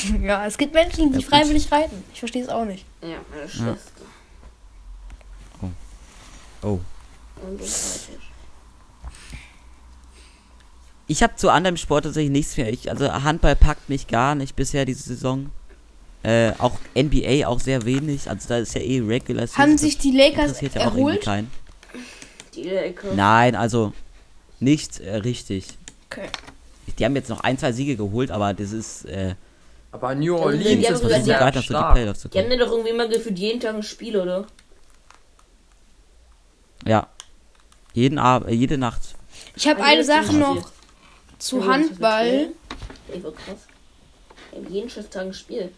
[0.22, 1.26] Ja, es gibt Menschen, die Ja, gut.
[1.26, 2.04] freiwillig reiten.
[2.14, 2.86] Ich verstehe es auch nicht.
[3.02, 3.92] Ja, meine Schwester.
[6.62, 6.80] Oh.
[7.42, 7.62] Und
[11.08, 12.72] ich habe zu anderem Sport tatsächlich nichts mehr.
[12.72, 15.50] Ich, also Handball packt mich gar nicht bisher diese Saison.
[16.22, 18.30] Äh, auch NBA auch sehr wenig.
[18.30, 19.64] Also da ist ja eh Regular Season.
[19.64, 21.22] Haben sich die Lakers ja auch irgendwie erholt?
[21.22, 21.52] keinen.
[22.54, 23.14] Die Ecke.
[23.16, 23.94] Nein, also
[24.60, 25.66] nicht äh, richtig.
[26.12, 26.28] Okay.
[26.98, 29.36] Die haben jetzt noch ein, zwei Siege geholt, aber das ist äh,
[29.92, 31.96] Aber New die Orleans haben ist sogar sehr für die stark.
[31.96, 34.46] Playoffs zu Die haben ja doch irgendwie immer gefühlt jeden Tag ein Spiel, oder?
[36.86, 37.08] Ja.
[37.94, 39.02] Jeden Abend, äh, jede Nacht.
[39.56, 40.72] Ich habe eine Sache noch
[41.40, 42.50] zu Handball.
[43.12, 43.68] Ey, war krass.
[44.70, 45.72] Jeden Schiff Tag ein Spiel.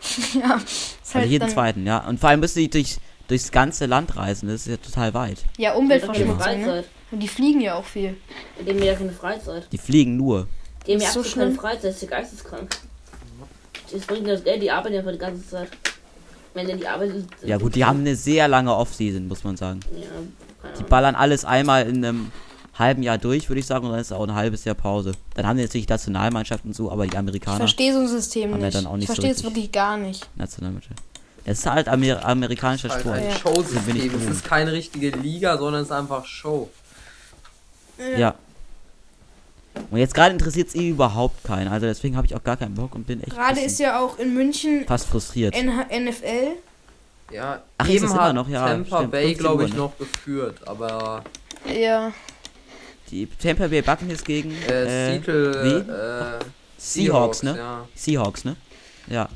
[0.34, 2.06] Ja, ist Also halt jeden dann, zweiten, ja.
[2.06, 4.48] Und vor allem müssen die durch durchs ganze Land reisen.
[4.48, 5.38] Das ist ja total weit.
[5.56, 6.84] Ja, Umweltverschmutzung, ne?
[7.10, 8.16] Und die fliegen ja auch viel.
[8.64, 9.66] Die haben ja keine Freizeit.
[9.72, 10.48] Die fliegen nur.
[10.86, 11.52] Die haben ja so keine.
[11.54, 12.76] Freizeit, das ist ja geisteskrank.
[13.92, 15.68] Das bringt das Geld, die arbeiten ja für die ganze Zeit.
[16.54, 17.26] Wenn denn die Arbeit ist.
[17.44, 19.80] Ja gut, die haben eine sehr lange Off-Season, muss man sagen.
[19.94, 20.06] Ja,
[20.62, 22.32] keine Die ballern alles einmal in einem
[22.78, 25.12] halben Jahr durch, würde ich sagen, und dann ist auch ein halbes Jahr Pause.
[25.34, 28.52] Dann haben die natürlich Nationalmannschaften und so, aber die Ich Amerikaner verstehe so ein System
[28.52, 28.76] haben ja nicht.
[28.76, 30.26] dann auch nicht ich so verstehe es wirklich gar nicht.
[30.36, 31.00] Nationalmannschaft.
[31.44, 33.16] Das ist halt Amer amerikanischer Halt Sport.
[33.16, 33.28] ein Ja.
[33.28, 34.20] bin ich Showsystem.
[34.22, 36.68] Es ist keine richtige Liga, sondern es ist einfach Show.
[38.16, 38.34] Ja.
[39.90, 41.68] Und jetzt gerade interessiert es eh überhaupt keinen.
[41.68, 44.18] Also deswegen habe ich auch gar keinen Bock und bin echt Gerade ist ja auch
[44.18, 45.54] in München fast frustriert.
[45.54, 46.56] NH NFL.
[47.30, 48.48] Ja, Ach, ist eben es immer hat noch?
[48.48, 49.76] Ja, Tampa stimmt, Bay, 15 glaube ich, ne?
[49.76, 51.24] noch geführt, aber
[51.66, 52.12] Ja.
[53.10, 56.44] Die Tampa Bay Buccaneers gegen äh, äh, Seattle, äh,
[56.78, 57.56] Seahawks, ne?
[57.56, 57.88] Ja.
[57.94, 58.56] Seahawks, ne?
[59.08, 59.28] Ja.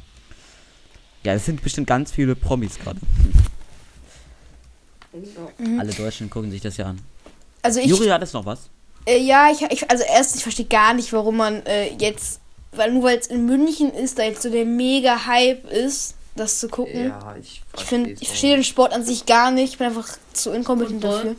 [1.25, 2.99] Ja, es sind bestimmt ganz viele Promis gerade.
[5.13, 5.51] So.
[5.79, 6.99] Alle Deutschen gucken sich das ja an.
[7.63, 8.71] Also ich, Juri, hat es noch was?
[9.07, 12.41] Äh, ja, ich, ich, also erstens, ich verstehe gar nicht, warum man äh, jetzt,
[12.73, 16.59] weil nur weil es in München ist, da jetzt so der mega Hype ist, das
[16.61, 17.09] zu gucken.
[17.09, 18.65] Ja, ich Ich finde, versteh's ich verstehe den.
[18.65, 19.73] Sport an sich gar nicht.
[19.73, 21.37] Ich bin einfach zu inkompetent dafür.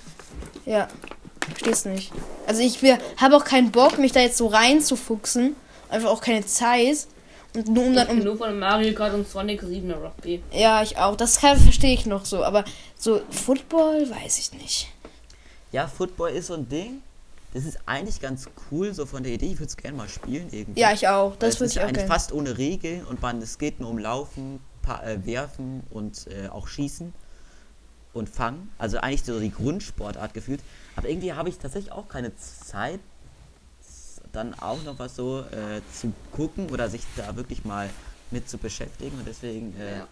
[0.65, 0.88] Ja,
[1.41, 2.11] ich verstehe es nicht.
[2.45, 2.80] Also ich
[3.18, 5.56] habe auch keinen Bock, mich da jetzt so reinzufuchsen.
[5.90, 7.07] Einfach auch keine Zeit.
[7.56, 8.23] Und nur um Ich dann bin um.
[8.26, 10.41] nur von Mario Kart und Sonic 7er Rugby.
[10.52, 11.15] Ja, ich auch.
[11.15, 12.44] Das kann- verstehe ich noch so.
[12.44, 12.64] Aber
[12.98, 14.90] so Football weiß ich nicht.
[15.72, 17.02] Ja, Football ist so ein Ding.
[17.54, 19.48] Das ist eigentlich ganz cool, so von der Idee.
[19.48, 20.80] Ich würde es gerne mal spielen irgendwie.
[20.82, 21.36] Ja, ich auch.
[21.36, 22.08] Das würde ist ich auch eigentlich gerne.
[22.12, 26.48] fast ohne Regeln und man, es geht nur um Laufen, pa äh, Werfen und äh,
[26.50, 27.14] auch Schießen
[28.14, 28.72] und Fangen.
[28.80, 30.62] Also eigentlich so die Grundsportart gefühlt.
[30.96, 33.00] Aber irgendwie habe ich tatsächlich auch keine Zeit,
[34.32, 37.88] dann auch noch was so äh, zu gucken oder sich da wirklich mal
[38.32, 39.16] mit zu beschäftigen.
[39.20, 40.08] Und deswegen äh, Ja.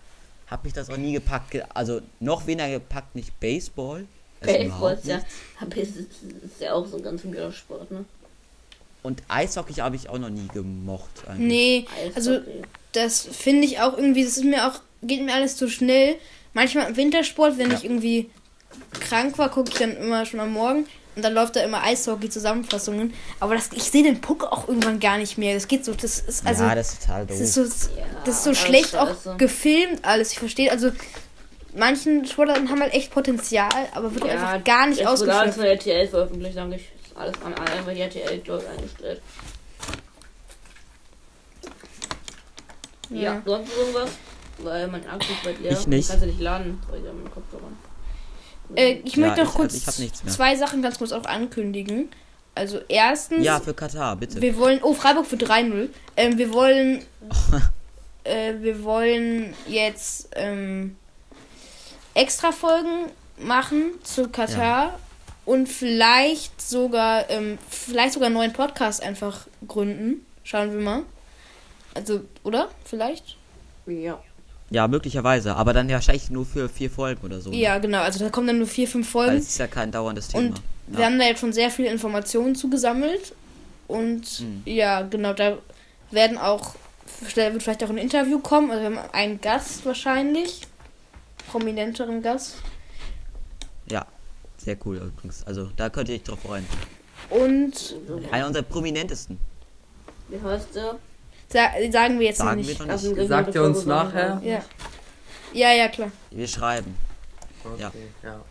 [0.47, 1.49] habe ich das auch nie gepackt.
[1.51, 4.05] Ge- Also noch weniger gepackt, nicht Baseball.
[4.41, 5.17] Baseball ist ja,
[5.75, 8.05] ist, ist ja auch so ein ganz guter Sport, ne?
[9.03, 11.09] Und Eishockey habe ich auch noch nie gemocht.
[11.27, 11.47] Eigentlich.
[11.47, 11.85] Nee,
[12.15, 12.61] also Eishockey.
[12.91, 16.15] das finde ich auch irgendwie, das ist mir auch, geht mir alles zu schnell.
[16.53, 17.77] Manchmal im Wintersport, wenn Ja.
[17.77, 18.29] ich irgendwie
[18.99, 20.85] krank war, gucke ich dann immer schon am Morgen
[21.15, 23.13] und dann läuft da immer Eishockey-Zusammenfassungen.
[23.39, 25.53] Aber das, ich sehe den Puck auch irgendwann gar nicht mehr.
[25.55, 26.63] Das geht so, das ist also.
[26.63, 27.37] ja, das ist total doof.
[27.39, 27.61] das ist so,
[27.97, 30.31] Ja, das ist so schlecht auch gefilmt alles.
[30.31, 30.91] Ich verstehe, also
[31.75, 35.55] manchen Sportarten haben halt echt Potenzial, aber wird einfach gar nicht ausgeschöpft.
[35.55, 36.81] von RTL veröffentlicht, danke ich.
[37.05, 39.21] Ist alles an einfach die RTL, glaube ich, eingestellt.
[43.09, 43.21] Ja.
[43.21, 43.41] Ja.
[43.45, 44.09] sonst irgendwas?
[44.59, 45.71] Weil mein Akku ist bald leer.
[45.71, 46.07] Ich nicht.
[46.09, 47.63] Kannst du nicht laden, weil ich habe meinen Kopfhörer.
[48.75, 50.09] Äh, ich Ja, möchte noch ich- kurz mehr.
[50.33, 52.09] zwei Sachen ganz kurz auch ankündigen.
[52.53, 54.41] Also erstens, ja, für Katar, bitte.
[54.41, 55.89] wir wollen, oh Freiburg für 3-0.
[56.17, 57.03] Ähm, wir wollen,
[58.23, 60.95] äh, wir wollen jetzt ähm,
[62.13, 63.07] extra Folgen
[63.37, 64.99] machen zu Katar
[65.45, 70.25] und vielleicht sogar, ähm, vielleicht sogar einen neuen Podcast einfach gründen.
[70.43, 71.03] Schauen wir mal.
[71.93, 72.69] Also, oder?
[72.85, 73.37] Vielleicht?
[73.85, 74.19] Ja.
[74.69, 75.55] Ja, möglicherweise.
[75.55, 77.49] Aber dann ja wahrscheinlich nur für vier Folgen oder so.
[77.49, 77.57] ne?
[77.57, 77.99] Ja, genau.
[78.01, 79.37] Also da kommen dann nur vier, fünf Weil Folgen.
[79.41, 80.47] es ist ja kein dauerndes Thema.
[80.47, 81.05] Und wir ja.
[81.07, 83.33] haben da jetzt schon sehr viele Informationen zugesammelt.
[83.87, 84.61] Und Hm.
[84.65, 85.57] ja, genau, da
[86.11, 86.75] werden auch,
[87.35, 88.71] da wird vielleicht auch ein Interview kommen.
[88.71, 90.61] Also wir haben einen Gast wahrscheinlich.
[91.51, 92.55] Prominenteren Gast.
[93.87, 94.05] ja,
[94.57, 95.43] sehr cool übrigens.
[95.45, 96.65] Also da könnt ihr euch drauf freuen.
[97.29, 97.95] Und
[98.31, 99.37] Einer unserer prominentesten.
[100.29, 100.95] Wie heißt der?
[101.49, 102.79] sa sagen wir jetzt noch Sagen wir nicht.
[102.79, 103.21] noch Also, nicht.
[103.21, 104.41] ich Sagt ihr uns nachher?
[104.43, 104.63] Ja.
[105.53, 106.11] Ja, ja, klar.
[106.31, 106.95] Wir schreiben.
[107.65, 107.91] Okay, Ja.
[108.23, 108.41] ja.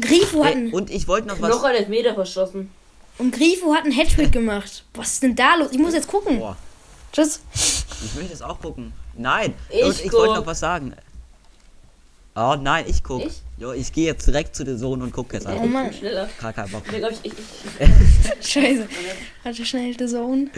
[0.00, 1.48] Grifo hat Ey, einen, und ich wollte noch was.
[1.50, 2.70] Noch ein Elfmeter verschossen.
[3.18, 4.84] und Grifo hat einen Hattrick gemacht.
[4.94, 5.68] Was ist denn da los?
[5.72, 6.38] Ich muss jetzt gucken.
[6.40, 6.56] Boah,
[7.12, 7.40] Tschüss.
[7.54, 8.92] ich möchte es auch gucken.
[9.16, 9.54] Nein.
[9.70, 10.94] Ich und ich wollte noch was sagen.
[12.36, 13.24] Oh nein, ich guck.
[13.24, 13.42] Ich?
[13.58, 15.62] Jo, ich gehe jetzt direkt zu der Sohn und gucke jetzt einfach.
[15.62, 15.92] Oh ich Mann.
[15.92, 16.28] schneller.
[16.40, 16.82] Gar keinen Bock.
[16.86, 18.88] Ich glaube, ich, ich, Scheiße.
[19.44, 20.50] Warte schnell, der Zone.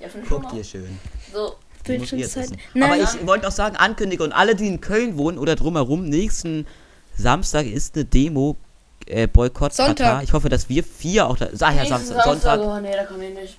[0.00, 0.98] ja, schon Guck dir schön.
[1.32, 1.54] So,
[1.84, 2.50] Bildschirmzeit.
[2.50, 6.04] Aber Nein, ich wollte noch sagen, ankündigen und alle, die in Köln wohnen oder drumherum,
[6.04, 6.66] nächsten
[7.16, 8.56] Samstag ist eine Demo
[9.06, 9.96] äh, Boykott Sonntag.
[9.96, 10.22] Katar.
[10.22, 11.48] Ich hoffe, dass wir vier auch da.
[11.60, 12.60] Ach ja, Samstag, Sonntag.
[12.60, 13.56] Oh, nee, da kann ich nicht.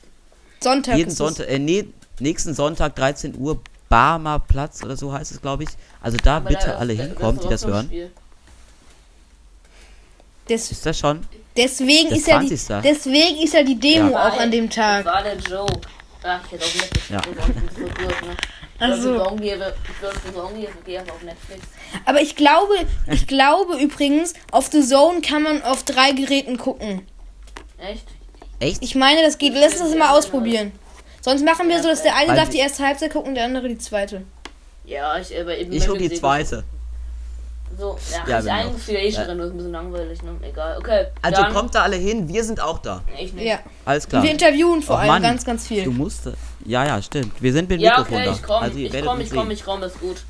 [0.59, 0.97] Sonntag.
[0.97, 1.17] jeden ist es.
[1.17, 1.87] Sonntag, äh, nee,
[2.19, 3.59] nächsten Sonntag 13 Uhr
[3.91, 5.69] Barmer Platz oder so heißt es, glaube ich.
[6.01, 7.91] Also da Aber bitte da- alle da- hinkommen, die das hören.
[10.49, 11.25] Des, Ist das schon?
[11.55, 12.81] deswegen, Das ist ja die, 20.
[12.91, 14.27] deswegen ist ja die Demo Ja.
[14.29, 15.05] auch an dem Das Tag.
[15.05, 15.81] war der Joke.
[16.23, 17.19] Ach, ich hätte auf Netflix Ja.
[17.21, 18.37] geguckt, das ist so gut, ne?
[18.83, 19.13] Ach Ich so.
[19.13, 21.61] glaube, die Songgeber- ich glaube, die Songgeber gehen einfach auf Netflix.
[22.05, 22.73] Aber ich glaube,
[23.11, 27.05] ich glaube übrigens, auf The Zone kann man auf drei Geräten gucken.
[27.77, 28.07] Echt?
[28.59, 28.83] Echt?
[28.83, 29.53] Ich meine, das geht.
[29.55, 30.71] Lass uns mal ausprobieren.
[31.21, 33.45] Sonst machen wir so, dass der eine darf die- die erste Halbzeit gucken und der
[33.45, 34.23] andere die zweite.
[34.85, 35.71] Ja, ich, aber eben.
[35.71, 36.63] Ich gucke die zweite.
[37.77, 38.53] So, ja, Ja, ich genau.
[38.57, 39.27] eigentlich wieder eh schon Ja.
[39.27, 40.31] drin, das ist ein bisschen langweilig, ne?
[40.41, 40.77] Egal.
[40.77, 41.05] Okay.
[41.21, 43.01] Also dann, kommt da alle hin, wir sind auch da.
[43.17, 43.45] Ich nicht.
[43.45, 43.59] Ja.
[43.85, 44.23] Alles klar.
[44.23, 45.85] Wir interviewen vor Oh allem Mann, ganz, ganz viel.
[45.85, 46.23] Du musst.
[46.65, 47.41] Ja, ja, stimmt.
[47.41, 48.31] Wir sind mit Ja, Mikrofon okay, da.
[48.33, 49.51] ich komm, also, ihr ich werdet komm, uns ich komm, sehen.
[49.51, 50.23] ich komm, ist gut.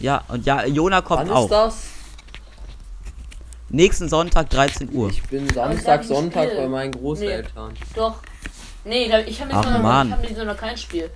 [0.00, 1.44] Ja, und ja, Jona kommt Wann auch.
[1.44, 1.74] ist das?
[3.68, 5.10] Nächsten Sonntag 13 Uhr.
[5.10, 6.60] Ich bin ich Samstag, ein Sonntag Spiel.
[6.62, 7.74] bei meinen Großeltern.
[7.94, 8.14] Doch.
[8.86, 10.06] Nee, da- ich habe Ach, jetzt noch, Mann.
[10.08, 11.10] ich hab jetzt noch kein Spiel.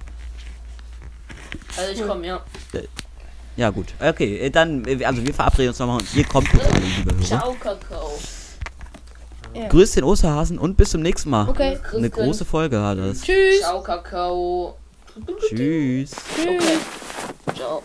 [1.77, 2.41] Also ich komm, ja.
[3.57, 3.87] Ja, gut.
[4.01, 7.15] Okay, äh, dann, äh, also wir verabreden uns nochmal und ihr kommt bitte alle, liebe
[7.15, 7.25] Hörer.
[7.25, 8.19] Ciao, Kakao.
[9.69, 11.49] Grüß den Osterhasen und bis zum nächsten Mal.
[11.49, 11.79] Okay.
[11.93, 13.23] Eine große Folge hat es.
[13.23, 13.61] Tschüss.
[13.61, 14.77] Ciao, Kakao.
[15.49, 16.13] Tschüss.
[16.33, 16.59] Okay.
[17.57, 17.83] Ciao.